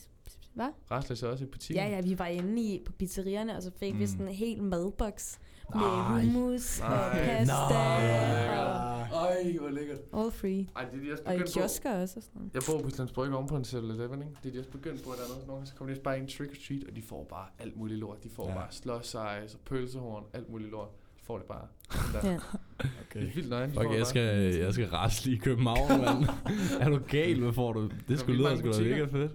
Hvad? 0.54 0.68
Raslet 0.92 1.18
så 1.18 1.28
også 1.32 1.44
i 1.44 1.48
butikken. 1.48 1.84
Ja, 1.86 1.90
ja, 1.96 2.02
vi 2.02 2.20
var 2.20 2.26
inde 2.26 2.62
i, 2.62 2.82
på 2.86 2.92
pizzerierne, 2.92 3.56
og 3.58 3.64
så 3.64 3.72
fik 3.80 3.94
mm. 3.94 4.00
vi 4.00 4.08
sådan 4.08 4.28
en 4.28 4.34
hel 4.34 4.64
madboks 4.64 5.40
med 5.74 5.82
Nej. 5.82 6.24
hummus 6.26 6.80
og 6.80 6.88
pasta 7.14 7.54
Nej. 7.54 8.58
og 8.58 8.91
Ej, 9.14 9.58
hvor 9.60 9.70
lækkert. 9.70 10.00
all 10.14 10.32
free. 10.32 10.68
Ej, 10.76 10.86
det 10.86 11.00
er 11.00 11.04
de 11.06 11.12
også 11.12 11.24
Og 11.26 11.34
i 11.34 11.38
begyndt 11.38 11.54
på. 11.54 11.60
kiosker 11.60 11.92
også 12.02 12.14
og 12.20 12.24
sådan 12.24 12.42
noget. 12.42 12.54
Jeg 12.54 12.62
bor 12.68 12.82
på 12.82 12.88
Islands 12.88 13.12
Brygge 13.12 13.36
oven 13.36 13.48
på 13.48 13.56
en 13.56 13.64
7-Eleven, 13.64 14.22
ikke? 14.22 14.34
Det 14.44 14.50
er 14.50 14.54
de 14.54 14.60
også 14.60 14.72
begyndt 14.72 15.04
på 15.04 15.10
et 15.10 15.16
andet. 15.26 15.38
Nogle 15.48 15.54
gange 15.54 15.66
så 15.68 15.76
kommer 15.76 15.90
de 15.90 15.94
også 15.94 16.04
bare 16.04 16.18
ind 16.20 16.28
trick 16.28 16.52
or 16.52 16.56
treat, 16.68 16.84
og 16.90 16.96
de 16.96 17.02
får 17.02 17.24
bare 17.30 17.46
alt 17.60 17.78
muligt 17.78 18.00
lort. 18.00 18.24
De 18.24 18.30
får 18.30 18.50
Ja. 18.50 18.54
bare 18.56 19.02
ice 19.04 19.20
og 19.20 19.60
pølsehorn, 19.66 20.24
alt 20.34 20.50
muligt 20.50 20.72
lort. 20.72 20.90
De 21.20 21.24
får 21.26 21.38
det 21.38 21.48
bare. 21.48 21.68
Ja. 22.28 22.32
Det 22.34 22.90
Okay. 23.12 23.28
er 23.28 23.34
vildt 23.36 23.50
nøgen. 23.50 23.78
Okay, 23.78 23.98
jeg 23.98 24.08
skal, 24.08 24.56
jeg 24.56 24.74
skal 24.74 24.88
rasle 24.88 25.34
i 25.34 25.36
København, 25.36 25.90
mand. 25.90 26.26
er 26.82 26.90
du 26.90 27.00
gal? 27.08 27.40
Hvad 27.42 27.54
får 27.54 27.74
du? 27.74 27.90
Det 28.08 28.20
skulle 28.20 28.38
lyde 28.44 28.58
sgu 28.58 28.72
da 28.72 28.90
mega 28.90 29.06
fedt. 29.06 29.32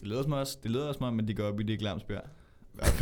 Det 0.00 0.08
lyder 0.08 0.22
som 0.22 0.32
også, 0.32 0.58
det 0.62 0.70
lyder 0.70 0.92
som 0.92 1.02
om, 1.02 1.18
at 1.20 1.28
de 1.28 1.34
går 1.34 1.44
op 1.44 1.60
i 1.60 1.62
det 1.62 1.72
i 1.72 1.76
Glamsbjerg. 1.76 2.24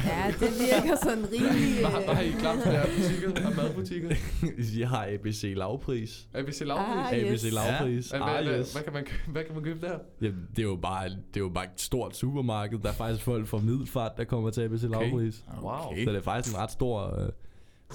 Ja, 0.04 0.34
det 0.40 0.48
virker 0.60 0.96
sådan 1.02 1.24
rimelig... 1.32 1.78
Hvad 1.80 2.14
har 2.14 2.20
I 2.22 2.28
øh, 2.28 2.38
Glamsbjerg 2.40 2.86
butikker 2.96 3.46
og 3.48 3.56
madbutikker? 3.56 4.14
Jeg 4.80 4.88
har 4.88 5.06
ABC 5.12 5.52
lavpris. 5.56 6.28
ABC 6.34 6.60
lavpris? 6.60 6.86
Ah, 6.96 7.12
ABC 7.12 7.42
yes. 7.44 7.52
lavpris. 7.52 8.10
Hvad, 8.10 8.20
Ah, 8.20 8.44
hvad, 8.44 8.58
yes. 8.58 8.72
hvad, 8.72 8.82
kan 8.82 8.92
man, 8.92 9.04
købe- 9.04 9.30
hvad 9.32 9.44
kan 9.44 9.54
man 9.54 9.64
købe 9.64 9.86
der? 9.86 9.98
Jamen, 10.22 10.46
det 10.56 10.58
er 10.58 10.62
jo 10.68 10.76
bare, 10.76 11.08
det 11.08 11.16
er 11.36 11.40
jo 11.40 11.48
bare 11.48 11.64
et 11.64 11.70
stort 11.80 12.16
supermarked. 12.16 12.78
Der 12.78 12.88
er 12.88 12.92
faktisk 12.92 13.24
folk 13.24 13.46
fra 13.46 13.58
Middelfart, 13.58 14.12
der 14.16 14.24
kommer 14.24 14.50
til 14.50 14.60
ABC 14.62 14.82
lavpris. 14.82 15.44
Wow. 15.62 15.78
Så 16.04 16.10
det 16.10 16.16
er 16.16 16.22
faktisk 16.22 16.54
en 16.56 16.60
ret 16.60 16.70
stor, 16.70 17.20
øh, 17.22 17.28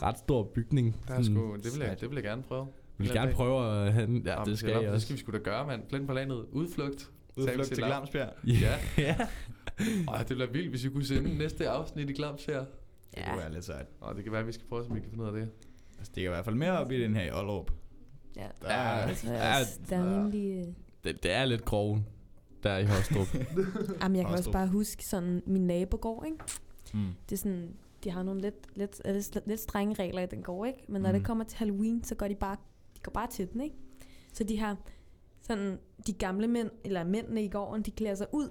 ret 0.02 0.18
stor 0.18 0.44
bygning. 0.56 0.96
Der 1.08 1.14
er 1.14 1.24
sgu, 1.24 1.56
det, 1.64 1.74
vil 1.80 1.86
jeg, 1.88 2.00
det 2.02 2.10
vil 2.10 2.16
jeg 2.16 2.24
gerne 2.24 2.42
prøve. 2.44 2.68
vil 2.98 3.06
jeg 3.08 3.14
gerne 3.16 3.32
prøve 3.34 3.86
at 3.86 3.94
have 3.94 4.08
Ja, 4.26 4.32
Jamen, 4.32 4.46
det 4.46 4.60
skal 4.60 4.72
jeg 4.72 4.82
Det 4.82 4.90
også. 4.90 5.06
skal 5.06 5.16
vi 5.16 5.20
sgu 5.22 5.32
da 5.32 5.38
gøre, 5.38 5.68
mand. 5.68 5.82
Flint 5.90 6.08
på 6.08 6.14
landet. 6.14 6.46
Udflugt. 6.52 7.10
Udflugt 7.38 7.68
til 7.68 7.78
Lav. 7.78 7.90
Glamsbjerg. 7.90 8.30
Ja. 8.48 8.74
ja. 9.04 9.16
Ej, 10.08 10.18
det 10.18 10.28
bliver 10.28 10.48
vildt, 10.52 10.70
hvis 10.70 10.84
vi 10.84 10.90
kunne 10.90 11.06
sende 11.06 11.38
næste 11.38 11.70
afsnit 11.70 12.10
i 12.10 12.14
Glamsfjær. 12.14 12.60
Det 12.60 12.68
Ja, 13.18 13.30
kunne 13.30 13.38
være 13.42 13.54
lidt 13.54 13.66
sejt. 13.66 13.86
Og 14.02 14.16
det 14.16 14.24
kan 14.24 14.32
være, 14.32 14.42
at 14.42 14.48
vi 14.48 14.52
skal 14.52 14.68
prøve, 14.68 14.86
om 14.90 14.96
vi 14.96 15.00
kan 15.00 15.10
finde 15.10 15.24
ud 15.24 15.28
af 15.28 15.34
det. 15.34 15.50
Altså, 15.98 16.12
det 16.16 16.24
kan 16.24 16.24
i 16.24 16.28
hvert 16.28 16.46
fald 16.46 16.56
mere 16.56 16.72
op 16.80 16.92
i 16.92 17.02
den 17.04 17.16
her 17.16 17.24
i 17.24 17.28
Aalrup. 17.28 17.72
ja. 18.36 18.48
Der 18.62 18.68
er, 18.68 19.08
Altså, 19.08 19.34
Ja, 19.34 19.60
også, 19.60 19.80
der 19.90 19.98
er 19.98 20.18
rimelig... 20.20 20.76
Det, 21.04 21.24
det 21.24 21.32
er 21.32 21.46
lidt 21.46 21.66
groven, 21.66 22.06
der 22.64 22.78
i 22.78 22.86
Hostrup. 22.86 23.28
Jamen, 24.02 24.16
jeg 24.18 24.26
kan 24.26 24.36
også 24.36 24.52
bare 24.52 24.68
huske 24.68 25.06
sådan 25.06 25.42
min 25.48 25.68
nabogård, 25.68 26.26
ikke? 26.26 26.38
mm. 26.94 27.08
Det 27.30 27.36
er 27.36 27.38
sådan, 27.40 27.74
de 28.04 28.10
har 28.12 28.24
nogle 28.24 28.42
lidt, 28.42 28.78
lidt, 28.78 29.02
lidt, 29.06 29.48
lidt 29.48 29.60
strenge 29.60 30.04
regler 30.04 30.22
i 30.22 30.26
den 30.26 30.44
gård, 30.44 30.68
ikke? 30.68 30.80
Men 30.88 31.02
når. 31.02 31.10
Mm. 31.10 31.18
det 31.18 31.26
kommer 31.26 31.44
til 31.44 31.58
Halloween, 31.58 32.04
så 32.04 32.16
går 32.16 32.28
de 32.28 32.36
bare, 32.36 32.56
de 32.96 33.00
går 33.04 33.12
bare 33.12 33.28
til 33.32 33.48
den, 33.54 33.62
ikke? 33.62 33.76
Så 34.34 34.44
de 34.44 34.60
har 34.60 34.78
sådan, 35.42 35.80
de 36.08 36.14
gamle 36.14 36.48
mænd, 36.48 36.70
eller 36.86 37.04
mændene 37.04 37.44
i 37.44 37.48
gården, 37.50 37.82
de 37.84 37.92
klæder 37.92 38.16
sig 38.16 38.28
ud. 38.34 38.50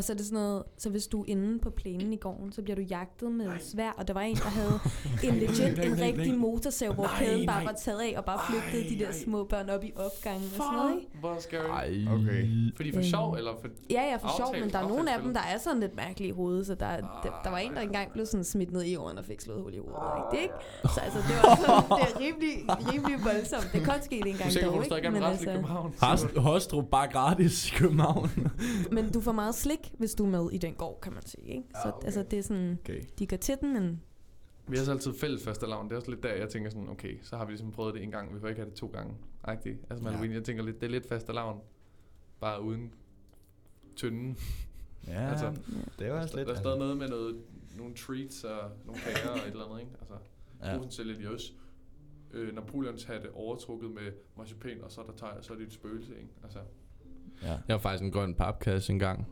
Og 0.00 0.04
så 0.04 0.12
er 0.12 0.16
det 0.16 0.26
sådan 0.26 0.38
noget, 0.42 0.62
så 0.78 0.90
hvis 0.90 1.06
du 1.06 1.20
er 1.20 1.24
inde 1.28 1.58
på 1.58 1.70
plænen 1.70 2.12
i 2.12 2.16
gården, 2.16 2.52
så 2.52 2.62
bliver 2.62 2.76
du 2.76 2.82
jagtet 2.82 3.32
med 3.32 3.46
svær, 3.60 3.90
og 3.90 4.08
der 4.08 4.14
var 4.14 4.20
en, 4.20 4.36
der 4.36 4.42
havde 4.48 4.78
en 5.24 5.34
legit, 5.34 5.76
nej, 5.76 5.84
en 5.86 5.92
nej, 5.92 6.06
rigtig 6.06 6.28
nej. 6.28 6.36
motorsav, 6.36 6.92
hvor 6.94 7.04
Nej, 7.04 7.18
kæden 7.18 7.46
bare 7.46 7.64
nej. 7.64 7.72
var 7.72 7.78
taget 7.78 8.00
af, 8.00 8.14
og 8.16 8.24
bare 8.24 8.40
flygtede 8.50 8.94
de 8.94 9.04
der 9.04 9.12
små 9.12 9.44
børn 9.44 9.70
op 9.70 9.84
i 9.84 9.92
opgangen 9.96 10.44
og 10.44 10.50
sådan 10.64 10.72
noget, 10.76 10.94
ikke? 11.00 11.18
Hvor 11.20 11.36
scary. 11.40 12.06
Okay. 12.20 12.46
Fordi 12.76 12.92
for 12.92 12.98
Øhm. 12.98 13.04
sjov, 13.08 13.34
eller 13.34 13.52
for... 13.60 13.68
Ja, 13.90 14.02
ja, 14.10 14.16
for 14.16 14.30
sjov, 14.36 14.60
men 14.60 14.70
der 14.72 14.78
er 14.78 14.88
nogle 14.88 15.14
af 15.14 15.22
dem, 15.22 15.34
der 15.34 15.40
er 15.40 15.58
sådan 15.58 15.80
lidt 15.80 15.96
mærkelige 15.96 16.28
i 16.28 16.32
hovedet, 16.32 16.66
så 16.66 16.74
der, 16.74 16.96
der, 16.96 17.40
der 17.44 17.50
var 17.50 17.58
en, 17.58 17.74
der 17.74 17.80
engang 17.80 18.12
blev 18.12 18.26
sådan 18.26 18.44
smidt 18.44 18.72
ned 18.72 18.82
i 18.82 18.92
jorden 18.92 19.18
og 19.18 19.24
fik 19.24 19.40
slået 19.40 19.62
hul 19.62 19.74
i 19.74 19.78
hovedet, 19.78 20.12
ikke? 20.18 20.30
Det 20.36 20.42
ikke? 20.42 20.94
Så 20.94 21.00
altså, 21.00 21.18
det 21.18 21.34
var 21.42 21.56
sådan, 21.56 21.90
det 21.98 22.14
er 22.14 22.20
rimelig, 22.20 22.54
rimelig 22.92 23.24
voldsomt. 23.24 23.68
Det 23.72 23.82
kan 23.84 24.02
ske 24.02 24.16
det 24.24 24.26
en 24.30 24.36
gang 24.36 24.50
dog, 24.64 24.96
ikke? 24.98 25.10
Men, 25.10 25.22
altså, 25.22 26.28
Hostrup 26.36 26.84
bare 26.90 27.08
gratis 27.12 27.68
i 27.68 27.74
København. 27.74 28.30
men 28.90 29.12
du 29.12 29.20
får 29.20 29.32
meget 29.32 29.54
slik, 29.54 29.89
hvis 29.98 30.14
du 30.14 30.24
er 30.24 30.28
med 30.30 30.52
i 30.52 30.58
den 30.58 30.74
gård, 30.74 30.98
kan 31.02 31.12
man 31.12 31.26
sige, 31.26 31.44
ikke? 31.46 31.64
Så 31.82 31.88
Ah, 31.88 31.94
okay. 31.94 32.04
altså, 32.04 32.22
det 32.22 32.38
er 32.38 32.42
sådan, 32.42 32.78
Okay. 32.80 33.02
de 33.18 33.26
går 33.26 33.36
til 33.36 33.56
den, 33.60 33.72
men 33.72 34.00
Vi 34.68 34.76
har 34.76 34.84
så 34.84 34.92
altid 34.92 35.14
fælles 35.14 35.44
første 35.44 35.66
lavn. 35.66 35.86
Det 35.88 35.92
er 35.92 35.96
også 35.96 36.10
lidt 36.10 36.22
der, 36.22 36.34
jeg 36.34 36.48
tænker 36.48 36.70
sådan, 36.70 36.88
okay, 36.88 37.18
så 37.22 37.36
har 37.36 37.44
vi 37.44 37.50
ligesom 37.52 37.72
prøvet 37.72 37.94
det 37.94 38.02
en 38.02 38.10
gang. 38.10 38.34
Vi 38.34 38.40
får 38.40 38.48
ikke 38.48 38.60
have 38.60 38.70
det 38.70 38.78
to 38.78 38.86
gange. 38.86 39.14
Agtigt. 39.44 39.78
Altså 39.90 40.04
med 40.04 40.12
Ja. 40.12 40.32
Jeg 40.34 40.44
tænker 40.44 40.62
lidt, 40.64 40.80
det 40.80 40.86
er 40.86 40.90
lidt 40.90 41.08
faste 41.08 41.32
lavn. 41.32 41.60
Bare 42.40 42.62
uden 42.62 42.94
tynden. 43.96 44.36
Ja, 45.06 45.28
Altså, 45.30 45.54
det 45.98 46.06
er 46.06 46.10
jo 46.10 46.16
også 46.16 46.32
Der 46.36 46.38
lidt... 46.38 46.48
er 46.48 46.54
stadig 46.60 46.78
noget 46.78 46.96
med 46.96 47.08
noget, 47.08 47.42
nogle 47.76 47.94
treats 47.94 48.44
og 48.44 48.70
nogle 48.86 49.00
kager 49.00 49.30
og 49.30 49.36
et 49.38 49.46
eller 49.46 49.64
andet, 49.64 49.80
ikke? 49.80 49.92
Altså, 50.00 50.14
Ja. 50.62 50.72
ja. 50.72 50.90
sælger 50.90 51.18
de 51.18 51.34
også 51.34 51.52
øh, 52.32 52.54
Napoleons 52.54 53.04
hatte 53.04 53.34
overtrukket 53.34 53.90
med 53.90 54.12
marcipan, 54.36 54.80
og 54.82 54.90
så 54.92 55.00
er 55.00 55.04
der 55.04 55.26
og 55.26 55.44
så 55.44 55.52
er 55.52 55.56
det 55.56 55.66
et 55.66 55.72
spøgelse, 55.72 56.16
ikke? 56.16 56.28
Altså, 56.42 56.58
Ja. 57.42 57.48
Jeg 57.48 57.74
var 57.74 57.78
faktisk 57.78 58.04
en 58.04 58.10
grøn 58.12 58.34
papkasse 58.34 58.92
engang 58.92 59.26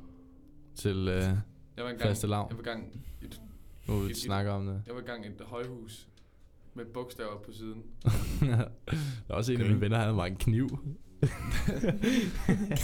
til 0.79 1.09
øh, 1.09 1.23
jeg 1.23 1.35
var 1.77 1.91
engang, 1.91 2.01
faste 2.09 2.27
lav. 2.27 2.47
jeg 2.51 2.57
var 2.57 2.73
engang 2.73 3.05
et, 3.23 3.41
Nu 3.89 3.99
vi 3.99 4.11
Et- 4.11 4.17
snakker 4.17 4.53
om 4.53 4.67
det. 4.67 4.83
jeg 4.87 4.95
var 4.95 5.01
engang 5.01 5.25
i 5.25 5.29
et 5.29 5.41
højhus 5.47 6.09
med 6.75 6.85
bogstaver 6.85 7.39
på 7.47 7.53
siden. 7.53 7.83
der 8.41 8.65
er 9.29 9.35
også 9.35 9.53
en 9.53 9.61
af 9.61 9.67
mine 9.67 9.81
venner, 9.81 9.99
han 9.99 10.17
var 10.17 10.27
en 10.27 10.37
kniv. 10.37 10.69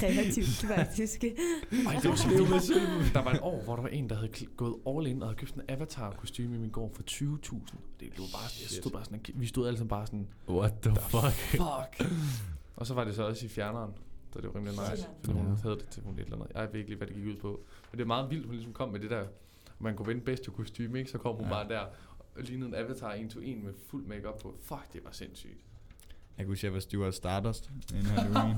kreativt 0.01 0.49
faktisk. 0.77 1.25
Ej, 1.25 1.31
det 2.03 2.11
var 2.11 2.59
så. 2.61 2.75
Der 3.15 3.23
var 3.23 3.33
et 3.33 3.41
år, 3.43 3.63
hvor 3.65 3.75
der 3.77 3.83
var 3.83 3.89
en, 3.89 4.09
der 4.09 4.15
havde 4.17 4.33
gået 4.57 4.75
all 4.87 5.07
in 5.07 5.23
og 5.23 5.29
havde 5.29 5.39
købt 5.39 5.55
en 5.55 5.61
avatar 5.69 6.11
kostume 6.11 6.55
i 6.57 6.59
min 6.59 6.71
gård 6.71 6.95
for 6.95 7.03
20.000. 7.11 7.77
Det 8.01 8.09
lå 8.19 8.25
bare, 8.33 8.43
jeg 8.63 8.69
stod 8.71 8.91
bare 8.93 9.05
sådan, 9.05 9.21
vi 9.35 9.47
stod 9.47 9.67
alle 9.67 9.77
sammen 9.79 9.89
bare 9.89 10.07
sådan, 10.07 10.29
What 10.49 10.73
the 10.83 10.95
fuck? 10.95 11.35
fuck. 11.51 12.11
og 12.77 12.87
så 12.87 12.95
var 12.95 13.05
det 13.05 13.15
så 13.15 13.23
også 13.27 13.47
i 13.47 13.49
fjerneren. 13.49 13.93
Så 14.33 14.41
det 14.41 14.49
var 14.49 14.55
rimelig 14.61 14.75
nice, 14.91 15.07
fordi 15.25 15.39
hun 15.39 15.57
havde 15.63 15.75
det 15.77 15.89
til 15.89 16.03
hun 16.03 16.15
et 16.15 16.21
eller 16.21 16.37
andet. 16.37 16.49
Jeg 16.55 16.69
ved 16.73 16.79
ikke 16.81 16.91
lige, 16.91 16.99
hvad 16.99 17.07
det 17.07 17.17
gik 17.17 17.27
ud 17.27 17.37
på. 17.37 17.61
Men 17.95 17.99
det 17.99 18.05
er 18.05 18.09
meget 18.09 18.31
vildt, 18.31 18.47
hun 18.47 18.55
ligesom 18.55 18.73
kom 18.73 18.89
med 18.89 19.01
det 19.01 19.11
der, 19.11 19.25
man 19.79 19.97
kunne 19.97 20.07
vinde 20.07 20.21
bedste 20.21 20.51
kostume, 20.51 20.99
ikke? 20.99 21.11
Så 21.11 21.19
kom 21.19 21.35
hun 21.37 21.45
Ja. 21.45 21.51
bare 21.51 21.69
der 21.69 21.81
og 22.37 22.43
lignede 22.43 22.69
en 22.69 22.75
avatar 22.75 23.13
en 23.13 23.29
to 23.31 23.41
en 23.41 23.65
med 23.65 23.73
fuld 23.91 24.07
makeup 24.07 24.39
på. 24.43 24.55
Fuck, 24.63 24.93
det 24.93 25.01
var 25.05 25.11
sindssygt. 25.13 25.59
Jeg 26.39 26.47
kunne 26.47 26.53
huske, 26.53 26.61
at 26.61 26.65
jeg 26.65 26.73
var 26.75 26.81
Stuart 26.81 27.15
Stardust 27.15 27.71
inden 27.93 28.07
Halloween. 28.07 28.57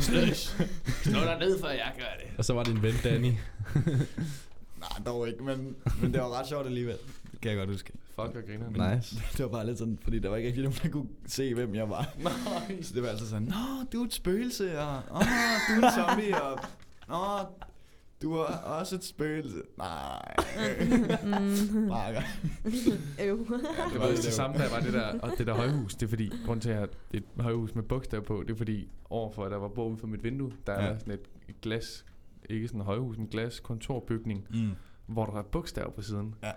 Slush. 0.00 0.60
Slå 1.02 1.20
dig 1.20 1.36
ned, 1.40 1.60
før 1.60 1.68
jeg 1.68 1.92
gør 1.98 2.24
det. 2.26 2.38
Og 2.38 2.44
så 2.44 2.54
var 2.54 2.62
det 2.62 2.74
en 2.74 2.82
ven, 2.82 2.94
Danny. 3.04 3.32
Nej, 4.82 5.02
dog 5.06 5.28
ikke, 5.28 5.44
men, 5.44 5.76
men 6.02 6.12
det 6.12 6.20
var 6.20 6.38
ret 6.40 6.46
sjovt 6.48 6.66
alligevel. 6.66 6.96
Det 7.32 7.40
kan 7.40 7.50
jeg 7.50 7.58
godt 7.58 7.70
huske. 7.70 7.92
Fuck, 8.20 8.34
jeg 8.34 8.42
griner. 8.46 8.94
nice. 8.96 9.16
Det 9.32 9.40
var 9.44 9.48
bare 9.48 9.66
lidt 9.66 9.78
sådan, 9.78 9.98
fordi 10.02 10.18
der 10.18 10.28
var 10.28 10.36
ikke 10.36 10.46
rigtig 10.48 10.64
nogen, 10.64 10.78
der 10.82 10.88
kunne 10.88 11.08
se, 11.26 11.54
hvem 11.54 11.74
jeg 11.74 11.90
var. 11.90 12.08
Nej. 12.22 12.82
Så 12.82 12.94
det 12.94 13.02
var 13.02 13.08
altid 13.08 13.26
sådan, 13.26 13.42
Nå, 13.48 13.84
du 13.92 14.00
er 14.02 14.04
et 14.06 14.12
spøgelse, 14.14 14.80
og 14.80 14.96
Åh, 15.10 15.20
du 15.68 15.80
er 15.82 15.86
en 15.86 15.92
zombie, 16.08 16.42
og 16.42 16.58
Nå, 17.08 17.46
du 18.22 18.32
er 18.32 18.44
også 18.44 18.94
et 18.94 19.04
spøgelse. 19.04 19.56
Nej. 19.78 20.34
Mm. 21.24 21.88
Bare, 21.88 22.14
Øv. 23.24 23.38
Det 23.92 24.00
var 24.00 24.06
også 24.10 24.22
det 24.22 24.32
samme, 24.32 24.58
der 24.58 24.70
var 24.70 24.80
det 24.80 24.92
der, 24.92 25.20
og 25.20 25.30
det 25.38 25.46
der 25.46 25.54
højhus. 25.54 25.94
Det 25.94 26.02
er 26.06 26.08
fordi, 26.10 26.30
grund 26.46 26.60
til 26.60 26.68
at 26.70 26.74
jeg 26.74 26.80
har 26.80 26.88
et 27.14 27.24
højhus 27.40 27.74
med 27.74 27.82
bogstav 27.82 28.22
på, 28.24 28.42
det 28.46 28.52
er 28.52 28.56
fordi, 28.56 28.88
overfor, 29.10 29.48
der 29.48 29.56
var 29.56 29.68
bog 29.68 29.90
ude 29.90 29.98
for 29.98 30.06
mit 30.06 30.24
vindue, 30.24 30.52
der 30.66 30.72
Ja. 30.82 30.86
er 30.88 30.98
sådan 30.98 31.14
et, 31.14 31.30
et 31.48 31.60
glas, 31.60 32.04
ikke 32.50 32.68
sådan 32.68 32.80
et 32.80 32.86
højhus, 32.86 33.16
en 33.16 33.26
glas 33.26 33.60
kontorbygning, 33.60 34.46
mm. 34.50 34.70
hvor 35.06 35.26
der 35.26 35.32
er 35.38 35.42
bogstav 35.42 35.94
på 35.94 36.02
siden. 36.02 36.34
Ja. 36.42 36.50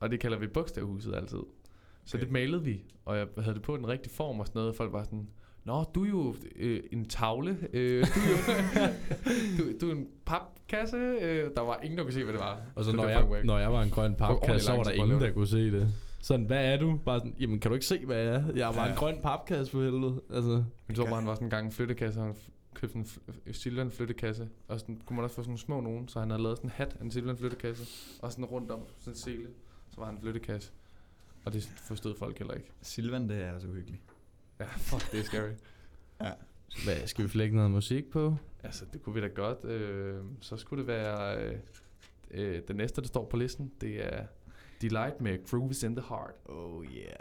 Og 0.00 0.10
det 0.10 0.20
kalder 0.20 0.38
vi 0.38 0.46
bogstavhuset 0.46 1.14
altid. 1.14 1.38
Så 2.04 2.16
Okay. 2.16 2.24
det 2.24 2.32
malede 2.32 2.64
vi, 2.64 2.84
og 3.04 3.18
jeg 3.18 3.26
havde 3.38 3.54
det 3.54 3.62
på 3.62 3.76
den 3.76 3.88
rigtige 3.88 4.14
form 4.14 4.40
og 4.40 4.46
sådan 4.46 4.58
noget, 4.58 4.70
og 4.70 4.76
folk 4.76 4.92
var 4.92 5.02
sådan, 5.04 5.28
Nå, 5.68 5.84
du 5.94 6.04
er 6.04 6.08
jo 6.08 6.34
øh, 6.56 6.80
en 6.92 7.04
tavle. 7.04 7.58
Øh, 7.72 8.06
du, 8.06 8.20
er 8.20 8.30
jo, 8.30 8.92
du, 9.72 9.78
du 9.80 9.90
er 9.90 9.94
en 9.94 10.06
papkasse. 10.26 10.96
Øh, 10.96 11.50
der 11.56 11.60
var 11.60 11.78
ingen, 11.82 11.98
der 11.98 12.04
kunne 12.04 12.12
se, 12.12 12.24
hvad 12.24 12.32
det 12.32 12.40
var. 12.40 12.60
Og 12.74 12.84
så 12.84 12.90
det 12.90 12.96
når 12.96 13.04
var 13.04 13.10
jeg, 13.10 13.24
wack. 13.30 13.44
når 13.44 13.58
jeg 13.58 13.72
var 13.72 13.82
en 13.82 13.90
grøn 13.90 14.14
papkasse, 14.14 14.66
så 14.66 14.76
var 14.76 14.82
der 14.82 14.90
ingen, 14.90 15.20
der 15.20 15.30
kunne 15.32 15.46
se 15.46 15.70
det. 15.72 15.94
Sådan, 16.20 16.46
hvad 16.46 16.72
er 16.72 16.76
du? 16.76 17.00
Bare 17.04 17.18
sådan, 17.20 17.34
jamen 17.40 17.60
kan 17.60 17.70
du 17.70 17.74
ikke 17.74 17.86
se, 17.86 18.04
hvad 18.06 18.16
jeg 18.16 18.34
er? 18.34 18.44
Jeg 18.56 18.68
er 18.68 18.72
bare 18.72 18.84
Ja. 18.84 18.90
en 18.90 18.96
grøn 18.96 19.18
papkasse 19.22 19.72
for 19.72 19.82
helvede. 19.82 20.20
Altså, 20.34 20.64
Jeg 20.88 20.96
tror 20.96 21.04
bare, 21.04 21.14
han 21.14 21.26
var 21.26 21.34
sådan 21.34 21.46
en 21.46 21.50
gang 21.50 21.66
en 21.66 21.72
flyttekasse, 21.72 22.20
og 22.20 22.26
han 22.26 22.34
købte 22.74 22.96
en 22.98 23.04
fl- 23.04 23.52
Silvan 23.52 23.90
flyttekasse. 23.90 24.48
Og 24.68 24.80
sådan, 24.80 25.00
kunne 25.06 25.14
man 25.16 25.24
også 25.24 25.36
få 25.36 25.42
sådan 25.42 25.48
nogle 25.50 25.58
små 25.58 25.80
nogen, 25.80 26.08
så 26.08 26.20
han 26.20 26.30
havde 26.30 26.42
lavet 26.42 26.58
sådan 26.58 26.68
en 26.70 26.74
hat 26.76 26.96
af 27.00 27.04
en 27.04 27.10
Silvan 27.10 27.36
flyttekasse. 27.36 27.84
Og 28.22 28.32
sådan 28.32 28.44
rundt 28.44 28.70
om 28.70 28.80
sådan 28.98 29.12
en 29.12 29.18
sele, 29.18 29.46
så 29.90 29.96
var 29.98 30.06
han 30.06 30.14
en 30.14 30.20
flyttekasse. 30.22 30.70
Og 31.44 31.52
det 31.52 31.70
forstod 31.76 32.14
folk 32.18 32.38
heller 32.38 32.54
ikke. 32.54 32.70
Silvan, 32.82 33.28
det 33.28 33.42
er 33.44 33.52
altså 33.52 33.68
uhyggeligt. 33.68 34.02
Ja, 34.60 34.64
fuck, 34.64 35.12
det 35.12 35.20
er 35.20 35.24
scary. 35.24 35.50
Ja. 36.20 36.32
hvad, 36.84 37.06
skal 37.06 37.24
vi 37.24 37.28
flække 37.28 37.56
noget 37.56 37.70
musik 37.70 38.10
på? 38.10 38.36
Altså, 38.62 38.84
det 38.92 39.02
kunne 39.02 39.14
vi 39.14 39.20
da 39.20 39.26
godt. 39.26 39.64
Øh, 39.64 40.22
så 40.40 40.56
skulle 40.56 40.80
det 40.80 40.86
være... 40.86 41.42
Øh, 41.44 41.58
øh, 42.30 42.62
det 42.68 42.76
næste, 42.76 43.00
der 43.00 43.06
står 43.06 43.24
på 43.24 43.36
listen, 43.36 43.72
det 43.80 44.06
er 44.06 44.26
Delight 44.82 45.20
med 45.20 45.50
Grooves 45.50 45.82
in 45.82 45.96
the 45.96 46.04
Heart. 46.08 46.34
Oh 46.44 46.84
yeah. 46.84 47.16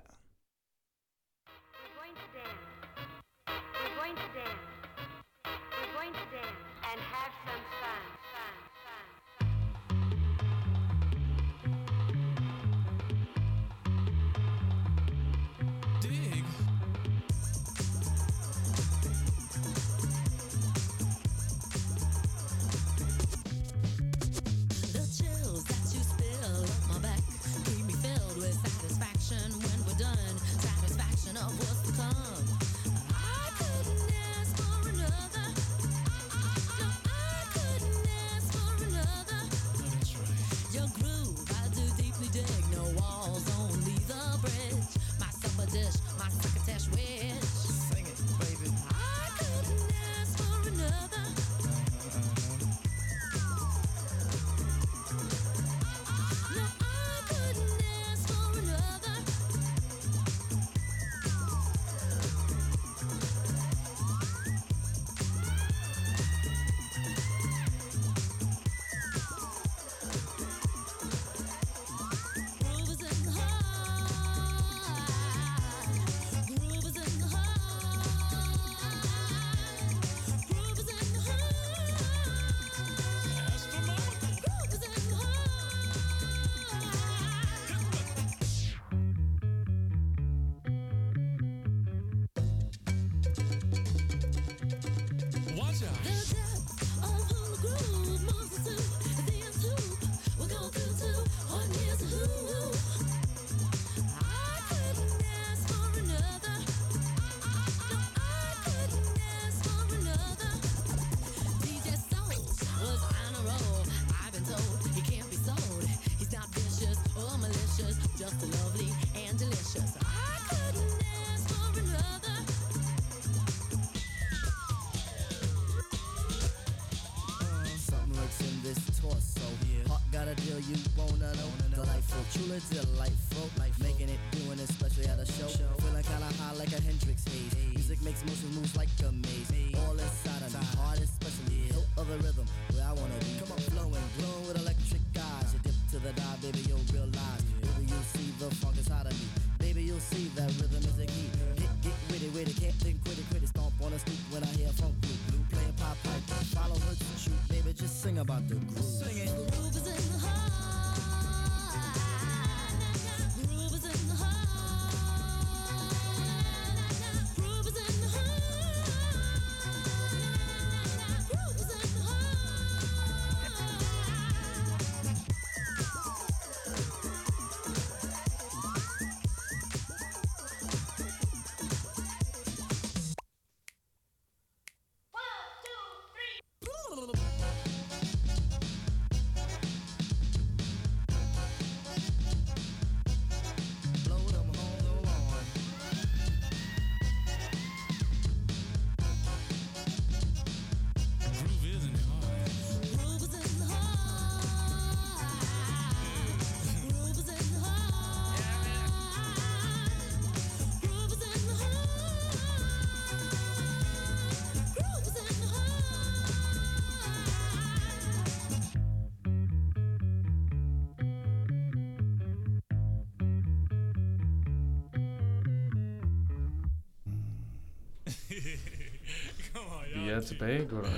Tilbage, 230.28 230.66
gutter. 230.66 230.90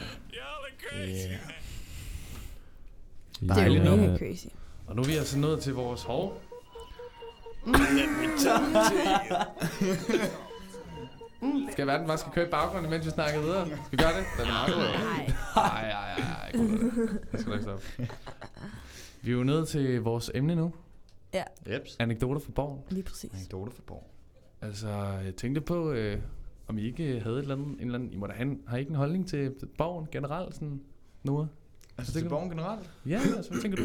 Yeah. 0.96 1.08
Det 3.40 3.50
er 3.50 3.56
jo 3.56 3.56
Dejligt 3.56 3.84
mega 3.84 3.96
nummer. 3.96 4.18
crazy. 4.18 4.46
Og 4.88 4.96
nu 4.96 5.02
er 5.02 5.06
vi 5.08 5.16
altså 5.16 5.40
nået 5.40 5.62
til 5.62 5.74
vores 5.74 6.04
hår. 6.04 6.42
Skal 11.72 11.88
verden 11.88 12.08
bare 12.08 12.18
skal 12.18 12.32
køre 12.32 12.48
i 12.48 12.50
baggrunden, 12.50 12.92
mens 12.92 13.06
vi 13.06 13.10
snakker 13.12 13.42
videre? 13.42 13.66
Skal 13.66 13.78
vi 13.92 13.98
gøre 13.98 14.18
det? 14.18 14.26
Den 14.38 14.46
er 14.48 14.52
meget 14.52 14.74
god. 14.74 14.84
Nej. 14.84 15.32
Ej, 15.56 15.92
ej, 15.92 16.14
ej, 16.14 16.20
ej. 16.44 16.52
gutter. 16.52 17.18
Jeg 17.32 17.40
skal 17.40 17.52
nok 17.52 17.62
stoppe. 17.62 17.86
Vi 19.22 19.32
er 19.32 19.36
jo 19.36 19.44
nede 19.44 19.66
til 19.66 20.02
vores 20.02 20.32
emne 20.36 20.56
nu. 20.56 20.74
Ja, 21.34 21.44
Jeps. 21.74 21.96
Anekdoter 22.00 22.42
fra 22.42 22.52
borgen. 22.56 22.80
lige 22.90 23.04
præcis. 23.04 23.32
Anekdote 23.34 23.72
for 23.72 23.82
borg. 23.82 24.10
Altså, 24.62 24.90
jeg 25.26 25.36
tænkte 25.36 25.62
på, 25.62 25.92
øh, 25.92 26.22
om 26.70 26.78
I 26.78 26.82
ikke 26.82 27.20
havde 27.20 27.36
et 27.36 27.42
eller 27.42 27.56
andet, 27.56 27.68
en 27.68 27.80
eller 27.80 27.96
anden, 28.00 28.14
I 28.14 28.16
må 28.16 28.28
da 28.28 28.34
have 28.34 28.58
har 28.68 28.78
I 28.78 28.80
ikke 28.80 28.90
en 28.90 28.96
holdning 28.96 29.28
til 29.28 29.54
borgen 29.78 30.08
generelt, 30.12 30.56
sådan, 30.56 30.82
nu? 31.24 31.48
Altså 31.98 32.14
til 32.14 32.30
borgen 32.30 32.50
generelt? 32.50 32.92
Ja, 33.06 33.20
altså, 33.38 33.52
hvad 33.52 33.62
tænker 33.62 33.78
du? 33.78 33.84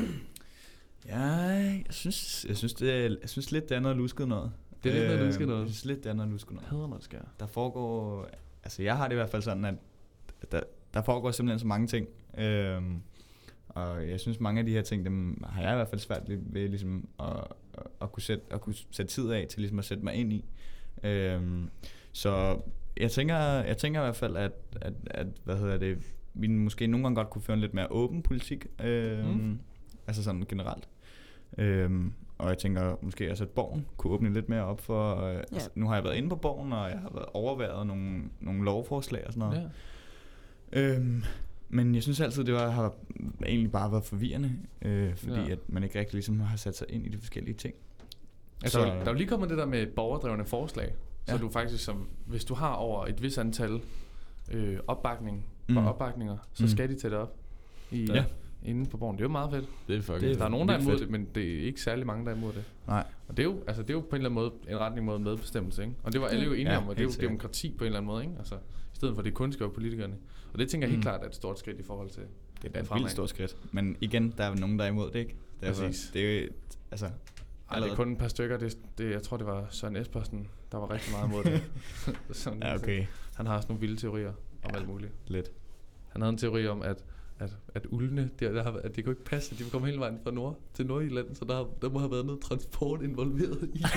Ja, 1.06 1.18
jeg 1.18 1.84
synes, 1.90 2.46
jeg 2.48 2.56
synes, 2.56 2.74
det 2.74 2.90
er, 2.92 3.16
jeg 3.20 3.28
synes 3.28 3.52
lidt, 3.52 3.68
det 3.68 3.76
er 3.76 3.80
noget 3.80 3.96
lusket 3.96 4.28
noget. 4.28 4.52
Det 4.84 4.90
er 4.90 4.94
lidt 4.94 5.06
noget 5.06 5.20
Øh, 5.20 5.26
lusket 5.26 5.48
noget. 5.48 5.60
Jeg 5.60 5.68
synes 5.68 5.84
lidt, 5.84 6.04
det 6.04 6.10
er 6.10 6.14
noget 6.14 6.30
lusket 6.32 6.52
noget. 6.52 6.68
Hader 6.68 6.86
noget 6.86 7.04
skær. 7.04 7.18
Der 7.40 7.46
foregår, 7.46 8.28
altså 8.64 8.82
jeg 8.82 8.96
har 8.96 9.08
det 9.08 9.14
i 9.14 9.16
hvert 9.16 9.30
fald 9.30 9.42
sådan, 9.42 9.64
at 9.64 9.74
der, 10.52 10.60
der 10.94 11.02
foregår 11.02 11.30
simpelthen 11.30 11.58
så 11.58 11.66
mange 11.66 11.86
ting. 11.86 12.08
Øhm, 12.38 13.02
og 13.68 14.08
jeg 14.08 14.20
synes, 14.20 14.40
mange 14.40 14.58
af 14.58 14.66
de 14.66 14.72
her 14.72 14.82
ting, 14.82 15.04
dem 15.04 15.44
har 15.46 15.62
jeg 15.62 15.72
i 15.72 15.74
hvert 15.74 15.88
fald 15.88 16.00
svært 16.00 16.22
ved, 16.28 16.68
ligesom 16.68 17.08
at, 17.20 17.26
at, 17.74 17.86
at, 18.02 18.12
kunne 18.12 18.22
sætte, 18.22 18.44
at 18.50 18.60
kunne 18.60 18.74
sætte 18.90 19.12
tid 19.12 19.30
af 19.30 19.46
til 19.50 19.60
ligesom 19.60 19.78
at 19.78 19.84
sætte 19.84 20.04
mig 20.04 20.14
ind 20.14 20.32
i. 20.32 20.44
Øhm, 21.02 21.70
så 22.14 22.60
jeg 22.96 23.10
tænker, 23.10 23.36
jeg 23.38 23.76
tænker 23.76 24.00
i 24.00 24.04
hvert 24.04 24.16
fald, 24.16 24.36
at, 24.36 24.52
at, 24.80 24.92
at 25.06 25.26
hvad 25.44 25.56
hedder 25.56 25.78
det, 25.78 25.98
vi 26.34 26.46
måske 26.46 26.86
nogle 26.86 27.04
gange 27.04 27.16
godt 27.16 27.30
kunne 27.30 27.42
føre 27.42 27.54
en 27.54 27.60
lidt 27.60 27.74
mere 27.74 27.86
åben 27.90 28.22
politik. 28.22 28.66
Øhm, 28.84 29.28
Mm. 29.28 29.58
Altså 30.06 30.22
sådan 30.22 30.44
generelt. 30.48 30.88
Øhm, 31.58 32.12
og 32.38 32.48
jeg 32.48 32.58
tænker 32.58 32.96
måske 33.02 33.30
også, 33.30 33.44
at 33.44 33.50
borgen 33.50 33.86
kunne 33.96 34.12
åbne 34.12 34.32
lidt 34.32 34.48
mere 34.48 34.64
op 34.64 34.80
for... 34.80 35.16
Øh, 35.20 35.34
ja. 35.34 35.38
altså, 35.38 35.70
nu 35.74 35.86
har 35.88 35.94
jeg 35.94 36.04
været 36.04 36.16
inde 36.16 36.28
på 36.28 36.36
borgen, 36.36 36.72
og 36.72 36.90
jeg 36.90 36.98
har 36.98 37.10
været 37.14 37.26
overværet 37.34 37.86
nogle, 37.86 38.22
nogle 38.40 38.64
lovforslag 38.64 39.26
og 39.26 39.32
sådan 39.32 39.48
noget. 39.48 39.70
Ja. 40.72 40.80
Øhm, 40.96 41.22
men 41.68 41.94
jeg 41.94 42.02
synes 42.02 42.20
altid, 42.20 42.44
det 42.44 42.54
var, 42.54 42.70
har 42.70 42.94
egentlig 43.46 43.72
bare 43.72 43.92
været 43.92 44.04
forvirrende, 44.04 44.52
øh, 44.82 45.14
fordi 45.16 45.40
ja. 45.40 45.50
at 45.52 45.58
man 45.68 45.82
ikke 45.84 45.98
rigtig 45.98 46.14
ligesom 46.14 46.40
har 46.40 46.56
sat 46.56 46.76
sig 46.76 46.86
ind 46.90 47.06
i 47.06 47.08
de 47.08 47.18
forskellige 47.18 47.54
ting. 47.54 47.74
Altså, 48.62 48.78
så, 48.78 48.84
der 48.84 48.92
er 48.92 49.10
jo 49.10 49.12
lige 49.12 49.28
kommet 49.28 49.50
det 49.50 49.58
der 49.58 49.66
med 49.66 49.86
borgerdrevne 49.86 50.44
forslag. 50.44 50.94
Så 51.26 51.32
Ja. 51.32 51.38
du 51.38 51.48
faktisk, 51.48 51.84
som, 51.84 52.08
hvis 52.26 52.44
du 52.44 52.54
har 52.54 52.72
over 52.72 53.06
et 53.06 53.22
vis 53.22 53.38
antal 53.38 53.80
øh, 54.52 54.78
opbakning, 54.86 55.46
mm. 55.68 55.76
Opbakninger, 55.76 56.36
så 56.52 56.62
Mm. 56.62 56.68
skal 56.68 56.88
de 56.88 56.94
tage 56.98 57.10
det 57.10 57.18
op 57.18 57.36
i, 57.90 58.04
Ja. 58.12 58.24
inde 58.64 58.86
på 58.90 58.96
borgen. 58.96 59.16
Det 59.16 59.22
er 59.22 59.24
jo 59.24 59.32
meget 59.32 59.50
fedt. 59.50 59.64
Det 59.88 59.96
er 59.96 60.00
fucking 60.02 60.20
Det 60.22 60.30
er 60.30 60.36
Der 60.36 60.44
er 60.44 60.48
nogen, 60.48 60.68
der 60.68 60.74
er 60.74 60.78
imod 60.80 60.92
fedt. 60.92 61.00
det, 61.00 61.10
men 61.10 61.28
det 61.34 61.54
er 61.62 61.66
ikke 61.66 61.80
særlig 61.82 62.06
mange, 62.06 62.24
der 62.24 62.32
er 62.32 62.36
imod 62.36 62.52
det. 62.52 62.64
Nej. 62.86 63.04
Og 63.28 63.36
det 63.36 63.42
er 63.42 63.46
jo, 63.46 63.56
altså, 63.66 63.82
det 63.82 63.90
er 63.90 63.94
jo 63.94 64.00
på 64.00 64.06
en 64.10 64.14
eller 64.16 64.30
anden 64.30 64.34
måde 64.34 64.52
en 64.68 64.80
retning 64.80 65.06
mod 65.06 65.18
medbestemmelse, 65.18 65.82
ikke? 65.82 65.94
Og 66.02 66.12
det 66.12 66.20
var 66.20 66.26
alle 66.26 66.44
jo 66.44 66.52
enige 66.52 66.70
Ja, 66.72 66.78
om, 66.78 66.88
og 66.88 66.94
det 66.96 67.00
er 67.00 67.04
jo 67.04 67.10
sikkert. 67.10 67.28
demokrati 67.28 67.74
på 67.78 67.84
en 67.84 67.86
eller 67.86 67.98
anden 67.98 68.06
måde, 68.06 68.22
ikke? 68.24 68.34
Altså, 68.38 68.54
i 68.54 68.58
stedet 68.96 69.14
for 69.14 69.22
det 69.22 69.34
kun 69.34 69.52
skal 69.52 69.68
politikerne. 69.68 70.14
Og 70.52 70.58
det 70.58 70.68
tænker 70.68 70.86
jeg 70.86 70.90
helt 70.90 70.98
Mm. 70.98 71.02
klart 71.02 71.22
er 71.22 71.26
et 71.26 71.34
stort 71.34 71.58
skridt 71.58 71.78
i 71.78 71.82
forhold 71.82 72.10
til 72.10 72.22
Det 72.62 72.76
er 72.76 72.80
et 72.80 72.86
fremad. 72.86 73.00
vildt 73.02 73.12
stort 73.12 73.28
skridt. 73.28 73.56
Men 73.72 73.96
igen, 74.00 74.34
der 74.38 74.44
er 74.44 74.54
nogen, 74.54 74.78
der 74.78 74.84
er 74.84 74.88
imod 74.88 75.10
det, 75.10 75.18
ikke? 75.18 75.36
Det 75.60 75.68
er, 75.68 75.72
Præcis. 75.72 76.10
Det 76.14 76.36
er 76.38 76.42
jo, 76.42 76.48
altså... 76.90 77.06
Ej, 77.06 77.12
det 77.12 77.70
er 77.70 77.74
allerede- 77.74 77.96
kun 77.96 78.12
et 78.12 78.18
par 78.18 78.28
stykker. 78.28 78.56
Det, 78.56 78.78
det, 78.98 79.10
jeg 79.10 79.22
tror, 79.22 79.36
det 79.36 79.46
var 79.46 79.66
Søren 79.70 79.96
Espersen, 79.96 80.48
der 80.74 80.80
var 80.80 80.90
rigtig 80.90 81.12
meget 81.12 81.28
imod 81.28 81.44
det. 81.44 81.62
Sådan, 82.36 82.62
Ja, 82.62 82.74
okay. 82.74 83.06
Han 83.34 83.46
har 83.46 83.56
også 83.56 83.68
nogle 83.68 83.80
vilde 83.80 83.96
teorier 83.96 84.28
om 84.64 84.70
Ja. 84.72 84.76
alt 84.78 84.88
muligt. 84.88 85.12
Lidt. 85.26 85.50
Han 86.08 86.22
havde 86.22 86.30
en 86.32 86.38
teori 86.38 86.66
om, 86.66 86.82
at, 86.82 87.04
at, 87.38 87.56
at 87.74 87.86
ulvene, 87.90 88.30
der, 88.40 88.52
der 88.52 88.62
har, 88.62 88.72
at 88.72 88.96
det 88.96 89.04
kunne 89.04 89.12
ikke 89.12 89.24
passe, 89.24 89.52
at 89.52 89.58
de 89.58 89.70
kom 89.70 89.84
hele 89.84 89.98
vejen 89.98 90.18
fra 90.24 90.30
nord 90.30 90.58
til 90.74 90.86
Nordjylland, 90.86 91.34
så 91.34 91.44
der, 91.44 91.68
der 91.82 91.90
må 91.90 91.98
have 91.98 92.10
været 92.10 92.26
noget 92.26 92.40
transport 92.40 93.02
involveret 93.02 93.70
i 93.74 93.78
det. 93.78 93.90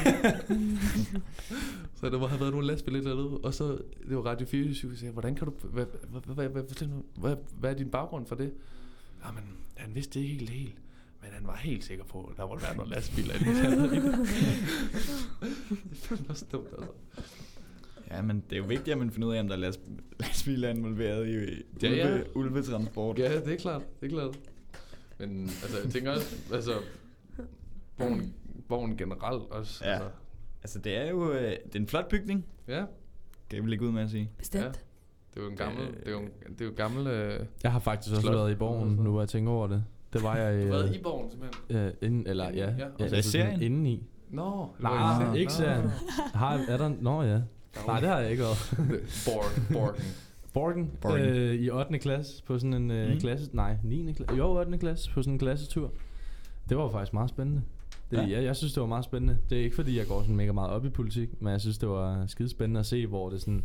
så 1.99 2.09
der 2.09 2.19
må 2.19 2.27
have 2.27 2.39
været 2.39 2.51
nogle 2.51 2.67
lastbiler 2.67 3.01
dernede, 3.01 3.37
og 3.37 3.53
så 3.53 3.77
det 4.09 4.17
var 4.17 4.21
Radio 4.25 4.47
24, 4.47 4.91
der 4.91 4.97
sagde, 4.97 5.11
hvordan 5.13 5.35
kan 5.35 5.47
du, 5.47 5.53
hvad, 5.67 5.85
hvad, 6.09 6.21
hvad, 6.21 6.47
hvad, 6.49 6.63
hvad, 6.63 6.87
nu, 6.87 7.03
hvad, 7.15 7.35
hvad 7.59 7.69
er 7.71 7.75
din 7.75 7.89
baggrund 7.89 8.25
for 8.25 8.35
det? 8.35 8.53
Jamen, 9.25 9.43
han 9.75 9.95
vidste 9.95 10.19
det 10.19 10.25
ikke 10.25 10.35
helt 10.37 10.49
helt, 10.49 10.75
men 11.21 11.29
han 11.33 11.47
var 11.47 11.55
helt 11.55 11.83
sikker 11.83 12.03
på, 12.03 12.23
at 12.23 12.37
der 12.37 12.47
måtte 12.47 12.63
være 12.63 12.75
nogle 12.77 12.91
lastbiler 12.91 13.33
i 13.35 13.37
det. 13.37 13.45
det 15.89 15.97
fandme 15.97 16.25
også 16.29 16.45
dumt, 16.51 16.67
altså. 16.77 16.91
Ja, 18.11 18.21
men 18.21 18.43
det 18.49 18.53
er 18.55 18.57
jo 18.57 18.63
vigtigt, 18.67 18.89
at 18.89 18.97
man 18.97 19.11
finder 19.11 19.27
ud 19.27 19.33
af, 19.35 19.39
om 19.39 19.47
der 19.47 19.55
er 19.55 19.59
last, 19.59 19.79
lastbiler 20.19 20.69
involveret 20.69 21.27
i, 21.27 21.31
i 21.31 21.63
Ja, 21.81 21.89
ulve, 21.89 22.15
ja. 22.15 22.21
ulvetransport. 22.35 23.19
Ja, 23.19 23.39
det 23.39 23.53
er 23.53 23.57
klart, 23.57 23.81
det 24.01 24.05
er 24.05 24.09
klart. 24.15 24.39
Men 25.19 25.41
altså, 25.43 25.77
jeg 25.83 25.91
tænker 25.91 26.11
også, 26.11 26.35
altså, 26.53 26.71
borgen, 27.97 28.33
borgen 28.67 28.97
generelt 28.97 29.43
også. 29.51 29.85
Ja. 29.85 29.91
Altså, 29.93 30.09
Altså, 30.63 30.79
det 30.79 30.97
er 30.97 31.09
jo 31.09 31.31
øh, 31.33 31.41
det 31.51 31.75
er 31.75 31.79
en 31.79 31.87
flot 31.87 32.09
bygning, 32.09 32.45
ja, 32.67 32.85
kan 33.49 33.63
vi 33.65 33.69
lægge 33.69 33.85
ud 33.85 33.91
med 33.91 34.01
at 34.01 34.09
sige. 34.09 34.31
Bestemt. 34.37 34.63
Ja. 34.63 34.69
det 35.33 35.39
er 35.39 35.43
jo 35.43 35.49
en 35.49 35.55
gammel, 35.57 35.81
Øh. 35.87 35.93
det 35.93 36.07
er 36.07 36.11
jo, 36.11 36.19
en- 36.19 36.29
det 36.53 36.61
er 36.61 36.65
jo 36.65 36.71
gammel, 36.75 37.07
øh, 37.07 37.45
Jeg 37.63 37.71
har 37.71 37.79
faktisk 37.79 38.11
også 38.11 38.21
Slot. 38.21 38.35
været 38.35 38.51
i 38.51 38.55
borgen, 38.55 38.95
nu 38.95 39.11
hvor 39.11 39.21
jeg 39.21 39.29
tænker 39.29 39.51
over 39.51 39.67
det. 39.67 39.83
Det 40.13 40.23
var 40.23 40.35
jeg... 40.35 40.67
du 40.71 40.77
øh, 40.77 40.91
i 40.95 41.01
borgen 41.03 41.31
simpelthen. 41.31 41.61
Ja, 42.01 42.07
inden, 42.07 42.27
eller 42.27 42.49
ja. 42.49 42.55
Ja, 42.55 42.71
ja 42.79 42.85
okay. 42.93 43.09
Så 43.09 43.15
i 43.15 43.21
serien? 43.21 43.61
Indeni. 43.61 44.03
Nå, 44.29 44.69
Nej, 44.79 45.25
Nå. 45.27 45.33
ikke 45.33 45.53
serien. 45.53 45.89
Har, 46.33 46.59
er 46.69 46.77
der... 46.77 46.91
Nå 47.01 47.21
ja. 47.23 47.39
Nej, 47.87 47.99
det 47.99 48.09
har 48.09 48.19
jeg 48.19 48.31
ikke 48.31 48.43
været. 48.43 48.57
Borg, 49.25 49.43
Borgen. 49.73 49.95
Borgen, 50.53 50.91
Borgen. 51.01 51.21
Øh, 51.21 51.53
i 51.55 51.69
8. 51.69 51.99
klasse 51.99 52.43
på 52.43 52.59
sådan 52.59 52.73
en 52.73 52.91
øh, 52.91 53.13
Mm. 53.13 53.19
klasse... 53.19 53.49
Nej, 53.53 53.77
9. 53.83 54.13
klasse. 54.13 54.35
Jo, 54.37 54.59
8. 54.59 54.77
klasse 54.77 55.11
på 55.11 55.21
sådan 55.21 55.33
en 55.33 55.39
klassetur. 55.39 55.91
Det 56.69 56.77
var 56.77 56.89
faktisk 56.89 57.13
meget 57.13 57.29
spændende. 57.29 57.61
Det, 58.11 58.17
Ja. 58.17 58.21
ja. 58.23 58.29
jeg, 58.37 58.43
jeg 58.43 58.55
synes, 58.55 58.73
det 58.73 58.81
var 58.81 58.87
meget 58.87 59.05
spændende. 59.05 59.37
Det 59.49 59.57
er 59.59 59.63
ikke, 59.63 59.75
fordi 59.75 59.97
jeg 59.97 60.07
går 60.07 60.21
sådan 60.21 60.35
mega 60.35 60.51
meget 60.51 60.71
op 60.71 60.85
i 60.85 60.89
politik, 60.89 61.41
men 61.41 61.51
jeg 61.51 61.61
synes, 61.61 61.77
det 61.77 61.89
var 61.89 62.23
skide 62.27 62.49
spændende 62.49 62.79
at 62.79 62.85
se, 62.85 63.07
hvor 63.07 63.29
det 63.29 63.41
sådan 63.41 63.63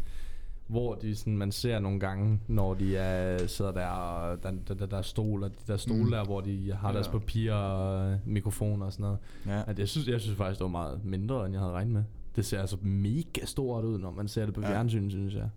hvor 0.67 0.95
de 0.95 1.17
sådan, 1.17 1.37
man 1.37 1.53
ser 1.53 1.79
nogle 1.79 2.01
gange, 2.01 2.41
når 2.49 2.75
de 2.75 2.97
er, 2.97 3.47
sidder 3.47 3.73
der, 3.73 3.87
og 3.87 4.43
der, 4.43 4.51
der, 4.69 4.75
der, 4.75 4.87
der 4.87 4.99
er 4.99 5.03
stol, 5.03 5.43
og 5.45 5.51
de 5.51 5.57
der 5.67 5.77
stole 5.77 6.05
Mm. 6.05 6.11
der, 6.11 6.25
hvor 6.25 6.41
de 6.41 6.73
har 6.73 6.89
Ja. 6.89 6.95
deres 6.95 7.09
papir 7.09 7.53
og 7.53 8.19
mikrofoner 8.27 8.87
og 8.87 8.93
sådan 8.93 9.03
noget. 9.05 9.19
Ja. 9.47 9.63
At 9.71 9.79
jeg, 9.79 9.89
synes, 9.89 10.09
jeg 10.09 10.21
synes 10.21 10.37
faktisk, 10.37 10.59
det 10.59 10.65
var 10.65 10.71
meget 10.71 11.05
mindre, 11.05 11.45
end 11.47 11.55
jeg 11.55 11.61
havde 11.61 11.73
regnet 11.73 11.93
med. 11.93 12.05
Det 12.37 12.47
ser 12.47 12.61
altså 12.61 12.77
mega 12.83 13.45
stort 13.45 13.85
ud, 13.85 13.99
når 13.99 14.11
man 14.11 14.29
ser 14.29 14.45
det 14.47 14.55
på 14.55 14.61
Ja. 14.61 14.67
ja. 14.69 14.73
fjernsyn, 14.75 15.11
synes 15.11 15.35
jeg. 15.35 15.49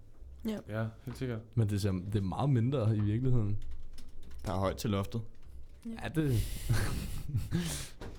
Ja, 0.70 0.86
helt 1.06 1.18
sikkert. 1.18 1.40
Men 1.56 1.70
det, 1.70 1.82
ser, 1.82 1.92
det 1.92 2.16
er 2.16 2.22
meget 2.22 2.50
mindre 2.50 2.96
i 2.98 3.00
virkeligheden. 3.00 3.58
Der 4.46 4.52
er 4.54 4.58
højt 4.58 4.76
til 4.78 4.90
loftet. 4.90 5.22
Ja, 5.86 6.08
det... 6.16 6.32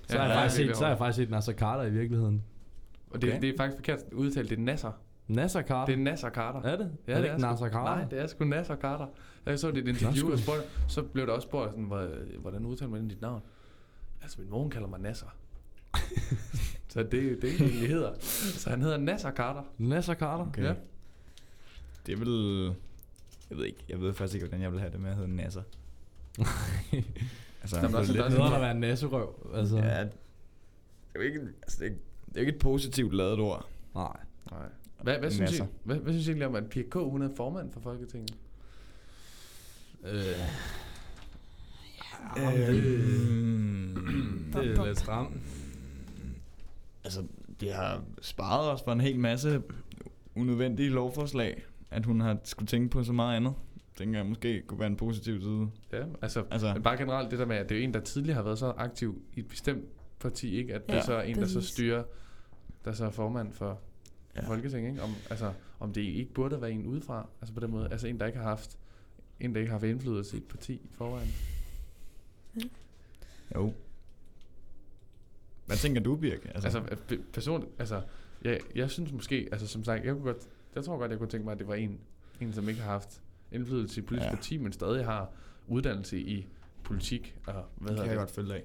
så, 0.07 0.15
Ja, 0.15 0.17
har 0.17 0.27
jeg 0.27 0.35
ja, 0.35 0.41
faktisk 0.41 0.57
det 0.57 0.63
er 0.63 0.67
set, 0.73 0.77
så 0.77 0.83
har 0.83 0.89
jeg 0.89 0.97
faktisk 0.97 1.15
set 1.15 1.29
Nasser 1.29 1.53
Carter 1.53 1.83
i 1.83 1.91
virkeligheden. 1.91 2.43
Og 3.11 3.21
det, 3.21 3.29
Okay. 3.29 3.41
det 3.41 3.49
er 3.49 3.53
faktisk 3.57 3.77
forkert 3.77 3.99
udtalt, 4.13 4.49
det 4.49 4.57
er 4.59 4.63
Nasser. 4.63 4.91
Nasser 5.27 5.61
Carter? 5.61 5.85
Det 5.93 5.99
er 5.99 6.03
Nasser 6.03 6.29
Carter. 6.29 6.61
er 6.61 6.75
det? 6.77 6.91
Ja, 7.07 7.11
er 7.11 7.15
det 7.15 7.23
det 7.23 7.33
ikke 7.33 7.45
er 7.45 7.49
Nasser 7.49 7.65
sgu- 7.65 7.71
Carter? 7.71 7.95
Nej, 7.95 8.05
det 8.09 8.19
er 8.19 8.27
sgu 8.27 8.45
Nasser 8.45 8.75
Carter. 8.75 9.07
Jeg 9.45 9.59
så 9.59 9.67
det 9.71 9.75
i 9.77 9.79
et 9.79 9.85
Nå, 9.85 9.89
interview, 9.91 10.31
og 10.31 10.39
spurgte, 10.39 10.63
så 10.87 11.03
blev 11.03 11.27
der 11.27 11.33
også 11.33 11.47
spurgt, 11.47 11.69
sådan, 11.71 11.83
"Hvor- 11.83 12.39
hvordan 12.41 12.65
udtaler 12.65 12.91
man 12.91 13.07
dit 13.07 13.21
navn? 13.21 13.41
Altså, 14.21 14.41
min 14.41 14.49
mor 14.49 14.69
kalder 14.69 14.87
mig 14.87 14.99
Nasser. 14.99 15.27
så 16.89 17.03
det, 17.03 17.11
det 17.11 17.31
er 17.31 17.35
det, 17.41 17.61
egentlig 17.61 17.89
hedder. 17.89 18.13
Så 18.19 18.69
han 18.69 18.81
hedder 18.81 18.97
Nasser 18.97 19.31
Carter. 19.31 19.63
Nasser 19.77 20.13
Carter? 20.15 20.47
Okay. 20.47 20.63
Ja. 20.63 20.73
Det 22.05 22.13
er 22.13 22.17
vel... 22.17 22.65
Jeg 23.49 23.57
ved 23.57 23.65
ikke. 23.65 23.85
Jeg 23.89 24.01
ved 24.01 24.13
faktisk 24.13 24.35
ikke, 24.35 24.45
hvordan 24.47 24.61
jeg 24.63 24.71
vil 24.71 24.79
have 24.79 24.91
det 24.91 24.99
med 24.99 25.09
at 25.09 25.15
hedde 25.15 25.35
Nasser. 25.35 25.61
altså, 27.61 27.75
Jamen, 27.77 27.91
på 27.91 27.97
også- 27.97 28.11
lidt- 28.13 28.23
der 28.23 28.29
Det 28.29 28.37
er 28.37 28.43
hedder 28.43 28.55
at 28.55 28.61
være 28.61 28.71
en 28.71 28.79
nasserøv. 28.79 29.51
Altså. 29.55 29.77
Ja, 29.77 30.01
det 30.01 30.09
er 31.15 31.19
jo 31.19 31.21
ikke, 31.21 31.39
altså, 31.61 31.77
det 31.79 31.85
er, 31.85 31.89
ikke- 31.89 32.01
det 32.25 32.37
er 32.37 32.41
jo 32.41 32.47
ikke 32.47 32.55
et 32.55 32.61
positivt 32.61 33.13
lavet 33.13 33.39
ord. 33.39 33.65
Nej. 33.95 34.17
Nej. 34.51 34.59
Hvad, 35.01 35.19
hvad, 35.19 35.31
synes 35.31 35.59
I, 35.59 35.61
hvad, 35.83 35.95
hvad 35.97 36.13
synes 36.13 36.27
I 36.27 36.29
egentlig 36.29 36.47
om, 36.47 36.55
at 36.55 36.69
Pia 36.69 36.83
K. 36.83 36.93
hun 36.93 37.21
er 37.21 37.29
formand 37.35 37.71
for 37.71 37.79
Folketinget? 37.79 38.33
Øh, 40.03 40.23
Øhm, 42.37 43.95
det 44.53 44.77
er 44.77 44.85
lidt 44.85 44.99
stramt. 44.99 45.35
altså, 47.03 47.23
de 47.61 47.69
har 47.69 48.03
sparet 48.21 48.71
os 48.71 48.81
for 48.83 48.91
en 48.91 49.01
hel 49.01 49.19
masse 49.19 49.61
unødvendige 50.35 50.89
lovforslag, 50.89 51.63
at 51.91 52.05
hun 52.05 52.21
har 52.21 52.37
skulle 52.43 52.67
tænke 52.67 52.89
på 52.89 53.03
så 53.03 53.13
meget 53.13 53.35
andet. 53.35 53.53
Tænker 53.95 54.19
jeg 54.19 54.25
måske 54.25 54.61
kunne 54.67 54.79
være 54.79 54.87
en 54.87 54.95
positiv 54.95 55.41
side. 55.41 55.67
Ja, 55.93 56.03
altså, 56.21 56.43
Altså, 56.51 56.73
men 56.73 56.83
bare 56.83 56.97
generelt 56.97 57.31
det 57.31 57.39
der 57.39 57.45
med, 57.45 57.55
at 57.55 57.69
det 57.69 57.75
er 57.75 57.79
jo 57.79 57.83
en, 57.87 57.93
der 57.93 57.99
tidligere 57.99 58.35
har 58.35 58.43
været 58.43 58.59
så 58.59 58.73
aktiv 58.77 59.21
i 59.35 59.39
et 59.39 59.47
bestemt 59.47 59.85
parti, 60.19 60.55
ikke? 60.57 60.73
At 60.73 60.87
det 60.87 60.93
Ja, 60.93 61.01
så 61.01 61.13
er 61.13 61.21
en, 61.21 61.35
der 61.35 61.45
så 61.47 61.61
styrer, 61.61 62.03
der 62.85 62.91
så 62.93 63.05
er 63.05 63.09
formand 63.09 63.53
for 63.53 63.79
ja. 64.37 64.41
Ja. 64.43 64.47
Folketinget, 64.49 64.89
ikke? 64.89 65.01
Om, 65.03 65.09
altså, 65.29 65.53
om 65.79 65.93
det 65.93 66.01
ikke 66.01 66.33
burde 66.33 66.61
være 66.61 66.71
en 66.71 66.85
udefra, 66.85 67.27
altså 67.41 67.53
på 67.53 67.59
den 67.59 67.71
måde, 67.71 67.89
altså 67.91 68.07
en, 68.07 68.19
der 68.19 68.25
ikke 68.25 68.37
har 68.39 68.49
haft, 68.49 68.77
en, 69.39 69.53
der 69.53 69.59
ikke 69.59 69.71
har 69.71 69.79
haft 69.79 69.89
indflydelse 69.89 70.37
i 70.37 70.39
et 70.39 70.47
parti 70.47 70.73
i 70.73 70.89
forvejen. 70.93 71.29
jo. 73.55 73.73
Hvad 75.65 75.77
tænker 75.77 76.01
du, 76.01 76.15
Birk? 76.15 76.45
Altså, 76.45 76.67
altså 76.79 76.79
pe- 77.11 77.21
personligt, 77.33 77.71
altså, 77.79 78.01
jeg, 78.43 78.59
jeg 78.75 78.91
synes 78.91 79.11
måske, 79.11 79.49
altså 79.51 79.67
som 79.67 79.83
sagt, 79.83 80.05
jeg 80.05 80.13
kunne 80.13 80.23
godt, 80.23 80.47
jeg 80.75 80.83
tror 80.83 80.97
godt, 80.97 81.11
jeg 81.11 81.19
kunne 81.19 81.29
tænke 81.29 81.45
mig, 81.45 81.51
at 81.51 81.59
det 81.59 81.67
var 81.67 81.75
en, 81.75 81.99
en 82.41 82.53
som 82.53 82.69
ikke 82.69 82.81
har 82.81 82.91
haft 82.91 83.21
indflydelse 83.51 83.99
i 83.99 84.03
et 84.03 84.05
politisk 84.07 84.25
Ja. 84.25 84.29
ja. 84.29 84.35
parti, 84.35 84.57
men 84.57 84.73
stadig 84.73 85.05
har 85.05 85.29
uddannelse 85.67 86.19
i 86.19 86.47
politik, 86.83 87.35
og 87.47 87.53
hvad 87.53 87.63
det 87.63 87.89
hedder 87.89 87.95
kan 87.95 88.03
det? 88.03 88.09
jeg 88.09 88.17
godt 88.17 88.31
følge 88.31 88.53
af. 88.53 88.63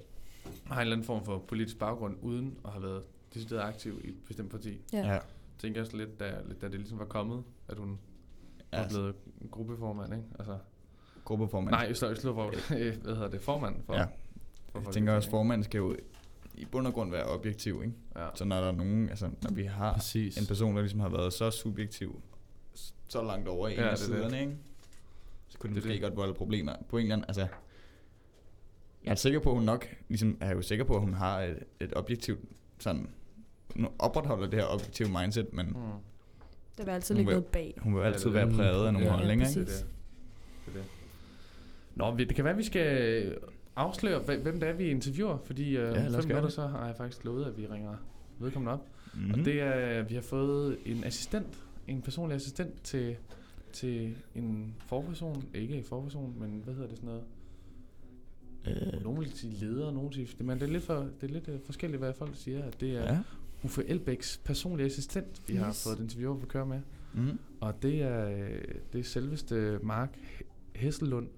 har 0.66 0.74
en 0.74 0.80
eller 0.80 0.92
anden 0.92 1.06
form 1.06 1.24
for 1.24 1.38
politisk 1.38 1.78
baggrund, 1.78 2.16
uden 2.22 2.56
at 2.64 2.70
have 2.72 2.82
været 2.82 3.02
decideret 3.34 3.60
aktiv 3.62 4.00
i 4.04 4.08
et 4.08 4.16
bestemt 4.26 4.50
parti. 4.50 4.80
Ja. 4.92 5.12
Ja. 5.12 5.18
Tænker 5.58 5.80
jeg 5.80 5.86
også 5.86 5.96
lidt, 5.96 6.20
da, 6.20 6.34
da 6.60 6.68
det 6.68 6.74
ligesom 6.80 6.98
var 6.98 7.04
kommet, 7.04 7.44
at 7.68 7.78
hun 7.78 7.98
ja. 8.72 8.80
var 8.82 8.88
blevet 8.88 9.14
gruppeformand, 9.50 10.12
ikke? 10.14 10.24
Altså, 10.38 10.58
gruppeformand. 11.24 11.70
nej, 11.70 11.80
jeg 11.88 11.96
slår 11.96 12.14
for, 12.34 12.50
hvad 13.02 13.14
hedder 13.14 13.28
det, 13.30 13.40
formand 13.40 13.82
for, 13.86 13.94
Ja. 13.94 14.04
for 14.72 14.80
Jeg 14.80 14.92
tænker 14.92 15.12
også, 15.12 15.30
formanden 15.30 15.64
skal 15.64 15.78
jo 15.78 15.96
i 16.54 16.64
bund 16.64 16.86
og 16.86 16.92
grund 16.92 17.10
være 17.10 17.24
objektiv, 17.26 17.82
ikke? 17.84 17.94
Ja. 18.16 18.28
Så 18.34 18.44
når 18.44 18.60
der 18.60 18.66
er 18.68 18.72
nogen, 18.72 19.08
altså 19.08 19.30
når 19.42 19.50
vi 19.52 19.64
har 19.64 19.92
Præcis. 19.92 20.36
en 20.38 20.46
person, 20.46 20.74
der 20.76 20.82
ligesom 20.82 21.00
har 21.00 21.08
været 21.08 21.32
så 21.32 21.50
subjektiv, 21.50 22.22
så 23.08 23.22
langt 23.22 23.48
over 23.48 23.68
i 23.68 23.72
Ja, 23.72 23.78
en 23.80 23.84
af 23.84 23.92
er 23.92 23.96
siderne, 23.96 24.40
ikke? 24.40 24.56
Så 25.48 25.58
kunne 25.58 25.74
det, 25.74 25.82
Det 25.82 25.84
måske 25.84 25.94
det. 25.94 26.02
godt 26.02 26.16
volde 26.16 26.34
problemer 26.34 26.72
på 26.88 26.96
en 26.98 27.02
eller 27.02 27.14
anden, 27.14 27.24
altså... 27.28 27.46
Jeg 29.04 29.10
er 29.10 29.14
sikker 29.14 29.40
på, 29.40 29.50
at 29.50 29.54
hun 29.56 29.64
nok, 29.64 29.86
ligesom, 30.08 30.36
er 30.40 30.54
jo 30.54 30.62
sikker 30.62 30.84
på, 30.84 30.94
at 30.94 31.00
hun 31.00 31.14
har 31.14 31.40
et, 31.40 31.64
et 31.80 31.92
objektivt, 31.96 32.40
sådan, 32.78 33.10
opretholder 33.98 34.46
det 34.50 34.58
her 34.60 34.66
objektive 34.66 35.08
mindset, 35.08 35.52
men 35.52 35.66
Mm. 35.66 35.74
Der 36.78 36.84
vil 36.84 36.90
altid 36.90 37.14
ligge 37.14 37.30
noget 37.30 37.46
bag. 37.46 37.74
hun 37.82 37.94
vil 37.94 38.00
Ja, 38.00 38.06
altid 38.06 38.24
det- 38.24 38.34
være 38.34 38.50
præget 38.50 38.86
af 38.86 38.92
nogle 38.92 39.08
Ja, 39.08 39.14
holdninger, 39.14 39.44
præcis. 39.44 39.56
ikke? 39.56 39.70
Det 39.72 39.78
er 39.80 39.84
det. 39.84 39.86
det, 40.66 40.74
er 40.74 40.78
det. 40.82 40.90
Nå, 41.94 42.14
vi- 42.14 42.24
det 42.24 42.36
kan 42.36 42.44
være, 42.44 42.52
at 42.52 42.58
vi 42.58 42.64
skal 42.64 43.38
afsløre, 43.76 44.18
hvem 44.18 44.60
det 44.60 44.68
er, 44.68 44.72
vi 44.72 44.84
interviewer, 44.90 45.38
fordi 45.44 45.72
lad 45.72 46.06
os 46.06 46.14
fem 46.16 46.24
minutter, 46.28 46.48
så 46.48 46.66
har 46.66 46.86
jeg 46.86 46.96
faktisk 46.96 47.24
lovet, 47.24 47.44
at 47.44 47.58
vi 47.58 47.66
ringer 47.66 47.94
vedkommende 48.38 48.72
op. 48.72 48.86
Mm. 49.14 49.20
Mhm. 49.20 49.30
Og 49.32 49.38
det 49.44 49.60
er, 49.60 50.02
vi 50.02 50.14
har 50.14 50.22
fået 50.22 50.78
en 50.86 51.04
assistent, 51.04 51.46
en 51.88 52.02
personlig 52.02 52.34
assistent 52.36 52.82
til, 52.82 53.16
til 53.72 54.16
en 54.34 54.74
forperson, 54.86 55.44
ikke 55.54 55.74
en 55.76 55.84
forperson, 55.84 56.34
men 56.38 56.60
hvad 56.64 56.74
hedder 56.74 56.88
det 56.88 56.96
sådan 56.98 57.08
noget? 57.08 57.24
Øh, 58.96 59.02
Nogle 59.04 59.18
vil 59.18 59.32
sige 59.36 59.56
leder, 59.66 59.90
nogle 59.90 60.08
vil 60.08 60.14
sige, 60.28 60.44
men 60.44 60.60
det 60.60 60.68
er 60.68 60.72
lidt, 60.72 60.84
for, 60.84 60.94
det 60.94 61.28
er 61.28 61.32
lidt 61.32 61.48
uh, 61.48 61.54
forskelligt, 61.64 62.00
hvad 62.02 62.12
folk 62.14 62.30
siger, 62.34 62.64
at 62.64 62.80
det 62.80 62.90
er 62.96 63.02
Ja. 63.14 63.18
Uffe 63.64 63.84
Elbæks 63.88 64.40
personlige 64.44 64.86
assistent, 64.86 65.42
vi 65.48 65.54
har 65.56 65.68
Yes. 65.68 65.84
fået 65.84 65.94
et 65.98 66.00
interview 66.02 66.34
på 66.36 66.42
at 66.42 66.48
køre 66.48 66.66
med. 66.66 66.80
Mhm. 67.14 67.38
Og 67.60 67.82
det 67.82 68.02
er, 68.02 68.24
det 68.92 69.00
er 69.00 69.04
selveste 69.04 69.78
Mark 69.82 70.18
Hesselund. 70.74 71.28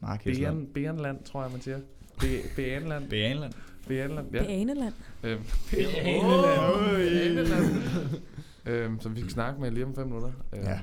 Mark 0.00 0.22
Hesselund. 0.24 0.54
Bæren, 0.56 0.66
Bærenland, 0.74 1.24
tror 1.24 1.42
jeg, 1.42 1.52
man 1.52 1.60
siger. 1.60 1.78
Bæ- 2.22 2.56
Bærenland. 2.56 3.08
Bærenland. 3.10 3.52
Bærenland, 3.88 4.34
ja. 4.34 4.42
Baneland. 4.44 4.92
Øhm, 5.24 5.40
Bærenland. 5.70 7.46
Bærenland. 7.46 7.82
øhm, 8.66 9.00
som 9.00 9.14
vi 9.14 9.20
skal 9.20 9.32
snakke 9.32 9.60
med 9.60 9.70
lige 9.70 9.84
om 9.84 9.94
fem 9.94 10.06
minutter. 10.06 10.32
Øhm, 10.52 10.62
Ja. 10.64 10.80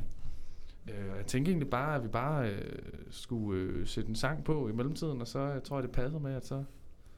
Øh, 0.89 1.17
jeg 1.17 1.25
tænker 1.27 1.51
egentlig 1.51 1.69
bare, 1.69 1.95
at 1.95 2.03
vi 2.03 2.07
bare 2.07 2.49
øh, 2.49 2.61
skulle 3.09 3.61
øh, 3.61 3.87
sætte 3.87 4.09
en 4.09 4.15
sang 4.15 4.43
på 4.43 4.67
i 4.69 4.71
mellemtiden, 4.71 5.21
og 5.21 5.27
så 5.27 5.39
øh, 5.39 5.61
tror 5.61 5.77
jeg, 5.77 5.83
det 5.83 5.91
passer 5.91 6.19
med, 6.19 6.33
at 6.33 6.45
så, 6.45 6.63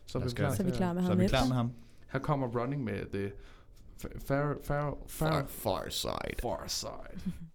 så, 0.06 0.18
er 0.20 0.24
vi 0.24 0.30
klar. 0.30 0.54
Så 0.54 0.64
er 0.64 0.66
vi 0.66 0.72
klar 0.72 0.94
med 0.94 1.02
Så 1.02 1.08
ham 1.08 1.18
er 1.18 1.22
vi 1.24 1.28
klar 1.28 1.46
med 1.48 1.56
ham. 1.56 1.72
Her 2.08 2.20
kommer 2.20 2.48
Running 2.48 2.84
med 2.84 3.12
The 3.12 3.32
Far, 3.98 4.10
far, 4.20 4.56
far, 4.64 4.98
Far, 5.08 5.46
far 5.48 5.90
side. 5.90 6.36
far 6.42 6.68
Side. 6.68 7.20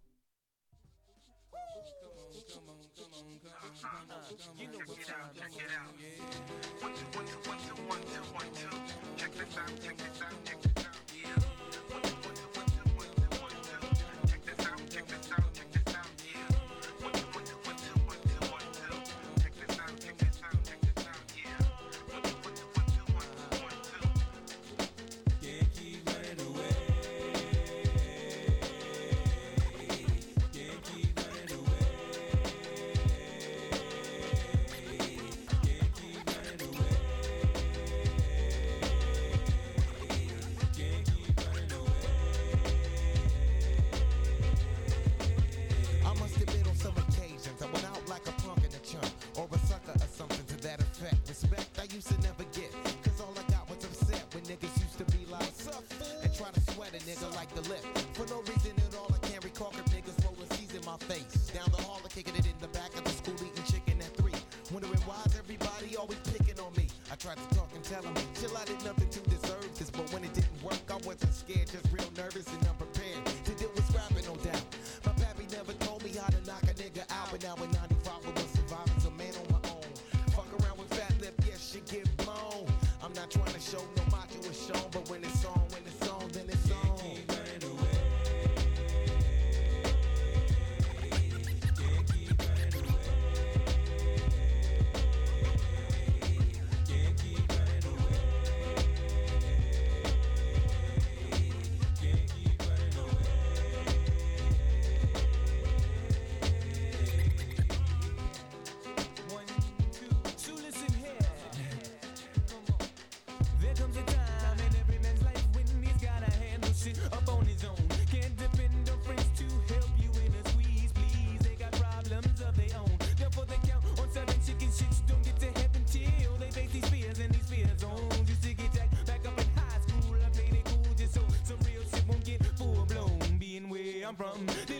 from, 134.20 134.79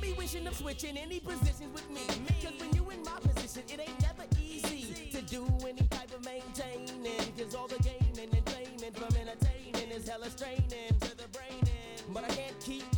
don't 0.00 0.10
be 0.10 0.18
wishing 0.18 0.46
of 0.46 0.54
switching 0.54 0.96
any 0.96 1.18
positions 1.18 1.72
with 1.72 1.88
me. 1.90 2.00
Cause 2.42 2.52
when 2.60 2.72
you 2.74 2.88
in 2.90 3.02
my 3.02 3.18
position, 3.20 3.62
it 3.68 3.80
ain't 3.80 4.00
never 4.00 4.24
easy 4.40 5.10
to 5.10 5.22
do 5.22 5.46
any 5.62 5.86
type 5.88 6.12
of 6.14 6.24
maintaining. 6.24 7.32
Cause 7.36 7.54
all 7.54 7.66
the 7.66 7.78
gaining 7.82 8.30
and 8.32 8.46
training 8.46 8.92
from 8.94 9.16
entertaining 9.16 9.90
is 9.90 10.08
hella 10.08 10.30
straining 10.30 10.94
to 11.00 11.16
the 11.16 11.26
brain. 11.32 11.62
But 12.12 12.24
I 12.24 12.28
can't 12.28 12.60
keep 12.60 12.97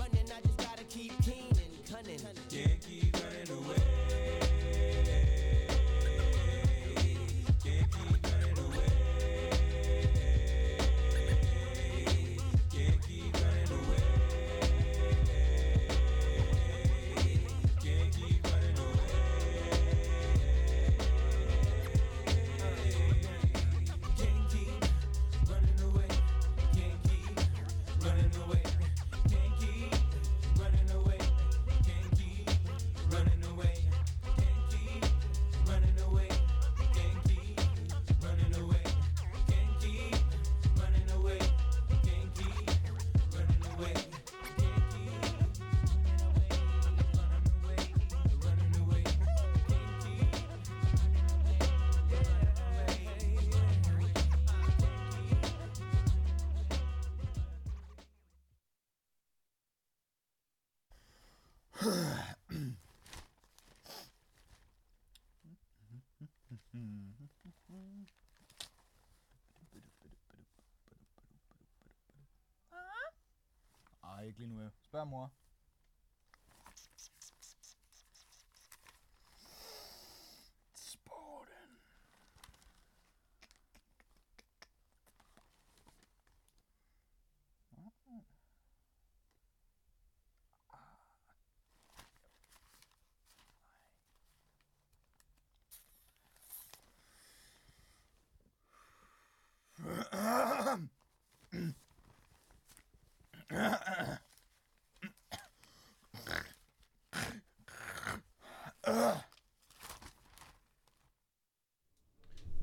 ikke 74.40 74.54
lige 74.54 74.64
nu. 74.64 74.70
Spørg 74.82 75.06
mor. 75.08 75.26
Sporten. 75.26 75.39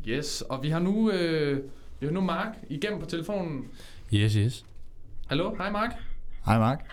Yes, 0.08 0.42
og 0.42 0.64
vi 0.64 0.70
har 0.70 0.80
nu, 0.80 1.12
øh, 1.12 1.64
vi 2.00 2.06
har 2.06 2.14
nu 2.14 2.22
Mark 2.22 2.56
igennem 2.70 3.00
på 3.00 3.06
telefonen. 3.06 3.72
Yes, 4.14 4.34
yes. 4.34 4.66
Hallo, 5.28 5.56
hej 5.56 5.72
Mark. 5.72 5.92
Hej 6.46 6.60
Mark. 6.60 6.86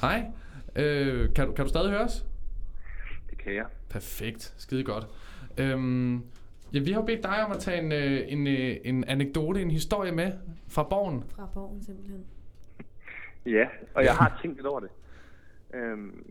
Hej. 0.00 0.30
Øh, 0.76 1.34
kan, 1.34 1.46
du, 1.46 1.52
kan 1.52 1.64
du 1.64 1.68
stadig 1.68 1.90
høre 1.90 2.00
os? 2.00 2.24
Det 3.30 3.38
kan 3.38 3.54
jeg. 3.54 3.64
Perfekt, 3.90 4.54
skide 4.56 4.84
godt. 4.84 5.06
Øhm, 5.58 6.16
ja, 6.72 6.78
vi 6.78 6.92
har 6.92 7.00
jo 7.00 7.06
bedt 7.06 7.22
dig 7.22 7.44
om 7.44 7.52
at 7.52 7.58
tage 7.58 7.78
en, 7.82 7.92
øh, 7.92 8.32
en, 8.32 8.46
øh, 8.46 8.76
en 8.84 9.04
anekdote, 9.04 9.62
en 9.62 9.70
historie 9.70 10.12
med 10.12 10.32
fra 10.68 10.82
borgen. 10.82 11.24
Fra 11.36 11.48
borgen 11.54 11.84
simpelthen. 11.84 12.24
Ja, 13.46 13.66
og 13.94 14.04
jeg 14.04 14.14
har 14.14 14.38
tænkt 14.42 14.56
lidt 14.56 14.66
over 14.66 14.80
det. 14.80 14.90
Øhm, 15.74 16.30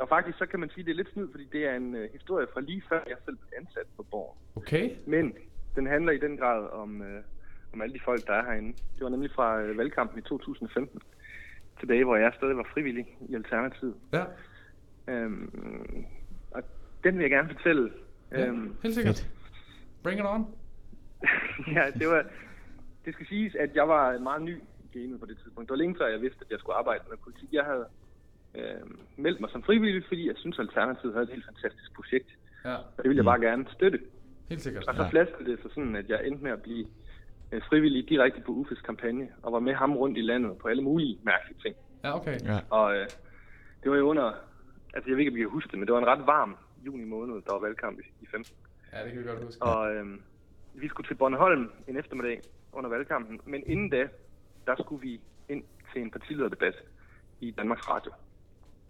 og 0.00 0.08
faktisk 0.08 0.38
så 0.38 0.46
kan 0.46 0.60
man 0.60 0.70
sige, 0.70 0.80
at 0.80 0.86
det 0.86 0.92
er 0.92 0.96
lidt 0.96 1.12
snyd, 1.12 1.28
fordi 1.30 1.44
det 1.52 1.66
er 1.66 1.74
en 1.76 1.94
øh, 1.94 2.08
historie 2.12 2.46
fra 2.52 2.60
lige 2.60 2.82
før 2.88 3.00
jeg 3.08 3.16
selv 3.24 3.36
blev 3.36 3.50
ansat 3.56 3.86
på 3.96 4.02
Borgen. 4.02 4.38
Okay. 4.56 4.90
Men 5.06 5.34
den 5.76 5.86
handler 5.86 6.12
i 6.12 6.18
den 6.18 6.36
grad 6.36 6.70
om, 6.72 7.02
øh, 7.02 7.22
om 7.72 7.82
alle 7.82 7.94
de 7.94 8.00
folk, 8.04 8.26
der 8.26 8.32
er 8.32 8.44
herinde. 8.44 8.72
Det 8.94 9.00
var 9.02 9.08
nemlig 9.08 9.30
fra 9.30 9.60
øh, 9.60 9.78
valgkampen 9.78 10.18
i 10.18 10.22
2015 10.22 11.00
til 11.78 11.88
dage, 11.88 12.04
hvor 12.04 12.16
jeg 12.16 12.32
stadig 12.36 12.56
var 12.56 12.68
frivillig 12.74 13.06
i 13.28 13.34
Alternativet. 13.34 13.94
Ja. 14.12 14.24
Øhm, 15.08 16.04
og 16.50 16.62
den 17.04 17.14
vil 17.14 17.22
jeg 17.22 17.30
gerne 17.30 17.48
fortælle. 17.54 17.92
Ja, 18.32 18.46
Øhm, 18.46 18.76
helt 18.82 18.94
sikkert. 18.94 19.28
Bring 20.02 20.20
it 20.20 20.26
on. 20.26 20.46
ja, 21.76 21.84
det 21.98 22.08
var... 22.08 22.24
Det 23.04 23.14
skal 23.14 23.26
siges, 23.26 23.54
at 23.54 23.70
jeg 23.74 23.88
var 23.88 24.18
meget 24.18 24.42
ny 24.42 24.56
i 24.56 24.98
gamet 24.98 25.20
på 25.20 25.26
det 25.26 25.36
tidspunkt. 25.36 25.68
Det 25.68 25.70
var 25.70 25.76
længe 25.76 25.96
før 25.98 26.06
jeg 26.06 26.20
vidste, 26.20 26.44
at 26.44 26.50
jeg 26.50 26.58
skulle 26.58 26.76
arbejde 26.76 27.04
med 27.08 27.16
politik. 27.16 27.48
Jeg 27.52 27.64
havde 27.64 27.86
øh, 28.54 28.62
meldt 29.16 29.40
mig 29.40 29.50
som 29.50 29.62
frivillig, 29.62 30.04
fordi 30.08 30.26
jeg 30.28 30.34
synes, 30.36 30.58
Alternativet 30.58 31.14
havde 31.14 31.24
et 31.24 31.30
helt 31.30 31.44
fantastisk 31.44 31.94
projekt. 31.94 32.28
Ja. 32.64 32.74
Og 32.74 32.84
det 32.96 33.04
ville 33.04 33.16
jeg 33.16 33.24
bare 33.24 33.40
gerne 33.40 33.66
støtte. 33.72 34.00
Helt 34.48 34.60
sikkert. 34.60 34.88
Og 34.88 34.94
så 34.94 35.02
Ja. 35.02 35.08
flaskede 35.08 35.50
det 35.50 35.58
sig 35.62 35.70
sådan, 35.70 35.96
at 35.96 36.08
jeg 36.08 36.26
endte 36.26 36.42
med 36.44 36.50
at 36.52 36.62
blive 36.62 36.86
øh, 37.52 37.62
frivillig 37.68 38.08
direkte 38.08 38.40
på 38.40 38.52
UFES 38.52 38.80
kampagne, 38.80 39.28
og 39.42 39.52
var 39.52 39.58
med 39.58 39.74
ham 39.74 39.96
rundt 39.96 40.18
i 40.18 40.20
landet 40.20 40.58
på 40.58 40.68
alle 40.68 40.82
mulige 40.82 41.18
mærkelige 41.22 41.58
ting. 41.64 41.76
Ja, 42.04 42.16
okay. 42.16 42.38
Ja. 42.44 42.58
Og 42.70 42.96
øh, 42.96 43.06
det 43.82 43.90
var 43.90 43.96
jo 43.96 44.08
under, 44.10 44.32
altså 44.94 45.10
jeg 45.10 45.16
ved 45.16 45.18
ikke, 45.18 45.30
om 45.32 45.36
I 45.36 45.40
kan 45.40 45.48
huske 45.50 45.70
det, 45.70 45.78
men 45.78 45.86
det 45.86 45.92
var 45.94 46.00
en 46.00 46.06
ret 46.06 46.26
varm 46.26 46.56
juni 46.86 47.04
måned, 47.04 47.34
der 47.42 47.52
var 47.52 47.60
valgkamp 47.60 47.98
i, 48.00 48.02
i 48.22 48.26
15. 48.30 48.54
Ja, 48.92 49.04
det 49.04 49.12
kan 49.12 49.20
vi 49.22 49.26
godt 49.28 49.44
huske. 49.44 49.62
Og 49.62 49.94
øh, 49.94 50.06
vi 50.74 50.88
skulle 50.88 51.06
til 51.08 51.14
Bornholm 51.14 51.70
en 51.88 51.96
eftermiddag 51.96 52.40
under 52.72 52.90
valgkampen, 52.90 53.40
men 53.46 53.62
inden 53.66 53.90
da, 53.90 54.08
der 54.66 54.74
skulle 54.82 55.02
vi 55.02 55.20
ind 55.48 55.62
til 55.92 56.02
en 56.02 56.10
partilederdebat 56.10 56.74
i 57.40 57.50
Danmarks 57.50 57.88
Radio. 57.88 58.12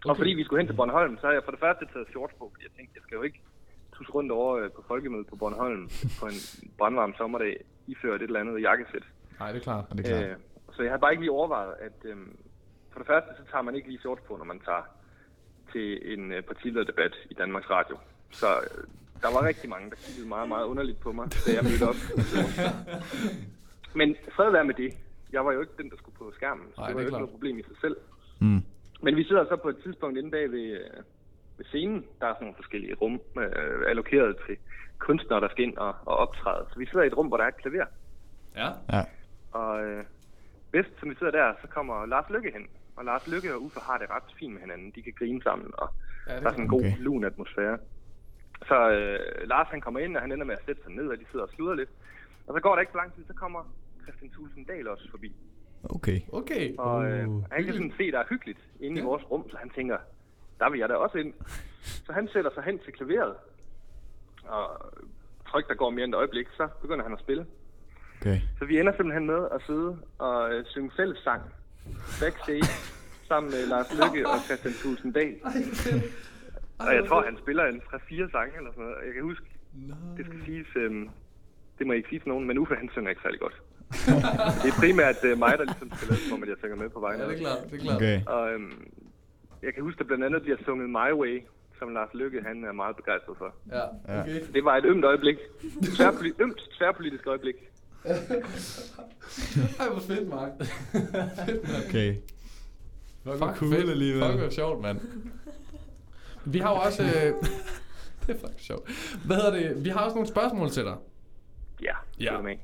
Okay. 0.05 0.11
Og 0.11 0.17
fordi 0.17 0.31
vi 0.31 0.45
skulle 0.45 0.61
hen 0.61 0.69
til 0.69 0.77
Bornholm, 0.77 1.17
så 1.19 1.23
havde 1.27 1.35
jeg 1.35 1.45
for 1.45 1.51
det 1.51 1.61
første 1.61 1.85
taget 1.93 2.09
shorts 2.09 2.35
på, 2.39 2.51
fordi 2.53 2.65
jeg 2.65 2.73
tænkte, 2.77 2.93
jeg 2.97 3.03
skal 3.03 3.17
jo 3.17 3.23
ikke 3.23 3.41
tusse 3.93 4.13
rundt 4.13 4.33
over 4.33 4.57
øh, 4.57 4.71
på 4.77 4.85
folkemødet 4.89 5.27
på 5.27 5.37
Bornholm 5.37 5.91
på 6.21 6.27
en 6.27 6.39
brandvarm 6.79 7.15
sommerdag, 7.15 7.65
iført 7.87 8.23
et 8.23 8.27
eller 8.27 8.41
andet 8.41 8.63
jakkesæt. 8.63 9.03
Nej, 9.41 9.53
det 9.53 9.59
er 9.59 9.63
klart. 9.63 9.85
Det 9.93 10.01
er 10.01 10.09
klart. 10.09 10.31
Øh, 10.31 10.37
så 10.73 10.83
jeg 10.83 10.91
havde 10.91 11.01
bare 11.01 11.13
ikke 11.13 11.23
lige 11.23 11.33
overvejet, 11.33 11.75
at 11.81 11.99
øh, 12.05 12.17
for 12.93 12.99
det 12.99 13.07
første, 13.07 13.29
så 13.39 13.43
tager 13.51 13.63
man 13.63 13.75
ikke 13.75 13.89
lige 13.89 14.01
shorts 14.01 14.23
på, 14.29 14.37
når 14.37 14.45
man 14.45 14.61
tager 14.61 14.85
til 15.73 16.13
en 16.13 16.33
øh, 16.33 16.43
partilederdebat 16.43 17.15
i 17.31 17.35
Danmarks 17.35 17.71
Radio. 17.71 17.97
Så 18.31 18.47
øh, 18.47 18.85
der 19.23 19.31
var 19.35 19.47
rigtig 19.47 19.71
mange, 19.71 19.91
der 19.91 19.97
kiggede 19.97 20.29
meget, 20.29 20.49
meget 20.49 20.67
underligt 20.67 21.01
på 21.01 21.13
mig, 21.13 21.27
da 21.47 21.53
jeg 21.57 21.65
mødte 21.65 21.89
op. 21.91 22.01
Men 23.99 24.17
fred 24.37 24.51
være 24.51 24.65
med 24.65 24.75
det. 24.75 24.93
Jeg 25.33 25.45
var 25.45 25.53
jo 25.53 25.61
ikke 25.61 25.73
den, 25.79 25.91
der 25.91 25.97
skulle 25.97 26.17
på 26.19 26.33
skærmen, 26.35 26.67
så 26.75 26.81
Nej, 26.81 26.87
det 26.87 26.95
var 26.95 27.01
det 27.01 27.05
jo 27.05 27.09
ikke 27.09 27.19
noget 27.19 27.31
problem 27.37 27.59
i 27.59 27.63
sig 27.63 27.77
selv. 27.81 27.97
Mm. 28.41 28.63
Men 29.03 29.17
vi 29.17 29.25
sidder 29.25 29.45
så 29.45 29.57
på 29.57 29.69
et 29.69 29.77
tidspunkt 29.83 30.19
inde 30.19 30.31
bag 30.31 30.51
ved, 30.51 30.61
øh, 30.81 30.91
ved 31.59 31.65
scenen. 31.65 32.05
Der 32.21 32.27
er 32.27 32.35
sådan 32.35 32.45
nogle 32.45 32.57
forskellige 32.57 32.95
rum 32.95 33.21
øh, 33.39 33.91
allokeret 33.91 34.37
til 34.47 34.57
kunstnere, 34.99 35.41
der 35.41 35.49
skal 35.49 35.65
ind 35.65 35.77
og, 35.77 35.95
og 36.07 36.17
optræde. 36.17 36.67
Så 36.73 36.79
vi 36.79 36.87
sidder 36.87 37.03
i 37.03 37.07
et 37.07 37.17
rum, 37.17 37.27
hvor 37.29 37.37
der 37.37 37.45
er 37.45 37.49
et 37.49 37.57
klaver. 37.57 37.87
Ja. 38.57 38.69
Ja. 38.93 39.03
Og 39.53 39.85
øh, 39.85 40.05
bedst, 40.73 40.91
som 41.01 41.11
vi 41.11 41.15
sidder 41.15 41.33
der, 41.33 41.55
så 41.63 41.69
kommer 41.69 42.07
Lars 42.07 42.31
Lykke 42.31 42.51
hen. 42.53 42.67
Og 42.97 43.05
Lars 43.05 43.27
Lykke 43.29 43.55
og 43.55 43.63
Uffe 43.63 43.81
har 43.81 43.99
det 43.99 44.11
ret 44.11 44.35
fint 44.39 44.53
med 44.53 44.61
hinanden. 44.61 44.93
De 44.95 45.03
kan 45.03 45.13
grine 45.19 45.43
sammen, 45.43 45.71
og 45.79 45.89
Ja, 46.27 46.33
ja, 46.33 46.37
det 46.37 46.43
der 46.45 46.49
er 46.49 46.53
sådan 46.53 46.65
en 46.65 46.69
god, 46.71 46.81
Okay. 46.81 46.95
lun 46.99 47.25
atmosfære. 47.25 47.79
Så 48.67 48.91
øh, 48.91 49.49
Lars 49.49 49.69
han 49.71 49.81
kommer 49.81 50.01
ind, 50.01 50.17
og 50.17 50.23
han 50.23 50.33
ender 50.33 50.45
med 50.47 50.55
at 50.55 50.65
sætte 50.67 50.83
sig 50.83 50.93
ned, 50.93 51.07
og 51.09 51.19
de 51.19 51.25
sidder 51.31 51.45
og 51.45 51.51
sluder 51.55 51.75
lidt. 51.75 51.89
Og 52.47 52.55
så 52.55 52.61
går 52.61 52.73
der 52.75 52.81
ikke 52.81 52.93
så 52.93 52.99
lang 52.99 53.15
tid, 53.15 53.25
så 53.27 53.35
kommer 53.35 53.73
Christian 54.03 54.31
Thulsen 54.31 54.65
Dahl 54.65 54.89
også 54.89 55.11
forbi. 55.11 55.37
Okay. 55.85 56.21
Okay. 56.33 56.75
Og 56.79 57.07
øh, 57.11 57.29
Uh, 57.29 57.43
han 57.53 57.65
kan 57.65 57.73
sådan 57.75 57.93
se, 57.97 58.11
der 58.13 58.19
er 58.19 58.25
hyggeligt 58.31 58.59
inde 58.81 58.97
Ja. 58.97 59.03
i 59.03 59.05
vores 59.05 59.31
rum, 59.31 59.51
så 59.51 59.57
han 59.57 59.71
tænker, 59.71 59.97
der 60.59 60.71
vil 60.71 60.79
jeg 60.81 60.89
da 60.89 60.95
også 60.95 61.19
ind. 61.19 61.35
Så 61.83 62.13
han 62.13 62.29
sætter 62.33 62.51
sig 62.55 62.63
hen 62.63 62.79
til 62.79 62.93
klaveret, 62.93 63.35
og 64.45 64.93
tryk, 65.49 65.69
der 65.69 65.75
går 65.75 65.91
mere 65.91 66.05
end 66.05 66.15
et 66.15 66.19
øjeblik, 66.19 66.47
så 66.57 66.69
begynder 66.83 67.03
han 67.05 67.13
at 67.13 67.19
spille. 67.21 67.47
Okay. 68.21 68.39
Så 68.59 68.65
vi 68.65 68.81
ender 68.81 68.93
simpelthen 68.97 69.27
med 69.27 69.49
at 69.55 69.63
sidde 69.67 69.99
og 70.19 70.53
øh, 70.55 70.65
synge 70.67 70.91
fællessang 70.97 71.43
backstage 72.21 72.65
sammen 73.29 73.51
med 73.51 73.67
Lars 73.67 73.91
Lykke 73.93 74.29
og 74.29 74.39
Christian 74.47 74.75
Thulsen 74.75 75.13
Dahl. 75.13 75.37
Og 76.79 76.95
jeg 76.95 77.05
tror, 77.09 77.23
han 77.23 77.39
spiller 77.39 77.65
en 77.65 77.81
3-4 77.81 78.31
sange 78.31 78.57
eller 78.57 78.71
sådan 78.71 78.83
noget. 78.85 78.97
Og 78.97 79.07
Jeg 79.07 79.15
kan 79.15 79.23
huske, 79.23 79.45
det 80.17 80.27
skal 80.27 80.39
siges, 80.45 80.67
øhm, 80.77 81.09
det 81.79 81.87
må 81.87 81.93
jeg 81.93 81.97
ikke 81.99 82.09
sige 82.09 82.19
til 82.19 82.29
nogen, 82.29 82.47
men 82.47 82.59
Uffe 82.59 82.75
han 82.75 82.89
synger 82.93 83.11
ikke 83.11 83.23
særlig 83.23 83.41
godt. 83.41 83.63
det 84.63 84.69
er 84.73 84.77
primært 84.79 85.17
øh, 85.25 85.39
mig, 85.39 85.55
der 85.59 85.65
ligesom 85.65 85.93
skal 85.97 86.33
om, 86.35 86.43
at 86.43 86.49
jeg 86.49 86.57
synger 86.59 86.77
med 86.77 86.89
på 86.89 87.01
vegne. 87.01 87.23
Ja, 87.23 87.29
det 87.29 87.35
er 87.35 87.39
klart. 87.39 87.59
Det 87.71 87.75
er 87.79 87.83
klart. 87.83 87.97
Okay. 87.97 88.21
Og 88.27 88.51
øhm, 88.53 88.73
jeg 89.63 89.75
kan 89.75 89.83
huske, 89.83 90.01
at 90.01 90.07
blandt 90.07 90.25
andet 90.25 90.43
bliver 90.43 90.57
sunget 90.65 90.91
My 90.91 91.11
Way, 91.21 91.43
som 91.79 91.89
Lars 91.89 92.09
Lykke 92.15 92.43
han 92.47 92.65
er 92.65 92.73
meget 92.73 92.97
begejstret 92.97 93.37
for. 93.39 93.55
Ja, 93.73 93.85
okay. 94.21 94.41
Det 94.55 94.65
var 94.65 94.77
et 94.77 94.85
ømt 94.85 95.05
øjeblik. 95.05 95.37
Tværpoli- 95.97 96.37
ømt 96.43 96.61
tværpolitisk 96.79 97.27
øjeblik. 97.27 97.55
Ej, 99.81 99.89
hvor 99.91 100.01
fedt, 100.01 100.29
Mark. 100.29 100.51
Okay. 101.89 102.15
Fuck, 103.25 103.39
Fuck, 103.39 103.57
cool 103.57 103.73
fedt. 103.75 103.91
alligevel. 103.91 104.23
Fuck, 104.31 104.39
hvor 104.41 104.51
sjovt, 104.51 104.83
mand. 104.83 105.01
Vi 106.45 106.59
har 106.59 106.71
jo 106.71 106.77
også... 106.77 107.03
Øh, 107.03 107.09
det 108.27 108.35
er 108.35 108.39
fucking 108.41 108.61
sjovt. 108.61 108.91
Hvad 109.27 109.37
hedder 109.37 109.51
det? 109.51 109.85
Vi 109.85 109.89
har 109.89 110.01
også 110.01 110.15
nogle 110.15 110.29
spørgsmål 110.29 110.71
til 110.71 110.85
dig. 110.85 110.97
Ja, 111.83 111.95
Ja. 112.21 112.41
Med. 112.41 112.57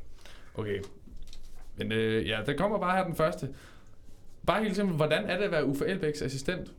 Okay. 0.55 0.81
Men 1.79 1.93
øh, 1.93 2.29
ja, 2.29 2.43
der 2.47 2.57
kommer 2.57 2.79
bare 2.79 2.97
her 2.97 3.05
den 3.05 3.17
første. 3.17 3.55
Bare 4.47 4.63
helt 4.63 4.77
simpelt, 4.77 4.99
hvordan 4.99 5.25
er 5.25 5.37
det 5.37 5.45
at 5.45 5.51
være 5.51 5.65
Uffe 5.67 5.87
Elbæks 5.87 6.23
assistent? 6.23 6.73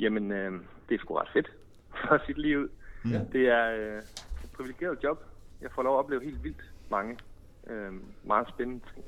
Jamen, 0.00 0.32
øh, 0.32 0.52
det 0.88 0.94
er 0.94 0.98
sgu 0.98 1.14
ret 1.14 1.28
fedt 1.32 1.52
for 2.08 2.22
sit 2.26 2.38
liv 2.38 2.58
ud. 2.58 2.68
Ja. 3.10 3.20
Det 3.32 3.48
er 3.48 3.70
øh, 3.70 3.98
et 4.44 4.50
privilegeret 4.56 4.98
job. 5.04 5.24
Jeg 5.60 5.70
får 5.74 5.82
lov 5.82 5.94
at 5.94 5.98
opleve 5.98 6.24
helt 6.24 6.44
vildt 6.44 6.72
mange 6.90 7.18
øh, 7.66 7.92
meget 8.24 8.48
spændende 8.48 8.84
ting. 8.94 9.04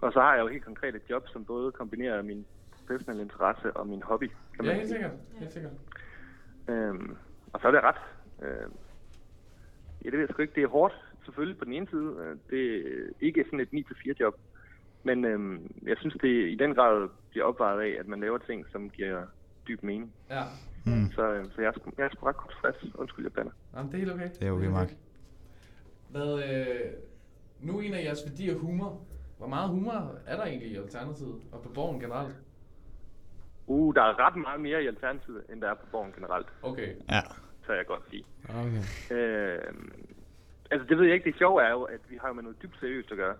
Og 0.00 0.12
så 0.12 0.20
har 0.20 0.34
jeg 0.34 0.42
jo 0.42 0.48
helt 0.48 0.64
konkret 0.64 0.94
et 0.94 1.02
job, 1.10 1.28
som 1.28 1.44
både 1.44 1.72
kombinerer 1.72 2.22
min 2.22 2.46
professionelle 2.72 3.22
interesse 3.22 3.72
og 3.76 3.86
min 3.86 4.02
hobby. 4.02 4.30
Kan 4.56 4.64
Ja, 4.64 4.74
helt 4.74 4.88
sikkert. 4.88 5.10
Helt 5.38 5.52
sikkert. 5.52 5.72
Øhm, 6.68 7.16
og 7.52 7.60
så 7.60 7.66
er 7.66 7.70
det 7.72 7.80
ret. 7.82 7.96
Øh, 8.42 8.70
ja, 10.04 10.10
det 10.10 10.12
ved 10.12 10.20
jeg 10.20 10.28
sgu 10.30 10.42
ikke. 10.42 10.54
Det 10.54 10.62
er 10.62 10.68
hårdt, 10.68 10.94
selvfølgelig, 11.24 11.58
på 11.58 11.64
den 11.64 11.72
ene 11.72 11.86
side. 11.90 12.14
Øh, 12.20 12.36
Det 12.50 12.76
er 12.86 13.08
ikke 13.20 13.44
sådan 13.44 13.60
et 13.60 13.68
9-4 13.72 14.12
job. 14.20 14.34
Men 15.04 15.24
øhm, 15.24 15.72
jeg 15.86 15.96
synes, 16.00 16.14
det 16.22 16.48
i 16.48 16.54
den 16.54 16.74
grad 16.74 17.08
bliver 17.30 17.44
opvejet 17.44 17.80
af, 17.80 17.96
at 18.00 18.06
man 18.08 18.20
laver 18.20 18.38
ting, 18.38 18.66
som 18.72 18.90
giver 18.90 19.26
dyb 19.68 19.82
mening. 19.82 20.12
Ja. 20.30 20.42
Mm. 20.86 21.10
Så, 21.14 21.32
øh, 21.32 21.44
så 21.44 21.60
jeg, 21.62 21.68
er 21.68 21.90
jeg 21.98 22.04
er 22.04 22.08
sgu 22.12 22.26
ret 22.26 22.36
godt 22.36 22.50
tilfreds. 22.50 22.94
Undskyld, 22.94 23.24
jeg 23.24 23.32
bander. 23.32 23.52
Jamen, 23.76 23.92
det 23.92 23.94
er 23.94 23.98
helt 23.98 24.12
okay. 24.12 24.28
Det 24.40 24.46
er 24.48 24.50
okay, 24.50 24.66
Mark. 24.66 24.90
Hvad, 26.10 26.42
øh, 26.44 26.92
nu 27.60 27.80
en 27.80 27.94
af 27.94 28.04
jeres 28.04 28.20
værdier 28.26 28.58
humor. 28.58 29.00
Hvor 29.38 29.46
meget 29.48 29.68
humor 29.68 30.14
er 30.26 30.36
der 30.36 30.44
egentlig 30.44 30.68
i 30.70 30.76
Alternativet 30.76 31.42
og 31.52 31.62
på 31.62 31.68
borgen 31.68 32.00
generelt? 32.00 32.34
Uh, 33.66 33.94
der 33.94 34.02
er 34.02 34.26
ret 34.26 34.36
meget 34.36 34.60
mere 34.60 34.82
i 34.82 34.86
Alternativet, 34.86 35.42
end 35.52 35.60
der 35.60 35.70
er 35.70 35.74
på 35.74 35.86
Borgen 35.92 36.12
generelt. 36.12 36.46
Okay. 36.62 36.88
Ja. 37.10 37.20
Så 37.66 37.72
jeg 37.72 37.86
godt 37.86 38.02
sige. 38.10 38.24
Okay. 38.48 39.14
Øh, 39.16 39.58
altså, 40.72 40.86
det 40.88 40.98
ved 40.98 41.04
jeg 41.04 41.14
ikke. 41.14 41.30
Det 41.30 41.38
sjove 41.38 41.62
er 41.62 41.70
jo, 41.70 41.82
at 41.82 42.00
vi 42.08 42.18
har 42.22 42.32
med 42.32 42.42
noget 42.42 42.62
dybt 42.62 42.80
seriøst 42.80 43.10
at 43.10 43.16
gøre. 43.16 43.36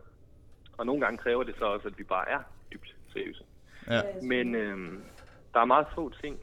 Og 0.79 0.87
nogle 0.87 1.01
gange 1.01 1.19
kræver 1.19 1.43
det 1.43 1.55
så 1.59 1.65
også, 1.65 1.89
at 1.89 1.99
vi 1.99 2.05
bare 2.05 2.29
er 2.29 2.41
dybt 2.73 2.97
seriøse. 3.13 3.45
Ja. 3.87 4.01
Men 4.23 4.55
øhm, 4.55 5.05
der 5.55 5.61
er 5.61 5.65
meget 5.65 5.87
få 5.95 6.13
ting, 6.23 6.39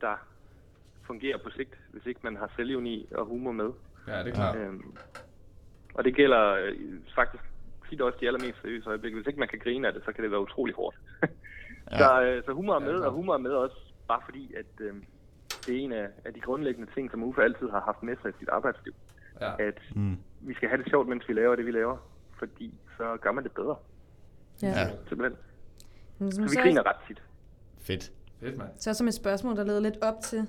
der 0.00 0.16
fungerer 1.06 1.38
på 1.38 1.50
sigt, 1.50 1.74
hvis 1.92 2.06
ikke 2.06 2.20
man 2.22 2.36
har 2.36 2.50
selvivni 2.56 3.08
og 3.10 3.26
humor 3.26 3.52
med. 3.52 3.70
Ja, 4.06 4.18
det 4.18 4.28
er 4.28 4.34
klart. 4.34 4.56
Øhm, 4.56 4.96
og 5.94 6.04
det 6.04 6.14
gælder 6.14 6.52
øh, 6.52 6.76
faktisk 7.14 7.44
tit 7.90 8.00
også 8.00 8.18
de 8.20 8.26
allermest 8.26 8.60
seriøse 8.62 8.88
øjeblikke. 8.88 9.16
Hvis 9.16 9.26
ikke 9.26 9.40
man 9.40 9.48
kan 9.48 9.58
grine 9.58 9.88
af 9.88 9.92
det, 9.92 10.02
så 10.04 10.12
kan 10.12 10.22
det 10.24 10.30
være 10.30 10.40
utrolig 10.40 10.74
hårdt. 10.74 10.96
Ja. 11.90 11.98
så, 12.00 12.22
øh, 12.22 12.44
så 12.44 12.52
humor 12.52 12.74
er 12.74 12.78
med, 12.78 12.94
og 13.00 13.12
humor 13.12 13.34
er 13.34 13.38
med 13.38 13.50
også 13.50 13.76
bare 14.08 14.20
fordi, 14.24 14.54
at 14.54 14.80
øh, 14.80 14.94
det 15.66 15.76
er 15.76 15.80
en 15.84 15.92
af, 15.92 16.08
af 16.24 16.34
de 16.34 16.40
grundlæggende 16.40 16.92
ting, 16.94 17.10
som 17.10 17.22
Uffe 17.22 17.42
altid 17.42 17.68
har 17.70 17.80
haft 17.80 18.02
med 18.02 18.16
sig 18.22 18.30
i 18.30 18.38
sit 18.38 18.48
arbejdsliv. 18.48 18.94
Ja. 19.40 19.52
At 19.68 19.78
Mm. 19.94 20.16
vi 20.40 20.54
skal 20.54 20.68
have 20.68 20.82
det 20.82 20.90
sjovt, 20.90 21.08
mens 21.08 21.28
vi 21.28 21.32
laver 21.32 21.56
det, 21.56 21.66
vi 21.66 21.70
laver. 21.70 21.96
Fordi 22.38 22.74
så 22.96 23.16
gør 23.20 23.32
man 23.32 23.44
det 23.44 23.52
bedre. 23.52 23.76
Ja. 24.62 24.68
Ja. 24.68 24.90
Simpelthen. 25.08 25.38
Men 26.18 26.32
Så 26.32 26.42
vi 26.42 26.48
så, 26.48 26.60
griner 26.60 26.86
ret 26.86 26.96
tit. 27.08 27.22
Fedt. 27.80 28.12
Fedt, 28.40 28.56
mand. 28.58 28.68
så 28.78 28.94
som 28.94 29.08
et 29.08 29.14
spørgsmål, 29.14 29.56
der 29.56 29.64
leder 29.64 29.80
lidt 29.80 30.02
op 30.02 30.14
til, 30.22 30.46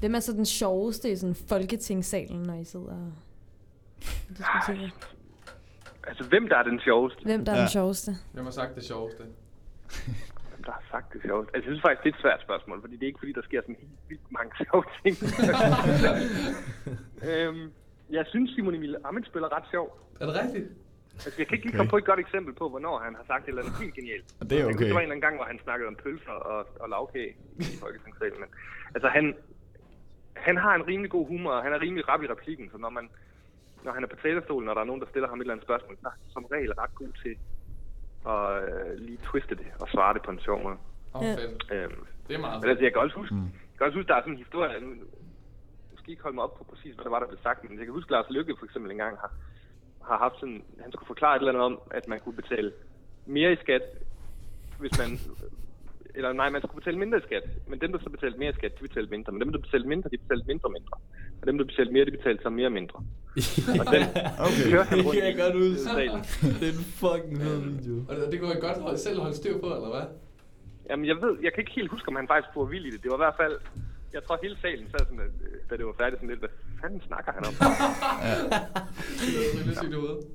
hvem 0.00 0.14
er 0.14 0.20
så 0.20 0.32
den 0.32 0.46
sjoveste 0.46 1.10
i 1.10 1.16
sådan 1.16 1.34
folketingssalen, 1.34 2.42
når 2.42 2.54
I 2.54 2.64
sidder 2.64 2.86
og 2.92 3.12
diskuterer? 4.28 4.90
Altså, 6.06 6.24
hvem 6.28 6.48
der 6.48 6.56
er 6.56 6.62
den 6.62 6.80
sjoveste? 6.80 7.22
Hvem 7.24 7.44
der 7.44 7.52
er 7.52 7.58
den 7.58 7.68
sjoveste? 7.68 8.12
Hvem 8.32 8.44
har 8.44 8.50
sagt 8.52 8.74
det 8.74 8.84
sjoveste? 8.84 9.22
Hvem 10.48 10.64
der 10.64 10.72
har 10.72 10.82
sagt 10.90 11.12
det 11.12 11.22
sjoveste? 11.22 11.54
Altså, 11.54 11.68
jeg 11.70 11.72
synes 11.74 11.82
faktisk, 11.82 12.02
det 12.04 12.10
er 12.12 12.14
et 12.16 12.22
svært 12.22 12.40
spørgsmål, 12.42 12.80
fordi 12.80 12.94
det 12.96 13.02
er 13.02 13.06
ikke 13.06 13.18
fordi, 13.18 13.32
der 13.32 13.42
sker 13.42 13.60
sådan 13.62 13.76
helt 13.80 13.98
vildt 14.08 14.32
mange 14.38 14.52
sjove 14.64 14.84
ting. 15.02 15.16
øhm, 17.30 17.72
jeg 18.12 18.24
synes, 18.32 18.50
Simon 18.54 18.74
Emil 18.74 18.96
Amitsbøl 19.04 19.42
er 19.42 19.56
ret 19.56 19.64
sjov. 19.70 19.86
Er 20.20 20.26
det 20.26 20.34
rigtigt? 20.42 20.66
Altså, 21.24 21.34
jeg 21.38 21.46
kan 21.46 21.54
ikke 21.56 21.66
lige 21.66 21.74
Okay. 21.74 21.78
komme 21.78 21.90
på 21.90 21.96
et 22.02 22.04
godt 22.04 22.20
eksempel 22.26 22.52
på, 22.60 22.68
hvornår 22.68 22.98
han 23.06 23.14
har 23.14 23.24
sagt 23.30 23.42
et 23.44 23.48
eller 23.48 23.62
andet 23.62 23.76
helt 23.82 23.94
genialt. 23.94 24.26
Og 24.40 24.50
det 24.50 24.60
er 24.60 24.64
okay. 24.66 24.86
Der 24.88 24.94
var 24.94 25.00
en 25.00 25.06
eller 25.06 25.14
anden 25.16 25.20
gang, 25.26 25.34
hvor 25.36 25.44
han 25.52 25.58
snakkede 25.66 25.88
om 25.88 25.96
pølser 26.04 26.36
og, 26.52 26.58
og 26.82 26.88
lavkage 26.88 27.30
i 27.58 27.64
Folketingssalen. 27.82 28.40
Men, 28.42 28.48
altså, 28.94 29.08
han, 29.16 29.24
han 30.46 30.56
har 30.56 30.74
en 30.74 30.86
rimelig 30.90 31.10
god 31.10 31.26
humor, 31.26 31.52
og 31.52 31.62
han 31.62 31.72
er 31.72 31.80
rimelig 31.80 32.08
rap 32.08 32.22
i 32.22 32.26
replikken, 32.34 32.66
så 32.72 32.78
når, 32.78 32.90
man, 32.98 33.06
når 33.84 33.92
han 33.92 34.02
er 34.02 34.06
på 34.12 34.16
talerstolen, 34.22 34.68
og 34.68 34.74
der 34.76 34.80
er 34.82 34.90
nogen, 34.90 35.00
der 35.02 35.08
stiller 35.12 35.28
ham 35.28 35.38
et 35.38 35.42
eller 35.42 35.54
andet 35.54 35.66
spørgsmål, 35.66 35.96
så 36.02 36.06
er 36.06 36.10
han 36.10 36.20
som 36.32 36.44
regel 36.44 36.72
ret 36.72 36.94
god 36.94 37.12
til 37.22 37.34
at 38.32 38.42
øh, 38.68 38.98
lige 39.06 39.18
twiste 39.28 39.54
det 39.54 39.66
og 39.80 39.88
svare 39.88 40.14
det 40.14 40.22
på 40.22 40.30
en 40.30 40.40
sjov 40.40 40.62
måde. 40.62 40.76
Oh, 41.14 41.22
fedt. 41.22 41.72
Øhm, 41.72 42.06
Det 42.28 42.34
er 42.34 42.40
meget 42.40 42.60
men 42.60 42.70
altså, 42.70 42.84
jeg 42.84 42.92
kan 42.92 43.00
også 43.02 43.16
huske, 43.16 43.34
Mm. 43.34 43.40
jeg 43.70 43.76
kan 43.78 43.86
også 43.86 43.98
huske, 43.98 44.08
der 44.08 44.14
er 44.16 44.20
sådan 44.20 44.32
en 44.32 44.38
historie, 44.44 44.80
skal 46.02 46.10
ikke 46.10 46.22
holde 46.22 46.34
mig 46.34 46.44
op 46.44 46.54
på 46.58 46.64
præcis, 46.64 46.94
hvad 46.94 47.04
der 47.04 47.10
var, 47.10 47.20
der 47.20 47.26
blev 47.32 47.38
sagt, 47.42 47.58
men 47.64 47.78
jeg 47.78 47.86
kan 47.86 47.94
huske, 47.94 48.10
Lars 48.12 48.30
Lykke 48.30 48.54
for 48.58 48.66
eksempel 48.66 48.90
engang 48.90 49.14
har, 49.22 49.30
har 50.08 50.18
haft 50.18 50.34
sådan, 50.40 50.64
han 50.84 50.92
skulle 50.92 51.06
forklare 51.06 51.36
et 51.36 51.40
eller 51.40 51.52
andet 51.52 51.64
om, 51.70 51.78
at 51.90 52.08
man 52.08 52.20
kunne 52.20 52.36
betale 52.42 52.72
mere 53.26 53.52
i 53.52 53.56
skat, 53.64 53.82
hvis 54.80 54.98
man, 54.98 55.10
eller 56.14 56.32
nej, 56.32 56.48
man 56.50 56.60
skulle 56.60 56.80
betale 56.82 56.98
mindre 56.98 57.18
i 57.18 57.26
skat, 57.28 57.44
men 57.68 57.80
dem, 57.80 57.92
der 57.92 57.98
så 58.02 58.10
betalte 58.10 58.38
mere 58.38 58.50
i 58.50 58.58
skat, 58.58 58.72
de 58.78 58.88
betalte 58.88 59.10
mindre, 59.10 59.32
men 59.32 59.40
dem, 59.42 59.52
der 59.52 59.58
betalte 59.58 59.88
mindre, 59.88 60.10
de 60.10 60.18
betalte 60.18 60.46
mindre 60.46 60.66
og 60.68 60.72
mindre, 60.78 60.96
og 61.40 61.46
dem, 61.46 61.58
der 61.58 61.64
betalte 61.64 61.92
mere, 61.92 62.04
de 62.04 62.10
betalte 62.18 62.42
så 62.42 62.50
mere 62.50 62.66
og 62.66 62.72
mindre. 62.72 62.98
og 63.80 63.86
den 63.94 64.02
Okay. 64.46 64.64
kørte 64.72 64.88
han 64.92 65.00
rundt 65.06 65.14
Det 65.14 65.22
kan 65.22 65.24
jeg 65.30 65.36
godt 65.44 65.80
salen. 65.80 66.20
Det 66.60 66.66
er 66.68 66.72
en 66.78 66.84
fucking 67.02 67.36
fed 67.42 67.58
video. 67.70 67.96
Og 68.08 68.12
det, 68.16 68.22
det 68.32 68.36
kunne 68.40 68.52
jeg 68.56 68.60
godt 68.68 68.78
holde, 68.86 68.98
selv 68.98 69.18
holde 69.24 69.36
styr 69.36 69.54
på, 69.64 69.66
eller 69.78 69.90
hvad? 69.96 70.06
Jamen, 70.90 71.06
jeg 71.06 71.16
ved, 71.24 71.32
jeg 71.44 71.50
kan 71.52 71.60
ikke 71.64 71.74
helt 71.78 71.90
huske, 71.90 72.08
om 72.08 72.16
han 72.16 72.28
faktisk 72.32 72.56
var 72.56 72.64
vild 72.64 72.86
i 72.86 72.90
det. 72.90 73.02
Det 73.02 73.10
var 73.10 73.16
i 73.20 73.24
hvert 73.26 73.38
fald, 73.42 73.56
jeg 74.12 74.22
tror 74.26 74.38
hele 74.42 74.56
salen 74.62 74.86
sad 74.90 74.98
sådan, 74.98 75.20
at, 75.20 75.26
øh, 75.46 75.54
da 75.70 75.76
det 75.76 75.86
var 75.86 75.94
færdigt, 75.98 76.16
sådan 76.20 76.28
lidt, 76.28 76.38
hvad 76.38 76.48
fanden 76.80 77.02
snakker 77.06 77.32
han 77.32 77.42
om? 77.48 77.54
Det 79.18 79.94
er 79.94 80.00
hovedet. 80.00 80.26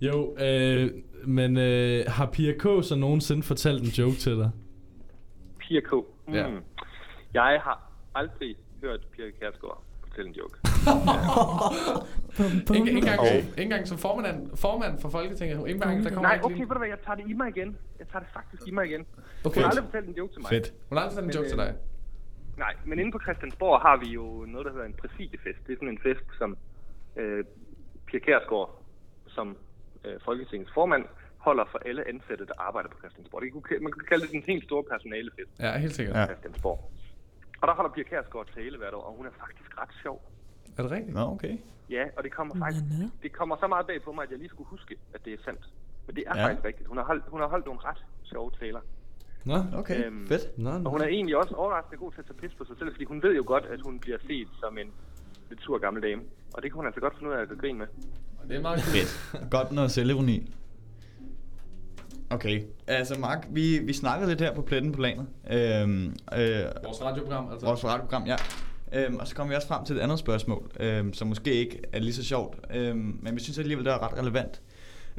Jo, 0.00 0.36
øh, 0.38 0.90
men 1.26 1.56
øh, 1.56 2.04
har 2.08 2.26
Pia 2.26 2.52
K. 2.52 2.62
så 2.84 2.96
nogensinde 2.98 3.42
fortalt 3.42 3.82
en 3.82 3.88
joke 3.88 4.16
til 4.16 4.36
dig? 4.36 4.50
Pia 5.58 5.80
K. 5.80 5.92
Mm. 6.28 6.34
Ja. 6.34 6.46
Jeg 7.34 7.60
har 7.62 7.92
aldrig 8.14 8.56
hørt 8.82 9.00
Pia 9.12 9.24
Kjærsgaard 9.38 9.84
fortælle 10.14 10.28
en 10.28 10.34
joke. 10.34 10.58
Ikke, 12.74 12.86
ikke, 12.88 12.98
engang, 12.98 13.20
Og- 13.20 13.26
ikke 13.26 13.62
engang 13.62 13.88
som 13.88 13.98
formand, 13.98 14.56
formand 14.56 15.00
for 15.00 15.08
Folketinget. 15.08 15.58
Ikke 15.58 15.70
engang, 15.70 16.04
der 16.04 16.10
kommer 16.10 16.28
Nej, 16.28 16.40
okay, 16.42 16.58
ved 16.60 16.66
du 16.66 16.78
hvad, 16.78 16.88
jeg 16.88 16.98
tager 17.06 17.16
det 17.16 17.24
i 17.30 17.32
mig 17.32 17.48
igen. 17.56 17.76
Jeg 17.98 18.06
tager 18.12 18.22
det 18.24 18.28
faktisk 18.32 18.62
i 18.68 18.70
mig 18.70 18.86
igen. 18.86 19.06
Okay. 19.44 19.54
Hun 19.54 19.62
har 19.62 19.70
aldrig 19.70 19.84
fortalt 19.84 20.08
en 20.08 20.14
joke 20.14 20.32
til 20.32 20.40
mig. 20.42 20.48
Fedt. 20.48 20.72
Hun 20.88 20.98
har 20.98 21.04
aldrig 21.04 21.14
sendt 21.18 21.30
en 21.30 21.36
joke 21.36 21.48
til 21.48 21.58
dig. 21.58 21.74
Nej, 22.56 22.74
men 22.84 22.98
inde 22.98 23.12
på 23.12 23.18
Christiansborg 23.18 23.80
har 23.80 23.96
vi 23.96 24.06
jo 24.06 24.44
noget, 24.48 24.64
der 24.66 24.72
hedder 24.72 24.86
en 24.86 24.92
præsidiefest. 25.02 25.58
Det 25.66 25.72
er 25.72 25.76
sådan 25.76 25.88
en 25.88 25.98
fest, 25.98 26.24
som 26.38 26.56
øh, 27.16 27.44
Pia 28.06 28.18
Kjærsgaard, 28.18 28.82
som 29.26 29.56
øh, 30.04 30.20
Folketingets 30.24 30.72
formand, 30.74 31.04
holder 31.38 31.64
for 31.70 31.78
alle 31.78 32.08
ansatte, 32.08 32.46
der 32.46 32.52
arbejder 32.58 32.88
på 32.88 32.98
Christiansborg. 32.98 33.42
Det 33.42 33.52
kunne, 33.52 33.78
man 33.80 33.92
kan 33.92 34.02
kalde 34.08 34.22
det 34.24 34.32
den 34.32 34.42
helt 34.46 34.64
store 34.64 34.84
personalefest 34.92 35.50
Ja, 35.60 35.78
helt 35.78 35.94
sikkert. 35.94 36.14
på 36.14 36.18
Ja. 36.20 36.26
Christiansborg. 36.26 36.90
Og 37.60 37.68
der 37.68 37.74
holder 37.74 37.90
Pia 37.90 38.02
Kjærsgaard 38.02 38.46
tale 38.54 38.78
hvert 38.78 38.94
år, 38.94 39.02
og 39.02 39.12
hun 39.16 39.26
er 39.26 39.30
faktisk 39.44 39.78
ret 39.80 39.92
sjov. 40.02 40.30
Er 40.78 40.82
det 40.82 40.90
rigtigt? 40.90 41.14
Nå, 41.14 41.20
okay. 41.20 41.58
Ja, 41.90 42.04
og 42.16 42.24
det 42.24 42.32
kommer 42.32 42.54
faktisk 42.64 42.84
nå. 43.00 43.08
det 43.22 43.32
kommer 43.32 43.56
så 43.56 43.66
meget 43.66 43.86
bag 43.86 44.02
på 44.02 44.12
mig, 44.12 44.22
at 44.22 44.30
jeg 44.30 44.38
lige 44.38 44.48
skulle 44.48 44.68
huske, 44.68 44.96
at 45.14 45.24
det 45.24 45.32
er 45.32 45.38
sandt. 45.44 45.64
Men 46.06 46.16
det 46.16 46.24
er 46.26 46.32
Ja. 46.34 46.40
ja. 46.40 46.46
faktisk 46.46 46.64
rigtigt. 46.64 46.88
Hun 46.88 46.96
har, 46.98 47.04
holdt, 47.04 47.24
hun 47.28 47.40
har 47.40 47.48
holdt 47.48 47.66
nogle 47.66 47.80
ret 47.84 48.04
sjove 48.22 48.50
taler. 48.60 48.80
Nå, 49.44 49.54
Okay, 49.74 50.06
Øhm, 50.06 50.26
fedt. 50.28 50.58
nå, 50.58 50.70
Og 50.70 50.80
nå. 50.80 50.90
hun 50.90 51.00
er 51.00 51.06
egentlig 51.06 51.36
også 51.36 51.54
overraskende 51.54 51.96
god 51.98 52.12
til 52.12 52.18
at 52.20 52.26
tage 52.26 52.38
pis 52.48 52.54
på 52.58 52.64
sig 52.64 52.76
selv, 52.78 52.92
fordi 52.92 53.04
hun 53.04 53.22
ved 53.22 53.34
jo 53.36 53.42
godt, 53.46 53.64
at 53.64 53.80
hun 53.84 53.98
bliver 53.98 54.18
set 54.26 54.48
som 54.60 54.78
en 54.78 54.86
lidt 55.50 55.62
sur 55.62 55.78
gammel 55.78 56.02
dame. 56.02 56.22
Og 56.54 56.62
det 56.62 56.70
kan 56.70 56.76
hun 56.76 56.86
altså 56.86 57.00
godt 57.00 57.14
finde 57.18 57.30
ud 57.30 57.34
af 57.36 57.40
at 57.42 57.48
gøre 57.48 57.58
grin 57.58 57.78
med. 57.78 57.86
Og 58.42 58.48
det 58.48 58.56
er 58.56 58.60
meget 58.62 58.80
Fedt. 58.80 59.50
Godt 59.50 59.72
noget 59.72 59.90
selvironi. 59.90 60.54
Okay, 62.30 62.62
altså 62.86 63.20
Mark, 63.20 63.46
vi, 63.50 63.78
vi 63.78 63.92
snakkede 63.92 64.30
lidt 64.30 64.40
her 64.40 64.54
på 64.54 64.62
pletten 64.62 64.92
på 64.92 64.96
planet. 64.96 65.26
Øhm, 65.50 66.04
øh, 66.06 66.64
Vores 66.84 67.02
radioprogram, 67.02 67.50
altså. 67.52 67.66
Vores 67.66 67.84
radioprogram, 67.84 68.26
ja. 68.26 68.36
Øhm, 68.92 69.16
og 69.16 69.26
så 69.28 69.34
kom 69.34 69.50
vi 69.50 69.54
også 69.54 69.68
frem 69.68 69.84
til 69.84 69.96
et 69.96 70.00
andet 70.00 70.18
spørgsmål, 70.18 70.70
øhm, 70.80 71.12
som 71.12 71.28
måske 71.28 71.52
ikke 71.54 71.80
er 71.92 71.98
lige 72.00 72.14
så 72.14 72.24
sjovt, 72.24 72.58
øhm, 72.74 73.18
men 73.22 73.34
vi 73.34 73.40
synes 73.40 73.58
alligevel, 73.58 73.84
det 73.84 73.92
er 73.92 74.02
ret 74.12 74.18
relevant. 74.18 74.62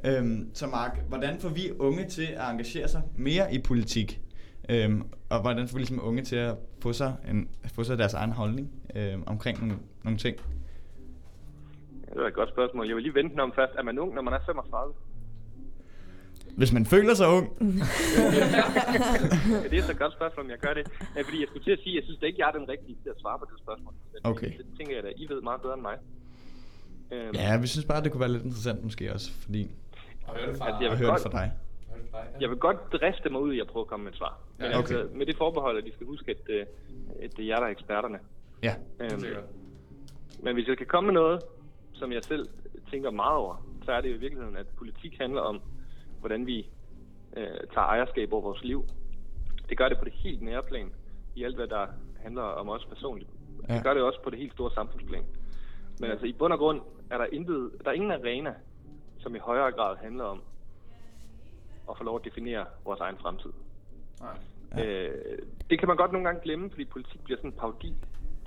Øhm, 0.08 0.50
så 0.54 0.68
Mark, 0.68 1.00
hvordan 1.08 1.40
får 1.40 1.50
vi 1.50 1.72
unge 1.80 2.06
til 2.06 2.28
at 2.38 2.50
engagere 2.52 2.88
sig 2.88 3.02
mere 3.18 3.54
i 3.54 3.62
politik? 3.62 4.22
Øhm, 4.70 5.04
og 5.30 5.42
hvordan 5.42 5.68
får 5.68 5.74
vi 5.74 5.80
ligesom 5.80 6.08
unge 6.08 6.24
til 6.24 6.36
at 6.36 6.56
få 6.82 6.94
sig, 6.94 7.16
en, 7.30 7.50
få 7.76 7.84
sig 7.84 7.98
deres 7.98 8.14
egen 8.14 8.32
holdning 8.32 8.72
øhm, 8.96 9.24
omkring 9.28 9.60
nogle, 9.60 9.78
nogle 10.04 10.18
ting? 10.20 10.38
Det 12.14 12.22
var 12.22 12.28
et 12.28 12.34
godt 12.34 12.50
spørgsmål. 12.50 12.88
Jeg 12.88 12.96
vil 12.96 13.04
lige 13.04 13.16
vente 13.16 13.40
om 13.40 13.54
først. 13.56 13.74
Er 13.78 13.84
man 13.84 14.00
ung, 14.00 14.14
når 14.16 14.22
man 14.22 14.34
er 14.34 14.40
35? 14.46 14.94
Hvis 16.58 16.74
man 16.74 16.86
føler 16.86 17.14
sig 17.14 17.28
ung. 17.28 17.48
ja, 17.60 17.66
det 19.70 19.78
er 19.80 19.84
så 19.84 19.92
et 19.92 20.00
godt 20.00 20.14
spørgsmål, 20.14 20.46
om 20.46 20.52
jeg 20.52 20.60
gør 20.60 20.74
det. 20.74 20.86
Ja, 21.16 21.22
fordi 21.22 21.40
jeg 21.40 21.48
skulle 21.50 21.64
til 21.64 21.72
at 21.72 21.80
sige, 21.84 21.94
at 21.94 21.96
jeg 21.96 22.04
synes 22.04 22.20
da 22.20 22.26
ikke, 22.26 22.40
jeg 22.42 22.48
er 22.48 22.58
den 22.60 22.70
rigtige 22.70 22.98
til 23.04 23.10
at 23.10 23.20
svare 23.22 23.40
på 23.40 23.46
det 23.52 23.60
spørgsmål. 23.66 23.94
Men 24.14 24.20
Okay. 24.24 24.50
Det, 24.50 24.58
det 24.58 24.78
tænker 24.78 24.94
jeg 24.96 25.04
da, 25.04 25.10
I 25.18 25.26
ved 25.30 25.42
meget 25.42 25.62
bedre 25.62 25.74
end 25.74 25.82
mig. 25.90 25.98
Øhm, 27.12 27.36
Ja, 27.36 27.58
vi 27.58 27.68
synes 27.68 27.86
bare, 27.86 28.04
det 28.04 28.12
kunne 28.12 28.22
være 28.26 28.32
lidt 28.32 28.44
interessant 28.44 28.84
måske 28.84 29.14
også, 29.14 29.32
fordi 29.44 29.72
Og 30.28 30.36
hør 30.36 30.46
det 30.46 30.58
fra, 30.58 30.66
Altså, 30.68 30.84
jeg 30.84 30.92
at 30.92 30.98
vil 31.00 31.08
høre 31.08 31.16
det 31.16 31.24
godt- 31.24 31.32
fra 31.32 31.40
dig. 31.40 31.52
hør 31.90 31.98
det 32.02 32.10
fra 32.12 32.20
dig. 32.22 32.42
Jeg 32.42 32.50
vil 32.50 32.58
godt 32.58 32.78
driste 32.94 33.30
mig 33.30 33.42
ud 33.42 33.54
i 33.54 33.60
at 33.60 33.68
prøve 33.68 33.82
at 33.84 33.88
komme 33.88 34.04
med 34.04 34.12
et 34.12 34.18
svar. 34.18 34.40
Men 34.58 34.72
Ja, 34.72 34.78
okay. 34.80 34.96
altså, 34.96 35.08
med 35.18 35.26
det 35.26 35.36
forbehold, 35.38 35.78
at 35.78 35.84
de 35.84 35.94
skal 35.94 36.08
huske, 36.08 36.32
at, 36.32 36.38
øh, 36.50 36.66
at 37.24 37.38
det 37.38 37.44
er 37.44 37.48
jer, 37.48 37.56
der 37.56 37.66
er 37.66 37.72
eksperterne. 37.72 38.20
Ja, 38.64 38.76
Øhm, 39.00 39.20
sikkert. 39.20 39.44
men 40.44 40.54
hvis 40.56 40.68
jeg 40.68 40.78
kan 40.78 40.88
komme 40.88 41.08
med 41.08 41.14
noget, 41.14 41.42
som 41.94 42.12
jeg 42.12 42.24
selv 42.24 42.48
tænker 42.92 43.12
meget 43.12 43.38
over, 43.38 43.66
så 43.86 43.92
er 43.92 44.02
det 44.02 44.10
jo 44.10 44.16
i 44.16 44.18
virkeligheden, 44.18 44.58
at 44.58 44.68
politik 44.78 45.18
handler 45.20 45.42
om, 45.42 45.62
hvordan 46.20 46.46
vi 46.48 46.70
øh, 47.38 47.44
tager 47.74 47.88
ejerskab 47.88 48.34
over 48.34 48.42
vores 48.42 48.64
liv. 48.64 48.86
Det 49.70 49.78
gør 49.78 49.90
det 49.90 49.98
på 50.00 50.06
det 50.06 50.14
helt 50.14 50.42
nære 50.42 50.64
plan, 50.64 50.92
i 51.36 51.44
alt 51.44 51.56
hvad 51.56 51.68
der 51.68 51.88
handler 52.24 52.42
om 52.42 52.70
os 52.70 52.86
personligt. 52.86 53.30
Ja. 53.70 53.76
Det 53.76 53.84
gør 53.84 53.94
det 53.94 54.04
også 54.04 54.22
på 54.24 54.30
det 54.30 54.40
helt 54.40 54.54
store 54.54 54.72
samfundsplan. 54.74 55.24
Men 56.00 56.12
altså 56.12 56.26
i 56.26 56.34
bund 56.34 56.54
og 56.54 56.60
grund 56.60 56.82
er 57.12 57.18
der, 57.18 57.26
intet, 57.32 57.72
der 57.84 57.90
er 57.90 57.94
ingen 57.94 58.12
arena, 58.12 58.54
som 59.26 59.36
i 59.36 59.40
højere 59.40 59.72
grad 59.72 59.96
handler 59.98 60.24
om 60.24 60.42
at 61.90 61.98
få 61.98 62.04
lov 62.04 62.16
at 62.16 62.26
definere 62.26 62.66
vores 62.86 63.00
egen 63.00 63.18
fremtid. 63.18 63.50
Nej. 64.22 64.38
Ja. 64.78 64.86
Øh, 64.86 65.38
det 65.70 65.80
kan 65.80 65.88
man 65.88 65.98
godt 65.98 66.12
nogle 66.12 66.26
gange 66.28 66.42
glemme, 66.42 66.70
fordi 66.70 66.86
politik 66.86 67.24
bliver 67.24 67.38
sådan 67.38 67.50
en 67.52 67.58
paudi. 67.58 67.94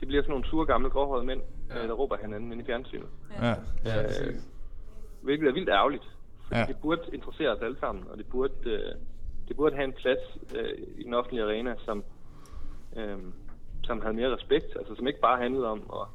Det 0.01 0.09
bliver 0.09 0.22
sådan 0.22 0.31
nogle 0.31 0.47
sure 0.47 0.66
gamle 0.66 0.91
gråhårede 0.91 1.24
mænd, 1.26 1.41
Ja. 1.70 1.81
ja. 1.81 1.87
der 1.87 1.93
råber 1.93 2.16
hinanden 2.16 2.53
ind 2.53 2.61
i 2.61 2.64
fjernsynet. 2.64 3.09
ja, 3.43 3.55
Ja, 3.85 4.03
Øh, 4.03 4.35
hvilket 5.22 5.49
er 5.49 5.53
vildt 5.53 5.68
ærgerligt. 5.68 6.05
Ja. 6.53 6.64
det 6.68 6.76
burde 6.83 7.03
interessere 7.12 7.51
os 7.51 7.62
alle 7.62 7.79
sammen, 7.79 8.05
og 8.11 8.18
det 8.18 8.26
burde, 8.26 8.55
øh, 8.70 8.95
det 9.49 9.57
burde 9.57 9.74
have 9.76 9.85
en 9.85 9.93
plads 9.93 10.18
øh, 10.57 10.79
i 10.99 11.03
den 11.03 11.14
offentlige 11.14 11.45
arena, 11.45 11.74
som, 11.85 12.05
øh, 12.97 13.18
som 13.85 14.01
havde 14.01 14.14
mere 14.14 14.35
respekt. 14.37 14.76
Altså 14.76 14.95
som 14.95 15.07
ikke 15.07 15.20
bare 15.20 15.39
handlede 15.43 15.66
om 15.66 15.79
at 15.93 16.07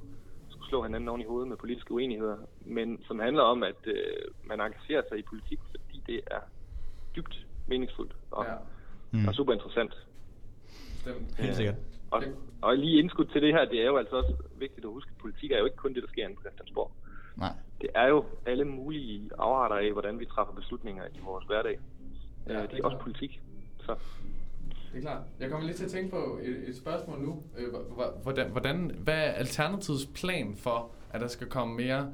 slå 0.74 0.84
hinanden 0.84 1.10
oven 1.10 1.22
i 1.22 1.26
hovedet 1.32 1.50
med 1.50 1.58
politiske 1.58 1.92
uenigheder, 1.94 2.38
men 2.78 3.04
som 3.08 3.20
handler 3.20 3.44
om, 3.44 3.64
at 3.64 3.82
øh, 3.86 4.24
man 4.44 4.62
engagerer 4.62 5.02
sig 5.10 5.18
i 5.20 5.22
politik, 5.22 5.60
fordi 5.72 6.02
det 6.08 6.20
er 6.32 6.40
dybt 7.16 7.46
meningsfuldt 7.68 8.14
og, 8.32 8.46
Ja, 8.46 8.56
Mm. 9.12 9.28
og 9.28 9.34
super 9.36 9.54
interessant. 9.54 9.94
bestemt. 10.94 11.40
helt 11.40 11.56
sikkert. 11.56 11.76
Og, 12.12 12.24
og 12.62 12.78
lige 12.78 13.00
indskud 13.00 13.26
til 13.26 13.42
det 13.42 13.54
her, 13.54 13.66
det 13.66 13.82
er 13.82 13.86
jo 13.86 13.98
altså 13.98 14.16
også 14.16 14.34
vigtigt 14.60 14.86
at 14.86 14.92
huske, 14.92 15.10
at 15.12 15.18
politik 15.22 15.52
er 15.52 15.58
jo 15.60 15.66
ikke 15.66 15.78
kun 15.78 15.94
det, 15.94 16.04
der 16.04 16.10
sker 16.10 16.24
inde 16.24 16.36
på 16.36 16.42
Christiansborg. 16.42 16.92
Nej. 17.38 17.54
Det 17.82 17.90
er 17.96 18.08
jo 18.08 18.26
alle 18.46 18.66
mulige 18.66 19.30
afarter 19.40 19.76
af, 19.76 19.92
hvordan 19.92 20.20
vi 20.20 20.26
træffer 20.26 20.54
beslutninger 20.54 21.04
i 21.16 21.20
vores 21.26 21.46
hverdag. 21.46 21.80
Ja, 22.48 22.54
Ja, 22.54 22.62
det 22.66 22.80
er 22.80 22.86
også 22.86 22.98
politik. 22.98 23.42
Så 23.80 23.96
Det 24.94 24.98
er 25.00 25.02
klart. 25.02 25.22
Jeg 25.40 25.50
kommer 25.50 25.66
lige 25.68 25.78
til 25.78 25.86
at 25.86 25.92
tænke 25.92 26.10
på 26.12 26.40
et, 26.44 26.70
et 26.70 26.76
spørgsmål 26.78 27.20
nu. 27.20 27.44
Øh, 27.58 27.70
hvor- 27.70 27.80
hvor- 27.94 28.14
Hvordan, 28.24 28.52
hvordan, 28.52 28.92
hvad 29.04 29.14
er 29.18 29.32
Alternativets 29.32 30.06
plan 30.16 30.56
for, 30.56 30.92
at 31.14 31.22
der 31.22 31.28
skal 31.28 31.48
komme 31.48 31.76
mere 31.76 32.14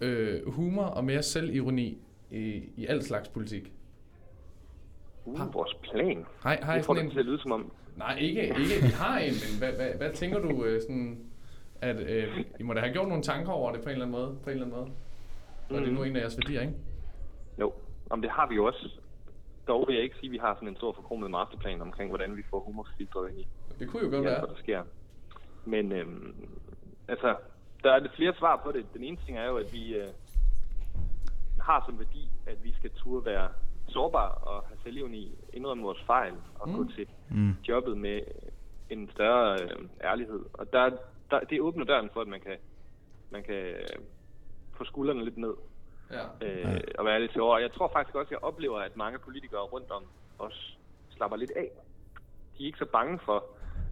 øh, 0.00 0.48
humor 0.52 0.84
og 0.84 1.04
mere 1.04 1.22
selvironi 1.22 1.98
i, 2.30 2.62
i 2.76 2.86
al 2.86 3.02
slags 3.02 3.28
politik? 3.28 3.72
uh, 5.24 5.54
vores 5.54 5.74
plan. 5.82 6.24
Hej, 6.42 6.58
hej, 6.62 6.74
jeg 6.74 6.84
får 6.84 6.94
det 6.94 7.10
til 7.12 7.18
at 7.18 7.24
lyde 7.24 7.38
som 7.38 7.52
om, 7.52 7.72
Nej, 7.96 8.18
ikke, 8.18 8.42
ikke 8.42 8.58
vi 8.82 8.88
har 8.94 9.18
en, 9.18 9.32
men 9.32 9.58
hvad, 9.58 9.72
hvad, 9.72 9.94
hvad 9.98 10.12
tænker 10.12 10.38
du 10.38 10.64
øh, 10.64 10.80
sådan, 10.82 11.18
at 11.80 12.00
øh, 12.00 12.44
I 12.60 12.62
må 12.62 12.72
da 12.72 12.80
have 12.80 12.92
gjort 12.92 13.08
nogle 13.08 13.22
tanker 13.22 13.52
over 13.52 13.72
det 13.72 13.80
på 13.82 13.88
en 13.88 13.92
eller 13.92 14.06
anden 14.06 14.20
måde, 14.20 14.36
på 14.44 14.50
en 14.50 14.56
eller 14.56 14.66
anden 14.66 14.78
måde? 14.80 14.90
Og 15.70 15.80
det 15.82 15.88
er 15.88 15.92
nu 15.92 16.02
en 16.02 16.16
af 16.16 16.20
jeres 16.20 16.36
værdier, 16.38 16.60
ikke? 16.60 16.74
Jo, 17.60 17.72
om 18.10 18.22
det 18.22 18.30
har 18.30 18.48
vi 18.48 18.54
jo 18.54 18.64
også. 18.64 19.00
Dog 19.68 19.84
vil 19.88 19.94
jeg 19.94 20.04
ikke 20.04 20.16
sige, 20.16 20.28
at 20.28 20.32
vi 20.32 20.38
har 20.38 20.54
sådan 20.54 20.68
en 20.68 20.76
stor 20.76 20.92
forkromet 20.92 21.30
masterplan 21.30 21.80
omkring, 21.82 22.10
hvordan 22.10 22.36
vi 22.36 22.42
får 22.50 22.60
humorfiltret 22.60 23.30
ind 23.30 23.38
i. 23.40 23.46
Det 23.78 23.88
kunne 23.88 24.02
jo 24.04 24.10
godt 24.10 24.24
ja, 24.24 24.30
være. 24.30 24.38
hvad 24.40 24.48
der 24.48 24.62
sker. 24.62 24.82
Men 25.64 25.92
øhm, 25.92 26.48
altså, 27.08 27.36
der 27.82 27.92
er 27.92 27.98
lidt 27.98 28.16
flere 28.16 28.34
svar 28.38 28.60
på 28.64 28.72
det. 28.72 28.86
Den 28.94 29.04
ene 29.04 29.16
ting 29.26 29.38
er 29.38 29.44
jo, 29.46 29.56
at 29.56 29.72
vi 29.72 29.94
øh, 29.94 30.08
har 31.60 31.82
som 31.86 31.98
værdi, 31.98 32.28
at 32.46 32.64
vi 32.64 32.72
skal 32.78 32.90
turde 32.90 33.24
være 33.26 33.48
sårbare 33.88 34.30
og 34.30 34.64
have 34.68 34.78
selvivni, 34.84 35.38
indrømme 35.52 35.84
vores 35.84 36.02
fejl 36.06 36.34
og 36.54 36.68
mm. 36.68 36.76
gå 36.76 36.84
til 36.96 37.06
Mm. 37.30 37.54
jobbet 37.68 37.96
med 37.98 38.20
en 38.90 39.10
større 39.10 39.62
øh, 39.62 39.88
ærlighed. 40.04 40.40
Og 40.52 40.72
der, 40.72 40.90
der, 41.30 41.40
det 41.40 41.60
åbner 41.60 41.84
døren 41.84 42.10
for, 42.12 42.20
at 42.20 42.28
man 42.28 42.40
kan, 42.40 42.56
man 43.30 43.42
kan 43.42 43.54
øh, 43.54 43.98
få 44.78 44.84
skuldrene 44.84 45.24
lidt 45.24 45.36
ned 45.36 45.54
Ja. 46.10 46.46
øh, 46.46 46.80
og 46.98 47.04
være 47.04 47.20
lidt 47.20 47.32
sjovere. 47.32 47.60
Jeg 47.62 47.72
tror 47.72 47.90
faktisk 47.92 48.14
også, 48.16 48.28
at 48.28 48.30
jeg 48.30 48.42
oplever, 48.42 48.78
at 48.78 48.96
mange 48.96 49.18
politikere 49.18 49.60
rundt 49.60 49.90
om 49.90 50.02
os 50.38 50.78
slapper 51.16 51.36
lidt 51.36 51.50
af. 51.56 51.70
De 52.58 52.62
er 52.62 52.66
ikke 52.66 52.78
så 52.78 52.84
bange 52.92 53.18
for, 53.24 53.44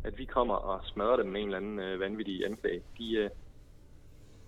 at 0.05 0.19
vi 0.19 0.25
kommer 0.25 0.55
og 0.55 0.81
smadrer 0.85 1.17
dem 1.17 1.27
med 1.27 1.41
en 1.41 1.47
eller 1.47 1.57
anden 1.59 1.79
øh, 1.79 2.01
vanvittig 2.01 2.47
anklage. 2.47 2.83
De, 2.99 3.15
øh, 3.15 3.31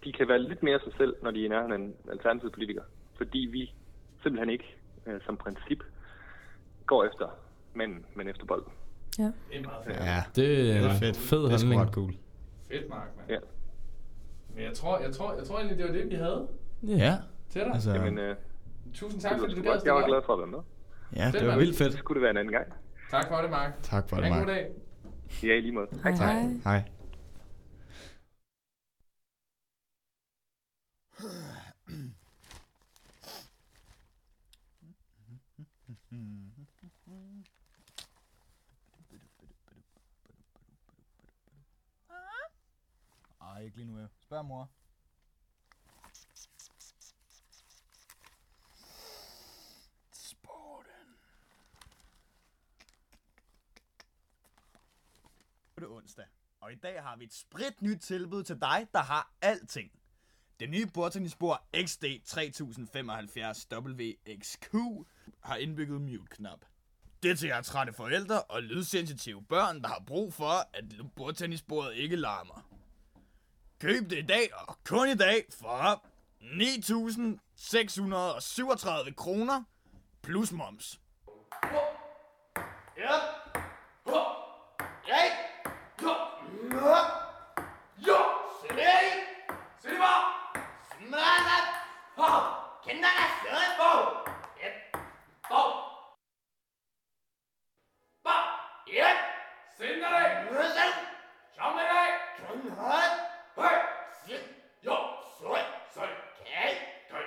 de 0.05 0.13
kan 0.13 0.29
være 0.29 0.39
lidt 0.39 0.63
mere 0.63 0.81
sig 0.81 0.93
selv, 0.97 1.17
når 1.23 1.31
de 1.31 1.41
er 1.41 1.45
i 1.45 1.49
nærheden 1.49 1.81
en 1.83 1.95
alternativ 2.11 2.51
politiker. 2.53 2.83
Fordi 3.17 3.39
vi 3.39 3.73
simpelthen 4.23 4.51
ikke 4.51 4.77
øh, 5.07 5.21
som 5.27 5.37
princip 5.37 5.83
går 6.87 7.05
efter 7.05 7.29
manden, 7.75 8.07
men 8.15 8.29
efter 8.29 8.45
bolden. 8.45 8.73
Ja. 9.19 9.23
Det 9.25 9.33
er 9.53 9.63
meget 9.63 9.85
fedt. 9.85 9.97
Ja, 9.97 10.23
Det 10.37 10.77
er 10.77 10.91
fedt. 10.99 11.17
fed 11.17 11.43
Det 11.43 11.53
er 11.75 11.81
ret 11.81 11.95
cool. 11.95 12.15
Fedt, 12.71 12.89
Mark, 12.89 13.09
mand. 13.17 13.31
Ja. 13.31 13.39
Men 14.55 14.65
jeg 14.65 14.73
tror, 14.75 14.99
jeg 14.99 15.13
tror, 15.15 15.35
jeg 15.35 15.45
tror 15.45 15.57
egentlig, 15.57 15.79
det 15.79 15.87
var 15.87 15.93
det, 15.93 16.11
vi 16.11 16.15
havde 16.15 16.49
Ja. 16.83 17.15
Til 17.51 17.61
dig. 17.61 17.73
Altså, 17.75 17.93
Jamen, 17.93 18.19
øh, 18.19 18.37
Tusind 18.95 19.21
tak, 19.21 19.39
fordi 19.39 19.55
du 19.55 19.63
gad. 19.63 19.81
Jeg 19.85 19.95
var 19.95 20.07
glad 20.07 20.23
for 20.27 20.33
at 20.33 20.39
være 20.39 20.47
med. 20.47 20.59
ja, 21.17 21.27
Fedt, 21.27 21.41
det 21.41 21.49
var 21.49 21.57
vildt 21.59 21.79
fedt. 21.79 21.91
Det 21.93 21.99
skulle 21.99 22.17
det 22.17 22.23
være 22.23 22.31
en 22.31 22.37
anden 22.37 22.53
gang. 22.53 22.73
Tak 23.11 23.29
for 23.29 23.37
det, 23.37 23.51
Mark. 23.51 23.73
Tak 23.83 24.09
for 24.09 24.17
det, 24.17 24.25
Ha' 24.25 24.31
en 24.33 24.39
god 24.39 24.47
Mark. 24.47 24.57
dag. 24.57 24.71
Ja, 25.43 25.55
i 25.55 25.61
lige 25.61 25.73
måde. 25.73 25.87
Hej, 26.03 26.13
hej. 26.13 26.43
Hej. 26.65 26.83
Ej, 43.41 43.61
ikke 43.65 43.77
lige 43.77 43.87
nu. 43.87 44.09
Spørg 44.21 44.45
mor. 44.45 44.71
Sporten. 50.13 51.09
Nu 55.77 55.77
er 55.77 55.81
det 55.81 55.89
onsdag, 55.89 56.25
og 56.61 56.73
i 56.73 56.76
dag 56.87 57.03
har 57.03 57.17
vi 57.17 57.25
et 57.25 57.35
sprit 57.35 57.83
nyt 57.83 58.01
tilbud 58.01 58.43
til 58.43 58.61
dig, 58.61 58.87
der 58.93 58.99
har 59.03 59.33
alting. 59.43 59.91
Det 60.61 60.71
nye 60.71 60.87
bordtennisbord 60.87 61.67
XD 61.87 62.05
3075 62.25 63.69
WXQ 63.73 64.75
har 65.41 65.57
indbygget 65.57 66.01
mute-knap. 66.01 66.61
Det 67.23 67.31
er 67.31 67.35
til 67.35 67.47
jer 67.47 67.61
trætte 67.63 67.93
forældre 67.93 68.43
og 68.43 68.63
lydsensitive 68.63 69.45
børn, 69.45 69.83
der 69.83 69.89
har 69.89 70.03
brug 70.07 70.35
for, 70.35 70.69
at 70.73 70.85
bordtennisbordet 71.17 71.95
ikke 71.95 72.17
larmer. 72.17 72.69
Køb 73.81 74.11
det 74.11 74.19
i 74.19 74.27
dag, 74.27 74.55
og 74.55 74.79
kun 74.85 75.09
i 75.09 75.15
dag, 75.15 75.45
for 75.51 76.07
9.637 79.07 79.15
kroner 79.15 79.65
plus 80.23 80.53
moms. 80.53 81.01
Ja. 82.99 83.11
Hey. 85.05 85.47
Jo. 86.03 86.95
Jo. 88.07 88.19
Seri. 88.61 88.99
Silva. 89.83 90.13
Smada. 90.91 91.59
Ho. 92.19 92.31
Kender 92.85 93.13
dig 93.19 93.29
stadig 93.41 93.71
på. 93.81 93.91
Yep. 94.63 94.77
Ho. 95.51 95.63
Ba. 98.25 98.37
Yep. 98.99 99.19
Sender 99.79 100.09
dig. 100.17 100.27
Mødsel. 100.51 100.91
Som 101.57 101.73
er 101.83 101.87
dig. 101.95 102.11
Som 102.39 102.57
er 102.69 102.97
Hey. 103.59 103.79
Sit. 104.25 104.45
Jo. 104.87 104.97
Søj. 105.39 105.61
Søj. 105.95 106.11
Kæl. 106.39 106.75
Køj. 107.11 107.27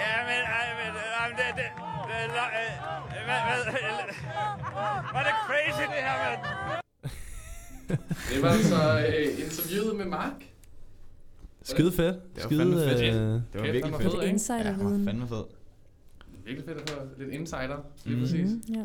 Jamen, 0.00 0.42
ej, 0.58 0.68
men, 0.78 0.92
ej, 1.20 1.28
men 1.28 1.36
det, 1.38 1.50
det, 1.58 1.70
det, 2.08 2.30
det, 2.36 2.46
øh, 2.60 3.24
hvad, 3.28 3.40
hvad, 3.44 3.58
var 5.12 5.22
det 5.28 5.34
crazy 5.46 5.84
det 5.94 6.02
her, 6.06 6.16
mand? 6.24 6.58
Det 7.88 8.42
var 8.42 8.48
altså 8.48 9.06
øh, 9.08 9.44
interviewet 9.44 9.96
med 9.96 10.04
Mark. 10.04 10.32
Skide 11.62 11.92
fedt. 11.92 12.16
Det 12.36 12.42
var 12.42 12.48
Skide, 12.48 12.60
fandme 12.60 12.76
fedt. 12.76 13.00
øh, 13.00 13.14
Det 13.14 13.42
var 13.54 13.60
Kæft, 13.60 13.72
virkelig 13.72 13.94
han 14.48 14.64
var 14.66 14.72
fedt. 14.72 14.78
fed, 14.78 14.96
ikke? 14.96 15.02
Insiderviden. 15.02 15.04
Ja, 15.04 15.10
fandme 15.10 15.28
fed. 15.28 15.44
Virkelig 16.44 16.64
fedt 16.68 16.78
at 16.80 16.90
få 16.90 17.00
lidt 17.18 17.30
insider, 17.30 17.84
lige 18.04 18.16
Mhm. 18.16 18.24
præcis. 18.24 18.50
Mm, 18.50 18.74
ja. 18.74 18.84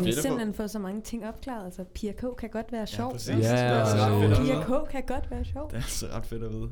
Vi 0.00 0.04
har 0.04 0.12
simpelthen 0.22 0.54
fået 0.54 0.70
så 0.70 0.78
mange 0.78 1.00
ting 1.00 1.26
opklaret. 1.26 1.64
Altså, 1.64 1.84
Pia 1.94 2.12
K. 2.12 2.24
kan 2.38 2.50
godt 2.50 2.72
være 2.72 2.86
sjov. 2.86 3.12
præcis. 3.12 3.28
Ja, 3.28 3.34
Det 3.36 3.50
er 3.50 3.84
ret 3.84 4.22
fedt 4.22 4.32
at 4.32 4.44
Pia 4.44 4.54
vide. 4.54 4.64
K. 4.86 4.90
kan 4.90 5.02
godt 5.06 5.30
være 5.30 5.44
sjov. 5.44 5.70
Det 5.70 5.76
er 5.76 5.82
altså 5.82 6.06
ret 6.06 6.26
fedt 6.26 6.42
at 6.44 6.50
vide. 6.50 6.70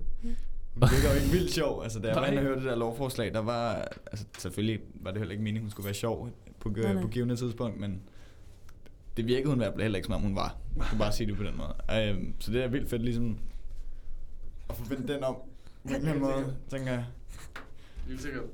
Hun 0.74 0.82
virker 0.91 1.09
jo 1.14 1.20
ikke 1.20 1.32
vildt 1.32 1.51
sjov. 1.53 1.82
Altså, 1.82 1.99
da 1.99 2.09
jeg 2.09 2.16
var 2.16 2.41
hørte 2.41 2.61
det 2.61 2.64
der 2.64 2.76
lovforslag, 2.76 3.34
der 3.34 3.38
var... 3.41 3.74
Altså, 4.12 4.24
selvfølgelig 4.38 4.80
var 4.95 5.11
det 5.11 5.18
heller 5.18 5.32
ikke 5.32 5.43
meningen, 5.45 5.62
hun 5.62 5.70
skulle 5.70 5.84
være 5.84 5.95
sjov 5.95 6.28
på, 6.61 6.68
Nej, 6.68 6.93
nej. 6.93 7.03
på 7.03 7.09
givende 7.09 7.36
tidspunkt, 7.36 7.80
men 7.80 8.01
det 9.16 9.26
virkede 9.26 9.49
hun 9.49 9.57
i 9.59 9.62
hvert 9.62 9.72
fald 9.72 9.82
heller 9.82 9.97
ikke, 9.97 10.07
som 10.07 10.14
om 10.14 10.20
hun 10.22 10.34
var. 10.36 10.57
Man 10.76 10.86
kan 10.86 10.99
bare 10.99 11.12
sige 11.12 11.26
det 11.26 11.36
på 11.36 11.43
den 11.43 11.57
måde. 11.57 12.14
Um, 12.16 12.34
så 12.38 12.53
det 12.53 12.64
er 12.64 12.68
vildt 12.68 12.91
fedt 12.91 13.03
ligesom 13.03 13.38
at 14.70 14.76
få 14.76 14.84
vendt 14.88 15.09
den 15.09 15.24
om 15.24 15.34
på 15.34 15.41
en 15.88 15.95
eller 15.95 16.09
anden 16.11 16.24
måde, 16.24 16.57
tænker 16.70 16.93
jeg. 16.93 17.05
Helt 18.11 18.22
sikkert. 18.22 18.44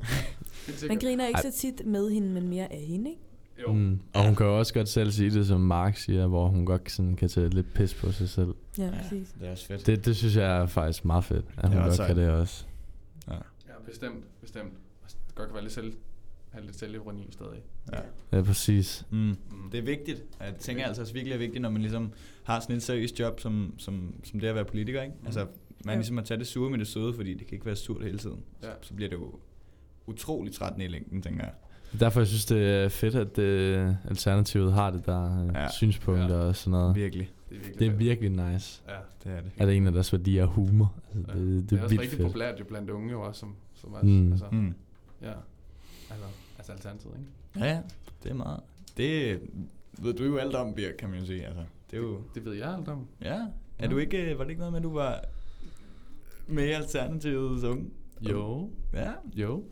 Helt 0.67 0.79
sikkert. 0.79 0.89
Man 0.89 0.99
griner 0.99 1.27
ikke 1.27 1.37
Ej. 1.45 1.51
så 1.51 1.59
tit 1.61 1.87
med 1.87 2.11
hende, 2.11 2.29
men 2.29 2.49
mere 2.49 2.73
af 2.73 2.81
hende, 2.81 3.11
ikke? 3.11 3.23
Jo. 3.63 3.73
Mm. 3.73 4.01
Og 4.15 4.25
hun 4.25 4.35
kan 4.35 4.47
jo 4.47 4.59
også 4.59 4.75
godt 4.75 4.89
selv 4.89 5.11
sige 5.11 5.31
det, 5.31 5.47
som 5.47 5.61
Mark 5.61 5.97
siger, 5.97 6.27
hvor 6.27 6.49
hun 6.49 6.67
godt 6.67 6.91
sådan 6.91 7.17
kan 7.17 7.29
tage 7.29 7.49
lidt 7.49 7.75
pis 7.75 7.95
på 7.95 8.13
sig 8.13 8.29
selv. 8.29 8.55
Ja, 8.79 8.91
præcis. 9.03 9.35
Det 9.41 9.47
er 9.49 9.51
også 9.53 9.67
fedt. 9.67 9.87
Det, 9.87 10.05
det 10.05 10.17
synes 10.17 10.37
jeg 10.37 10.57
er 10.63 10.67
faktisk 10.67 11.05
meget 11.05 11.25
fedt, 11.25 11.45
at 11.57 11.63
Det 11.63 11.69
hun 11.69 11.79
er 11.79 11.83
godt 11.83 11.91
også 11.91 12.07
kan 12.07 12.17
det 12.17 12.31
også. 12.31 12.65
Ja. 13.29 13.35
Ja, 13.35 13.73
bestemt, 13.87 14.25
bestemt. 14.41 14.73
Det 15.27 15.35
godt 15.35 15.49
kan 15.49 15.55
være 15.55 15.63
lidt 15.65 15.73
selv, 15.75 15.93
have 16.51 16.65
lidt 16.65 16.79
selvironi 16.79 17.29
stadig. 17.31 17.63
Ja. 17.93 17.99
Ja, 18.39 18.43
præcis. 18.43 19.07
Mm. 19.11 19.37
Det 19.73 19.79
er 19.79 19.83
vigtigt. 19.83 20.25
Jeg 20.41 20.55
tænker 20.59 20.85
altså 20.87 21.03
også 21.03 21.13
virkelig 21.15 21.35
er 21.35 21.39
vigtigt, 21.39 21.63
når 21.63 21.71
man 21.71 21.83
ligesom 21.83 22.13
har 22.43 22.61
sådan 22.61 22.77
et 22.77 22.83
seriøst 22.83 23.21
job, 23.21 23.41
som, 23.41 23.75
som, 23.79 24.15
som 24.25 24.41
det 24.41 24.49
at 24.49 24.55
være 24.55 24.65
politiker, 24.65 25.03
ikke? 25.03 25.15
Altså, 25.25 25.47
man 25.85 25.95
Jo. 25.95 25.99
ligesom 25.99 26.19
at 26.19 26.25
tage 26.25 26.39
det 26.39 26.47
sure 26.47 26.71
med 26.71 26.79
det 26.79 26.87
søde, 26.87 27.15
fordi 27.15 27.35
det 27.35 27.47
kan 27.47 27.55
ikke 27.55 27.67
være 27.67 27.77
surt 27.77 28.03
hele 28.05 28.19
tiden. 28.19 28.41
Ja. 28.63 28.69
Så, 28.83 28.89
så 28.89 28.95
bliver 28.95 29.09
det 29.11 29.17
jo 29.17 29.35
utrolig 30.07 30.53
trættende 30.55 30.85
i 30.85 30.89
længden, 30.89 31.23
tænker 31.23 31.45
jeg. 31.45 31.53
Derfor 32.01 32.21
jeg 32.21 32.27
synes 32.27 32.45
det 32.45 32.71
er 32.71 32.89
fedt, 32.89 33.15
at 33.15 33.39
øh, 33.39 33.95
Alternativet 34.09 34.73
har 34.73 34.91
det 34.91 35.07
der 35.07 35.43
øh, 35.45 35.55
Ja. 35.55 35.71
synspunkter 35.71 36.37
ja. 36.37 36.43
og 36.43 36.57
sådan 36.57 36.71
noget. 36.71 36.95
Virkelig. 36.97 37.31
Det 37.49 37.57
er 37.57 37.61
virkelig 37.61 37.79
Det 37.81 37.87
er 37.89 37.93
virkelig 37.97 38.31
nice. 38.31 38.83
Ja. 38.89 38.95
Det 39.25 39.33
er 39.39 39.41
det. 39.41 39.51
At 39.59 39.67
det 39.69 39.73
er 39.73 39.77
en 39.77 39.87
af 39.87 39.93
deres 39.93 40.13
værdier 40.13 40.43
er 40.43 40.47
humor. 40.47 40.95
Altså, 41.15 41.33
Ja. 41.33 41.39
det, 41.39 41.47
det, 41.63 41.71
det 41.71 41.77
er 41.77 41.81
er 41.81 41.85
også 41.85 41.93
rigtig 42.01 42.11
fedt. 42.19 42.23
populært 42.27 42.61
jo 42.61 42.65
blandt 42.65 42.91
unge 42.91 43.11
jo 43.11 43.21
også, 43.23 43.41
som, 43.41 43.55
som 43.75 43.93
også, 43.93 44.07
Mm. 44.07 44.33
altså, 44.33 44.47
Mm. 44.53 44.75
ja, 45.23 45.33
altså, 46.11 46.27
altså 46.59 46.73
alternativet, 46.73 47.15
ikke? 47.19 47.67
Ja, 47.67 47.73
ja. 47.75 47.81
Det 48.23 48.31
er 48.31 48.35
meget. 48.35 48.61
Det 48.97 49.41
ved 49.99 50.15
du 50.15 50.25
jo 50.25 50.37
alt 50.37 50.55
om, 50.55 50.75
Birk, 50.75 50.95
kan 50.99 51.11
man 51.11 51.19
jo 51.19 51.27
sige. 51.27 51.47
Altså, 51.47 51.63
det 51.91 51.97
er 51.97 52.01
jo... 52.01 52.21
Det 52.35 52.45
ved 52.45 52.53
jeg 52.55 52.75
alt 52.75 52.89
om. 52.89 53.07
Ja. 53.23 53.35
Er 53.35 53.47
Ja. 53.81 53.87
du 53.87 53.99
ikke, 53.99 54.35
var 54.39 54.45
det 54.45 54.51
ikke 54.51 54.59
noget 54.61 54.73
med, 54.73 54.81
at 54.81 54.85
du 54.85 54.93
var 54.95 55.21
med 56.47 56.65
i 56.67 56.71
Alternativet 56.71 57.65
unge? 57.65 57.91
Jo. 58.21 58.71
Ja. 58.93 59.11
Jo. 59.35 59.65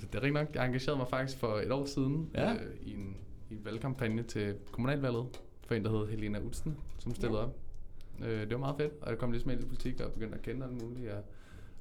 Det 0.00 0.14
er 0.14 0.22
rigtig 0.22 0.32
nok. 0.32 0.54
Jeg 0.54 0.66
engagerede 0.66 0.98
mig 0.98 1.08
faktisk 1.08 1.38
for 1.38 1.54
et 1.58 1.72
år 1.72 1.84
siden 1.84 2.30
Ja. 2.34 2.54
øh, 2.54 2.60
i, 2.82 2.94
en, 2.94 3.16
i 3.50 3.54
en 3.54 3.64
valgkampagne 3.64 4.22
til 4.22 4.54
kommunalvalget 4.72 5.26
for 5.66 5.74
en, 5.74 5.84
der 5.84 5.90
hed 5.98 6.08
Helena 6.10 6.40
Utsen, 6.40 6.76
som 6.98 7.14
stillede 7.14 7.38
Ja. 7.40 7.44
op. 7.44 7.56
Øh, 8.20 8.40
det 8.40 8.50
var 8.50 8.58
meget 8.58 8.76
fedt, 8.76 8.92
og 9.02 9.10
jeg 9.10 9.18
kom 9.18 9.32
lidt 9.32 9.46
med 9.46 9.58
i 9.60 9.64
politik 9.66 10.00
og 10.00 10.12
begyndte 10.12 10.34
at 10.34 10.42
kende 10.42 10.66
alt 10.66 10.82
muligt. 10.82 11.10
Og 11.10 11.22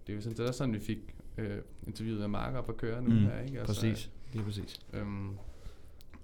det 0.08 0.14
er 0.14 0.16
jo 0.16 0.22
sådan, 0.22 0.38
det 0.38 0.48
er 0.48 0.52
sådan, 0.52 0.74
vi 0.74 0.80
fik 0.80 1.16
øh, 1.38 1.58
interviewet 1.88 2.20
med 2.20 2.28
Mark 2.28 2.54
op 2.56 2.70
at 2.70 2.78
køre 2.78 3.02
nu 3.02 3.10
Mm, 3.10 3.16
her, 3.16 3.40
ikke? 3.42 3.64
præcis. 3.66 4.12
Lige 4.34 4.44
præcis. 4.44 4.80
Øhm, 4.94 5.30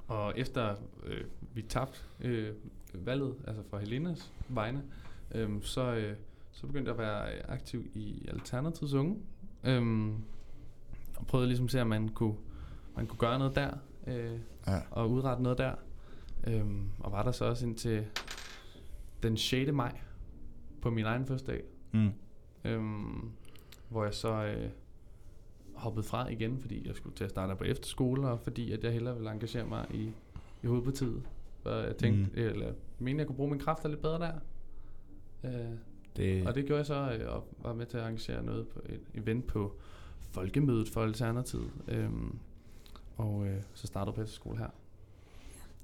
og 0.07 0.33
efter 0.39 0.75
øh, 1.05 1.23
vi 1.53 1.61
tabte 1.61 1.99
øh, 2.21 2.53
valget, 2.93 3.35
altså 3.47 3.63
for 3.69 3.77
Helenas 3.77 4.31
vegne, 4.49 4.83
øhm, 5.35 5.61
så, 5.61 5.95
øh, 5.95 6.15
så 6.51 6.67
begyndte 6.67 6.91
jeg 6.91 6.99
at 6.99 7.05
være 7.05 7.49
aktiv 7.49 7.85
i 7.95 8.25
Alternativets 8.27 8.93
Unge. 8.93 9.17
Øhm, 9.63 10.15
og 11.17 11.27
prøvede 11.27 11.47
ligesom 11.47 11.65
at 11.65 11.71
se, 11.71 11.81
om 11.81 11.87
man 11.87 12.09
kunne, 12.09 12.35
man 12.95 13.07
kunne 13.07 13.19
gøre 13.19 13.39
noget 13.39 13.55
der, 13.55 13.71
øh, 14.07 14.39
Ja. 14.67 14.79
og 14.91 15.11
udrette 15.11 15.43
noget 15.43 15.57
der. 15.57 15.75
Øhm, 16.47 16.89
og 16.99 17.11
var 17.11 17.23
der 17.23 17.31
så 17.31 17.45
også 17.45 17.65
indtil 17.65 18.05
den 19.23 19.37
6. 19.37 19.71
maj 19.71 19.99
på 20.81 20.89
min 20.89 21.05
egen 21.05 21.25
fødselsdag. 21.25 21.63
Mm. 21.91 22.09
Øhm, 22.65 23.31
hvor 23.89 24.03
jeg 24.03 24.13
så 24.13 24.45
øh, 24.45 24.69
hoppede 25.75 26.03
fra 26.03 26.27
igen, 26.27 26.59
fordi 26.59 26.87
jeg 26.87 26.95
skulle 26.95 27.15
til 27.15 27.23
at 27.23 27.29
starte 27.29 27.55
på 27.55 27.63
efterskole, 27.63 28.27
og 28.27 28.39
fordi 28.39 28.71
at 28.71 28.83
jeg 28.83 28.93
hellere 28.93 29.15
ville 29.15 29.31
engagere 29.31 29.65
mig 29.65 29.85
i, 29.93 30.11
i 30.63 30.67
hovedpartiet. 30.67 31.23
Og 31.65 31.83
jeg 31.83 31.95
tænkte, 31.97 32.23
Mm. 32.23 32.29
mm. 32.41 32.47
eller 32.49 32.73
mente, 32.99 33.19
jeg 33.19 33.27
kunne 33.27 33.35
bruge 33.35 33.49
mine 33.49 33.63
kræfter 33.63 33.89
lidt 33.89 34.01
bedre 34.01 34.19
der. 34.19 34.33
Øh, 35.43 35.71
Det- 36.17 36.47
Og 36.47 36.55
det 36.55 36.65
gjorde 36.65 36.77
jeg 36.77 36.85
så, 36.85 37.17
øh, 37.21 37.33
og 37.35 37.47
var 37.63 37.73
med 37.73 37.85
til 37.85 37.97
at 37.97 38.03
arrangere 38.03 38.43
noget 38.43 38.67
på 38.67 38.79
et 38.89 39.01
event 39.13 39.47
på 39.47 39.75
Folkemødet 40.31 40.89
for 40.89 41.03
Alternativet. 41.03 41.71
Øhm, 41.87 42.39
og 43.17 43.47
øh, 43.47 43.61
så 43.73 43.87
startede 43.87 44.09
jeg 44.09 44.15
på 44.15 44.21
efterskole 44.21 44.57
her. 44.57 44.67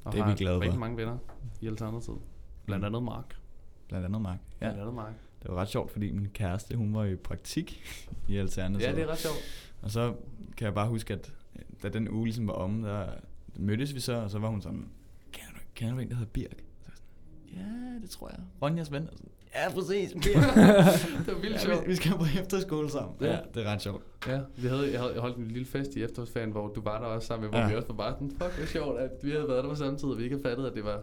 Og 0.03 0.11
Det 0.11 0.19
er 0.19 0.23
vi 0.23 0.29
har 0.29 0.37
glade 0.37 0.55
for. 0.57 0.61
rigtig 0.61 0.79
mange 0.79 0.97
venner 0.97 1.17
i 1.61 1.67
Alternativet. 1.67 2.19
Blandt 2.65 2.85
andet 2.85 3.03
Mark. 3.03 3.35
Blandt 3.87 4.05
andet 4.05 4.21
Mark. 4.21 4.39
Ja. 4.61 4.65
Blandt 4.65 4.79
andet 4.81 4.93
Mark. 4.93 5.13
Det 5.43 5.51
var 5.51 5.57
ret 5.57 5.67
sjovt, 5.69 5.91
fordi 5.91 6.11
min 6.11 6.29
kæreste, 6.33 6.75
hun 6.75 6.93
var 6.93 7.03
i 7.05 7.15
praktik 7.15 7.81
i 8.29 8.37
Alternativet. 8.37 8.89
Ja, 8.91 8.95
det 8.95 9.03
er 9.03 9.07
ret 9.07 9.17
sjovt. 9.19 9.35
Og 9.81 9.91
så 9.91 10.15
kan 10.57 10.65
jeg 10.65 10.73
bare 10.73 10.87
huske, 10.89 11.13
at 11.13 11.33
da 11.83 11.89
den 11.89 12.09
uge 12.09 12.25
ligesom 12.25 12.47
var 12.47 12.53
om, 12.53 12.81
der 12.81 13.09
mødtes 13.55 13.95
vi 13.95 13.99
så, 13.99 14.13
og 14.13 14.29
så 14.29 14.39
var 14.39 14.47
hun 14.49 14.61
sådan, 14.61 14.89
kender 15.31 15.51
du, 15.53 15.59
kender 15.75 15.93
du 15.93 15.99
en, 15.99 16.09
der 16.09 16.15
hedder 16.15 16.31
Birk? 16.31 16.63
Så 16.81 16.91
jeg 16.91 16.93
sådan, 16.97 17.65
ja, 17.93 17.99
det 18.01 18.09
tror 18.09 18.29
jeg. 18.29 18.39
Ronjas 18.61 18.91
ven. 18.91 19.07
Og 19.09 19.17
sådan, 19.17 19.31
ja, 19.55 19.69
præcis. 19.73 20.11
Det 20.13 20.23
var 21.27 21.39
vildt 21.41 21.55
ja, 21.55 21.59
sjovt. 21.59 21.83
vi, 21.83 21.87
vi 21.91 21.95
skal 21.95 22.11
på 22.11 22.25
efterskole 22.41 22.89
sammen. 22.89 23.15
Ja. 23.21 23.31
ja, 23.31 23.39
det 23.53 23.65
er 23.65 23.71
ret 23.71 23.81
sjovt. 23.81 24.03
Ja, 24.27 24.39
vi 24.57 24.67
havde, 24.67 24.91
jeg 24.91 24.99
havde 24.99 25.13
jeg 25.13 25.21
holdt 25.21 25.37
en 25.37 25.47
lille 25.47 25.65
fest 25.65 25.95
i 25.95 26.03
efterårsferien, 26.03 26.51
hvor 26.51 26.67
du 26.67 26.81
var 26.81 26.99
der 26.99 27.05
også 27.05 27.27
sammen 27.27 27.41
med, 27.41 27.49
hvor 27.49 27.57
Ja. 27.59 27.63
ja. 27.63 27.69
vi 27.69 27.75
også 27.75 27.87
var 27.87 27.95
bare 27.95 28.13
sådan, 28.13 28.31
fuck, 28.31 28.57
hvor 28.57 28.65
sjovt, 28.65 28.99
at 28.99 29.11
vi 29.23 29.31
havde 29.31 29.47
været 29.47 29.63
der 29.63 29.69
på 29.69 29.75
samme 29.75 29.99
tid, 29.99 30.09
og 30.09 30.17
vi 30.17 30.23
ikke 30.23 30.35
havde 30.35 30.49
fattet, 30.49 30.65
at 30.67 30.73
det 30.73 30.83
var... 30.83 30.99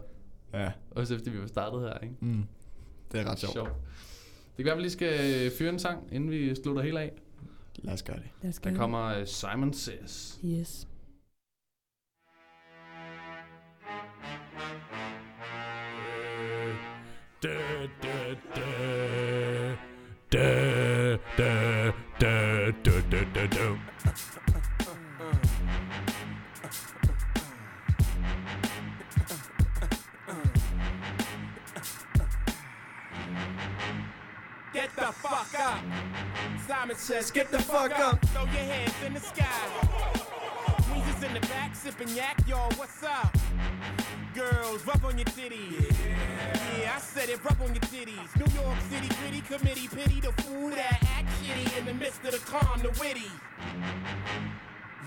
Ja. 0.55 0.73
Også 0.91 1.15
efter 1.15 1.31
vi 1.31 1.41
var 1.41 1.47
startet 1.47 1.81
her, 1.81 1.99
ikke? 1.99 2.15
Mm. 2.21 2.45
Det 3.13 3.21
er 3.21 3.31
ret 3.31 3.39
sjovt. 3.39 3.55
Det 3.57 3.65
kan 4.57 4.65
være, 4.65 4.73
at 4.73 4.79
vi 4.79 4.83
lige 4.83 4.91
skal 4.93 5.45
øh, 5.47 5.51
fyre 5.59 5.69
en 5.69 5.79
sang, 5.79 6.09
inden 6.13 6.31
vi 6.31 6.55
slutter 6.55 6.83
helt 6.83 6.99
af. 6.99 7.13
Lad 7.77 7.95
os 7.95 8.03
gøre 8.03 8.17
det. 8.17 8.25
Lad 8.43 8.49
os 8.51 8.61
gøre 8.61 8.73
Der 8.75 8.79
kommer 8.81 9.05
øh, 9.05 9.27
Simon 9.27 9.73
Says. 9.73 10.39
Yes. 10.45 10.87
Get 17.81 17.89
the 34.95 35.13
fuck 35.13 35.59
up. 35.59 35.81
Simon 36.67 36.97
says, 36.97 37.31
get 37.31 37.51
the 37.51 37.59
fuck 37.61 37.99
up. 37.99 38.23
Throw 38.27 38.43
your 38.43 38.51
hands 38.51 38.93
in 39.07 39.15
the 39.15 39.21
sky. 39.21 39.47
Weezer's 40.93 41.23
in 41.23 41.33
the 41.33 41.41
back, 41.49 41.75
sipping 41.75 42.09
yak, 42.09 42.47
y'all, 42.47 42.71
what's 42.77 43.03
up? 43.03 43.35
Girls, 44.35 44.87
rub 44.87 45.05
on 45.05 45.19
your 45.19 45.25
titties. 45.27 45.93
Yeah, 46.79 46.95
I 46.95 47.01
said 47.01 47.29
it, 47.29 47.45
rub 47.45 47.61
on 47.63 47.75
your 47.75 47.83
titties. 47.91 48.31
New 48.39 48.61
York 48.63 48.79
City 48.89 49.09
gritty 49.21 49.41
committee, 49.41 49.89
pity 49.89 50.21
the 50.21 50.31
fool 50.43 50.71
that 50.71 51.03
act 51.03 51.29
shitty 51.43 51.79
in 51.79 51.85
the 51.85 51.95
midst 51.95 52.25
of 52.25 52.33
the 52.33 52.39
calm, 52.39 52.81
the 52.81 52.91
witty. 53.01 53.27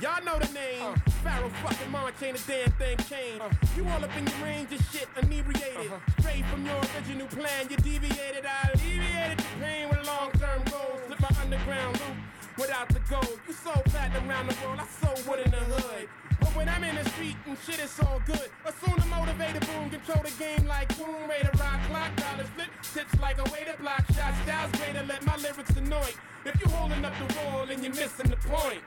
Y'all 0.02 0.22
know 0.26 0.38
the 0.40 0.52
name. 0.54 0.94
Pharaoh 1.24 1.48
fucking 1.64 1.90
March 1.90 2.16
ain't 2.22 2.38
a 2.38 2.48
damn 2.48 2.72
thing 2.74 2.98
changed. 3.08 3.44
You 3.78 3.88
all 3.88 4.04
up 4.04 4.12
in 4.18 4.28
your 4.28 4.38
range 4.44 4.74
of 4.74 4.86
shit, 4.92 5.08
inebriated. 5.22 5.88
Uh-huh. 5.88 6.20
Straight 6.20 6.46
from 6.48 6.66
your 6.66 6.76
original 6.76 7.28
plan, 7.28 7.68
you 7.70 7.78
deviated. 7.78 8.46
I 8.46 8.72
alleviated 8.74 9.38
the 9.38 9.64
pain 9.64 9.88
with 9.88 10.06
long 10.06 10.32
term 10.34 10.64
goals. 10.70 11.00
Slip 11.08 11.22
my 11.22 11.30
underground 11.42 11.98
loop 12.02 12.18
without 12.58 12.90
the 12.90 13.00
gold. 13.10 13.40
You 13.48 13.54
sold 13.54 13.86
platinum 13.86 14.30
around 14.30 14.50
the 14.50 14.58
world, 14.66 14.80
I 14.82 14.88
sold 15.06 15.26
wood 15.28 15.40
in 15.46 15.52
the 15.52 15.58
hood. 15.58 16.10
When 16.54 16.70
I'm 16.70 16.84
in 16.84 16.96
the 16.96 17.10
street 17.10 17.36
and 17.48 17.58
shit, 17.66 17.80
it's 17.80 18.00
all 18.00 18.22
good. 18.26 18.50
Assume 18.66 18.96
the 19.00 19.06
motivated 19.08 19.66
boom, 19.68 19.90
control 19.90 20.24
the 20.24 20.32
game 20.38 20.68
like 20.68 20.88
boom, 20.98 21.28
way 21.28 21.42
to 21.42 21.58
rock 21.58 21.82
clock, 21.90 22.16
dollars 22.16 22.48
flip, 22.56 22.70
tips 22.94 23.20
like 23.20 23.40
a 23.40 23.44
way 23.52 23.66
to 23.66 23.76
block 23.82 24.06
shots, 24.14 24.38
styles 24.44 24.72
to 24.72 25.04
let 25.08 25.26
my 25.26 25.36
lyrics 25.38 25.76
annoy. 25.76 26.12
If 26.46 26.62
you 26.62 26.70
holding 26.70 27.04
up 27.04 27.14
the 27.18 27.36
wall 27.36 27.68
and 27.70 27.84
you're 27.84 27.94
missing 27.94 28.30
the 28.30 28.38
point. 28.38 28.82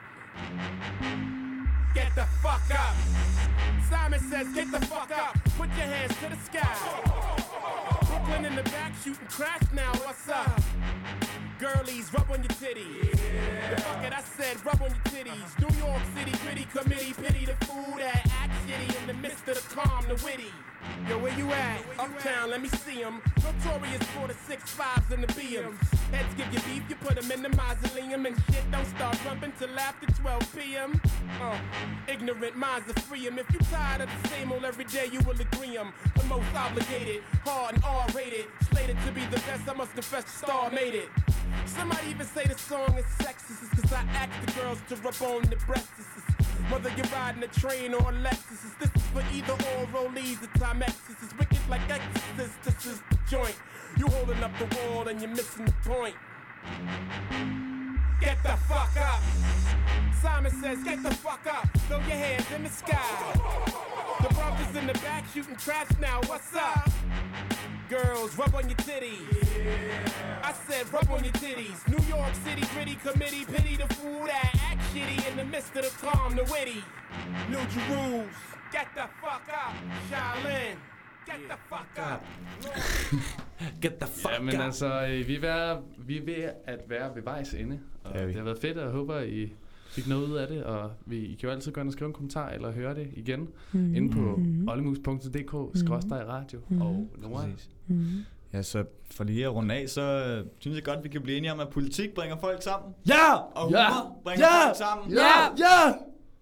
Get 1.95 2.14
the 2.14 2.27
fuck 2.43 2.62
up. 2.73 2.95
Simon 3.91 4.21
says, 4.21 4.49
get 4.55 4.71
the 4.71 4.81
fuck 4.87 5.11
up. 5.11 5.37
Put 5.57 5.69
your 5.71 5.87
hands 5.87 6.14
to 6.21 6.29
the 6.29 6.37
sky. 6.37 6.77
Brooklyn 8.07 8.45
in 8.45 8.55
the 8.55 8.62
back 8.64 8.93
shooting 9.03 9.27
crash 9.29 9.62
now. 9.75 9.93
What's 10.05 10.29
up? 10.29 11.26
Girlies, 11.59 12.12
rub 12.12 12.30
on 12.30 12.42
your 12.42 12.48
titties. 12.48 13.12
The 13.70 13.80
fuck 13.80 14.04
it, 14.04 14.12
I 14.12 14.20
said, 14.20 14.64
rub 14.66 14.82
on 14.82 14.90
your 14.90 15.04
titties. 15.04 15.59
New 15.59 15.78
York 15.78 16.02
City 16.14 16.32
gritty 16.44 16.66
committee, 16.70 17.14
pity 17.14 17.46
the 17.46 17.54
fool 17.64 17.96
that 17.96 18.28
act 18.30 18.52
shitty 18.68 19.00
in 19.00 19.07
the 19.07 19.14
midst 19.14 19.48
of 19.48 19.54
the 19.54 19.74
calm, 19.74 20.04
the 20.07 20.16
witty. 20.22 20.52
Yo, 21.09 21.18
where 21.18 21.37
you 21.39 21.51
at? 21.53 21.80
Uptown, 21.99 22.51
let 22.51 22.62
me 22.62 22.68
see 22.68 23.03
'em. 23.03 23.20
Notorious 23.43 24.03
for 24.14 24.28
the 24.28 24.34
six 24.49 24.70
fives 24.70 25.11
and 25.12 25.22
the 25.22 25.32
BMs. 25.34 25.78
Heads 26.12 26.34
give 26.37 26.53
you 26.53 26.61
beef, 26.61 26.82
you 26.89 26.97
put 26.97 27.16
'em 27.18 27.30
in 27.30 27.43
the 27.43 27.51
mausoleum. 27.51 28.26
And 28.26 28.37
shit 28.51 28.70
don't 28.70 28.87
start 28.97 29.18
rumping 29.24 29.53
till 29.59 29.78
after 29.78 30.07
12 30.07 30.43
p.m. 30.57 31.01
Uh, 31.43 31.59
ignorant 32.09 32.57
minds 32.57 32.89
are 32.91 33.01
free 33.03 33.26
'em. 33.26 33.39
If 33.39 33.51
you 33.53 33.61
tired 33.70 34.01
of 34.03 34.11
the 34.22 34.28
same 34.28 34.53
old 34.53 34.64
every 34.64 34.84
day, 34.84 35.07
you 35.12 35.20
will 35.20 35.41
agree 35.41 35.57
agree 35.66 35.76
'em. 35.78 35.93
The 36.14 36.24
most 36.24 36.55
obligated, 36.55 37.22
hard 37.45 37.74
and 37.74 37.84
R-rated. 37.84 38.47
Slated 38.70 38.97
to 39.07 39.12
be 39.12 39.24
the 39.26 39.41
best, 39.41 39.68
I 39.68 39.74
must 39.74 39.93
confess 39.93 40.24
the 40.24 40.30
star 40.30 40.70
made 40.70 40.95
it. 40.95 41.09
Somebody 41.66 42.11
even 42.11 42.26
say 42.26 42.45
the 42.45 42.59
song 42.59 42.99
is 42.99 43.05
sexist 43.18 43.62
is 43.62 43.80
cause 43.80 43.93
I 43.93 44.03
ask 44.14 44.30
the 44.45 44.53
girls 44.61 44.78
to 44.89 44.97
rub 44.97 45.14
on 45.22 45.43
the 45.43 45.57
breasts. 45.66 46.36
Whether 46.70 46.90
you're 46.96 47.07
riding 47.07 47.42
a 47.42 47.48
train 47.48 47.94
or 47.94 48.11
a 48.11 48.12
Lexus, 48.12 48.78
this 48.78 48.90
is 48.94 49.02
for 49.12 49.22
either 49.32 49.52
or 49.52 49.86
rollies 49.92 50.42
or 50.42 50.48
Timex. 50.59 50.94
This 51.07 51.22
is 51.22 51.38
wicked 51.38 51.61
like 51.68 51.80
Exorcist, 51.88 52.62
this 52.64 52.86
is 52.86 53.00
the 53.11 53.18
joint. 53.30 53.57
You 53.96 54.07
holding 54.09 54.42
up 54.42 54.52
the 54.59 54.66
wall 54.76 55.09
and 55.09 55.20
you're 55.20 55.30
missing 55.30 55.64
the 55.64 55.72
point. 55.88 56.14
Get 58.20 58.42
the 58.42 58.57
fuck 58.68 58.96
up. 58.96 59.22
Simon 60.20 60.52
says, 60.61 60.82
get 60.82 61.02
the 61.02 61.14
fuck 61.14 61.46
up. 61.46 61.68
Throw 61.88 61.98
your 61.98 62.16
hands 62.16 62.46
in 62.54 62.64
the 62.64 62.70
sky. 62.70 63.32
The 64.22 64.34
brothers 64.34 64.76
in 64.76 64.86
the 64.86 64.94
back 64.94 65.24
shooting 65.32 65.57
trash 65.57 65.88
now. 66.00 66.20
What's 66.26 66.54
up? 66.54 66.90
Girls, 67.89 68.37
rub 68.37 68.55
on 68.55 68.68
your 68.68 68.76
titties. 68.78 69.22
I 70.43 70.53
said, 70.66 70.93
rub 70.93 71.09
on 71.11 71.22
your 71.22 71.32
titties. 71.34 71.78
New 71.89 72.05
York 72.09 72.34
City 72.45 72.62
gritty 72.74 72.97
committee, 72.97 73.45
pity 73.45 73.76
the 73.76 73.87
fool 73.95 74.26
that 74.26 74.51
act 74.70 74.82
shitty 74.93 75.18
in 75.30 75.37
the 75.37 75.45
midst 75.45 75.76
of 75.76 75.84
the 75.84 76.07
calm, 76.07 76.34
the 76.34 76.43
witty. 76.45 76.82
New 77.49 77.64
Jerusalem, 77.74 78.28
get 78.72 78.89
the 78.95 79.07
fuck 79.22 79.47
up. 79.64 79.74
Shaolin, 80.11 80.76
get 81.26 81.41
the 81.49 81.57
fuck 81.70 81.99
up. 81.99 82.24
Get 83.80 83.99
the 84.01 84.07
fuck 84.07 84.32
ja, 84.32 84.41
men 84.41 84.61
altså, 84.61 85.07
øh, 85.11 85.28
vi 85.28 85.37
er, 85.37 85.41
ved, 85.41 85.82
vi 85.99 86.16
er 86.18 86.24
ved 86.24 86.51
at 86.66 86.78
være 86.89 87.14
ved 87.14 87.22
vejs 87.22 87.55
ende. 87.55 87.80
Og 88.05 88.12
Det 88.14 88.22
er 88.22 88.26
vi. 88.26 88.32
det 88.32 88.37
har 88.39 88.45
været 88.45 88.59
fedt, 88.61 88.78
og 88.78 88.84
jeg 88.84 88.93
håber, 88.93 89.20
I 89.20 89.53
fik 89.97 90.09
noget 90.09 90.26
ud 90.28 90.36
af 90.36 90.49
det. 90.49 90.64
Og 90.64 90.90
vi, 91.07 91.16
I 91.16 91.34
kan 91.34 91.49
jo 91.49 91.55
altid 91.55 91.72
gå 91.72 91.80
ind 91.80 91.88
og 91.88 91.92
skrive 91.92 92.09
en 92.09 92.14
kommentar, 92.14 92.49
eller 92.51 92.72
høre 92.72 92.94
det 92.94 93.09
igen, 93.16 93.40
Mhm. 93.40 93.82
mm. 93.82 93.94
inde 93.94 94.12
på 94.12 94.20
Mhm. 94.36 94.68
ollemus.dk, 94.68 95.78
skråstrej 95.78 96.24
radio, 96.24 96.61
Mhm. 96.68 96.82
og 96.82 97.07
Nora. 97.18 97.42
Præcis. 97.42 97.68
Ja, 98.53 98.62
så 98.62 98.84
for 99.11 99.24
lige 99.24 99.44
at 99.44 99.55
runde 99.55 99.74
af, 99.74 99.88
så 99.88 100.03
øh, 100.03 100.47
synes 100.59 100.74
jeg 100.74 100.84
godt, 100.84 101.05
vi 101.05 101.09
kan 101.09 101.22
blive 101.22 101.38
enige 101.38 101.53
om, 101.53 101.61
at 101.61 101.68
politik 101.68 102.14
bringer 102.14 102.36
folk 102.40 102.62
sammen. 102.62 102.94
Ja! 103.09 103.34
Og 103.34 103.64
humor 103.64 103.78
Ja! 103.78 103.88
bringer 104.24 104.47
Ja! 104.47 104.66
folk 104.66 104.76
sammen. 104.76 105.11
Ja! 105.11 105.40
Ja! 105.59 105.92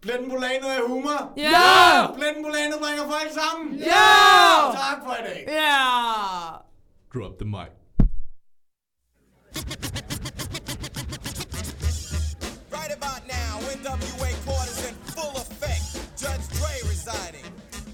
Bletten 0.01 0.29
Bolano 0.31 0.67
er 0.67 0.89
humor. 0.89 1.33
Ja! 1.37 2.15
Bletten 2.17 2.43
Bolano 2.45 2.77
bringer 2.85 3.03
folk 3.15 3.31
sammen. 3.41 3.79
Ja! 3.79 4.11
Tak 4.73 4.99
for 5.05 5.13
i 5.21 5.23
dag. 5.29 5.45
Ja! 5.49 5.81
Drop 7.15 7.39
the 7.39 7.49
mic. 7.49 7.71
now, 13.55 13.61
NWA 13.69 14.47
court 14.47 14.67
is 14.67 14.89
in 14.89 14.95
full 15.15 15.31
effect. 15.37 16.19
Judge 16.19 16.43
Dre 16.59 16.75
residing. 16.89 17.45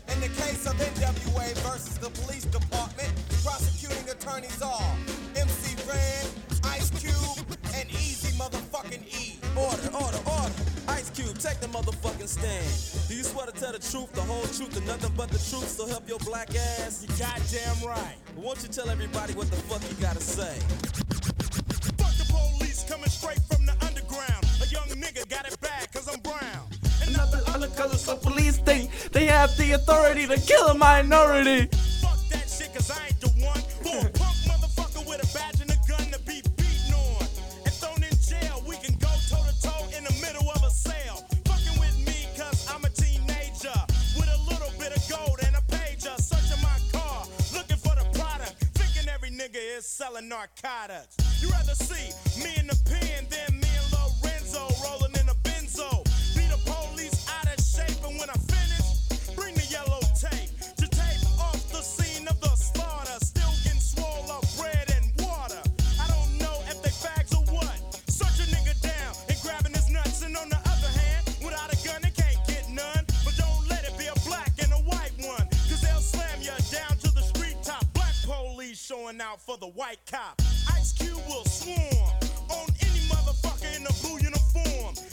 In 0.09 0.21
the 0.21 0.29
case 0.41 0.67
of 0.67 0.75
NWA 0.75 1.53
versus 1.69 1.99
the 1.99 2.09
police 2.23 2.45
department, 2.45 3.13
prosecuting 3.45 4.09
attorneys 4.09 4.63
are 4.63 4.97
MC 5.37 5.77
Ren, 5.87 6.27
Ice 6.65 6.91
Cube, 6.97 7.47
and 7.75 7.91
Easy 7.91 8.33
Motherfucking 8.39 9.05
E. 9.13 9.39
Order, 9.57 9.91
order, 9.93 10.23
order. 10.25 10.55
Ice 10.89 11.11
Cube, 11.11 11.39
take 11.39 11.61
the 11.61 11.69
motherfucking 11.69 12.29
stand. 12.29 13.09
Do 13.09 13.15
you 13.15 13.23
swear 13.23 13.47
to 13.47 13.53
tell 13.53 13.73
the 13.73 13.79
truth, 13.79 14.13
the 14.13 14.23
whole 14.23 14.47
truth, 14.57 14.77
and 14.77 14.87
nothing 14.87 15.13
but 15.17 15.29
the 15.29 15.39
truth? 15.39 15.69
So 15.69 15.87
help 15.87 16.09
your 16.09 16.21
black 16.21 16.55
ass. 16.55 17.03
You 17.03 17.09
goddamn 17.19 17.87
right. 17.87 18.17
But 18.35 18.45
won't 18.45 18.63
you 18.63 18.69
tell 18.69 18.89
everybody 18.89 19.35
what 19.35 19.51
the 19.51 19.57
fuck 19.69 19.83
you 19.91 19.97
gotta 20.01 20.21
say? 20.21 20.57
Fuck 22.01 22.17
the 22.17 22.27
police 22.33 22.85
coming 22.89 23.11
straight 23.11 23.41
from 23.51 23.67
the 23.67 23.90
nigga 25.11 25.29
got 25.29 25.47
it 25.47 25.61
bad, 25.61 25.93
cause 25.93 26.09
I'm 26.09 26.21
brown. 26.21 26.67
And 27.03 27.13
not 27.17 27.31
the 27.31 27.43
other 27.51 27.69
colors, 27.69 28.03
so 28.03 28.17
police 28.17 28.59
think 28.59 28.91
they 29.13 29.27
have 29.27 29.57
the 29.57 29.73
authority 29.73 30.27
to 30.27 30.39
kill 30.41 30.69
a 30.69 30.75
minority. 30.75 31.67
Fuck 32.01 32.19
that 32.31 32.49
shit, 32.49 32.73
cause 32.73 32.91
I 32.91 33.07
ain't 33.07 33.21
the 33.21 33.29
one 33.43 33.61
for 33.83 34.07
a 34.07 34.11
punk 34.11 34.37
motherfucker 34.47 35.07
with 35.09 35.23
a 35.23 35.29
badge 35.37 35.61
and 35.61 35.71
a 35.71 35.79
gun 35.89 36.07
to 36.13 36.19
be 36.21 36.43
beaten 36.57 36.95
on. 36.95 37.27
And 37.65 37.75
thrown 37.75 38.03
in 38.03 38.15
jail, 38.23 38.63
we 38.67 38.77
can 38.77 38.95
go 38.99 39.11
toe 39.29 39.43
to 39.43 39.55
toe 39.63 39.85
in 39.97 40.05
the 40.05 40.15
middle 40.23 40.49
of 40.51 40.63
a 40.63 40.71
cell. 40.71 41.27
Fucking 41.45 41.81
with 41.81 41.97
me, 42.07 42.29
cause 42.37 42.69
I'm 42.71 42.85
a 42.85 42.91
teenager 42.91 43.79
with 44.15 44.31
a 44.31 44.39
little 44.47 44.73
bit 44.79 44.95
of 44.95 45.03
gold 45.11 45.41
and 45.45 45.57
a 45.57 45.65
pager. 45.75 46.15
Searching 46.21 46.63
my 46.63 46.79
car, 46.93 47.27
looking 47.55 47.79
for 47.79 47.95
the 47.99 48.07
product. 48.15 48.55
Thinking 48.79 49.09
every 49.11 49.31
nigga 49.31 49.59
is 49.59 49.87
selling 49.87 50.29
narcotics. 50.29 51.17
You 51.43 51.51
rather 51.51 51.75
see 51.75 52.13
me 52.45 52.60
the 79.61 79.67
white 79.67 79.99
cop. 80.11 80.41
Ice 80.73 80.93
Cube 80.95 81.21
will 81.29 81.45
swarm 81.45 82.17
on 82.49 82.69
any 82.81 83.01
motherfucker 83.09 83.77
in 83.77 83.87
a 83.87 83.93
blue 84.01 84.19
uniform. 84.19 85.10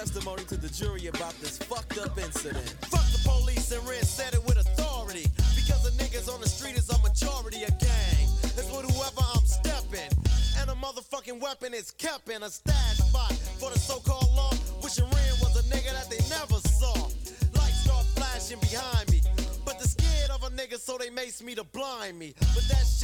testimony 0.00 0.42
to 0.44 0.56
the 0.56 0.68
jury 0.70 1.08
about 1.08 1.34
this 1.42 1.58
fucked 1.58 1.98
up 1.98 2.16
incident. 2.16 2.64
Fuck 2.88 3.04
the 3.12 3.20
police 3.22 3.70
and 3.70 3.86
Ren 3.86 4.02
said 4.02 4.32
it 4.32 4.42
with 4.46 4.56
authority. 4.56 5.26
Because 5.54 5.84
the 5.84 5.92
niggas 6.02 6.26
on 6.32 6.40
the 6.40 6.48
street 6.48 6.76
is 6.78 6.88
a 6.88 6.98
majority 7.04 7.64
of 7.64 7.78
gang. 7.78 8.24
It's 8.56 8.72
with 8.72 8.88
whoever 8.88 9.20
I'm 9.36 9.44
stepping. 9.44 10.08
And 10.56 10.70
a 10.70 10.74
motherfucking 10.74 11.38
weapon 11.42 11.74
is 11.74 11.90
kept 11.90 12.30
in 12.30 12.42
a 12.42 12.48
stash 12.48 12.96
spot 12.96 13.32
for 13.60 13.68
the 13.68 13.78
so 13.78 14.00
called 14.00 14.32
law. 14.34 14.52
Wishing 14.82 15.04
Ren 15.04 15.34
was 15.44 15.60
a 15.60 15.64
nigga 15.68 15.92
that 15.92 16.08
they 16.08 16.24
never 16.32 16.56
saw. 16.64 16.96
Lights 17.60 17.84
start 17.84 18.06
flashing 18.16 18.60
behind 18.60 19.04
me. 19.10 19.20
But 19.66 19.76
they're 19.76 19.94
scared 20.00 20.30
of 20.30 20.44
a 20.44 20.50
nigga, 20.56 20.80
so 20.80 20.96
they 20.96 21.10
mace 21.10 21.42
me 21.42 21.54
to 21.56 21.64
blind 21.64 22.18
me. 22.18 22.32
But 22.54 22.64
that 22.72 22.88
shit 22.88 22.99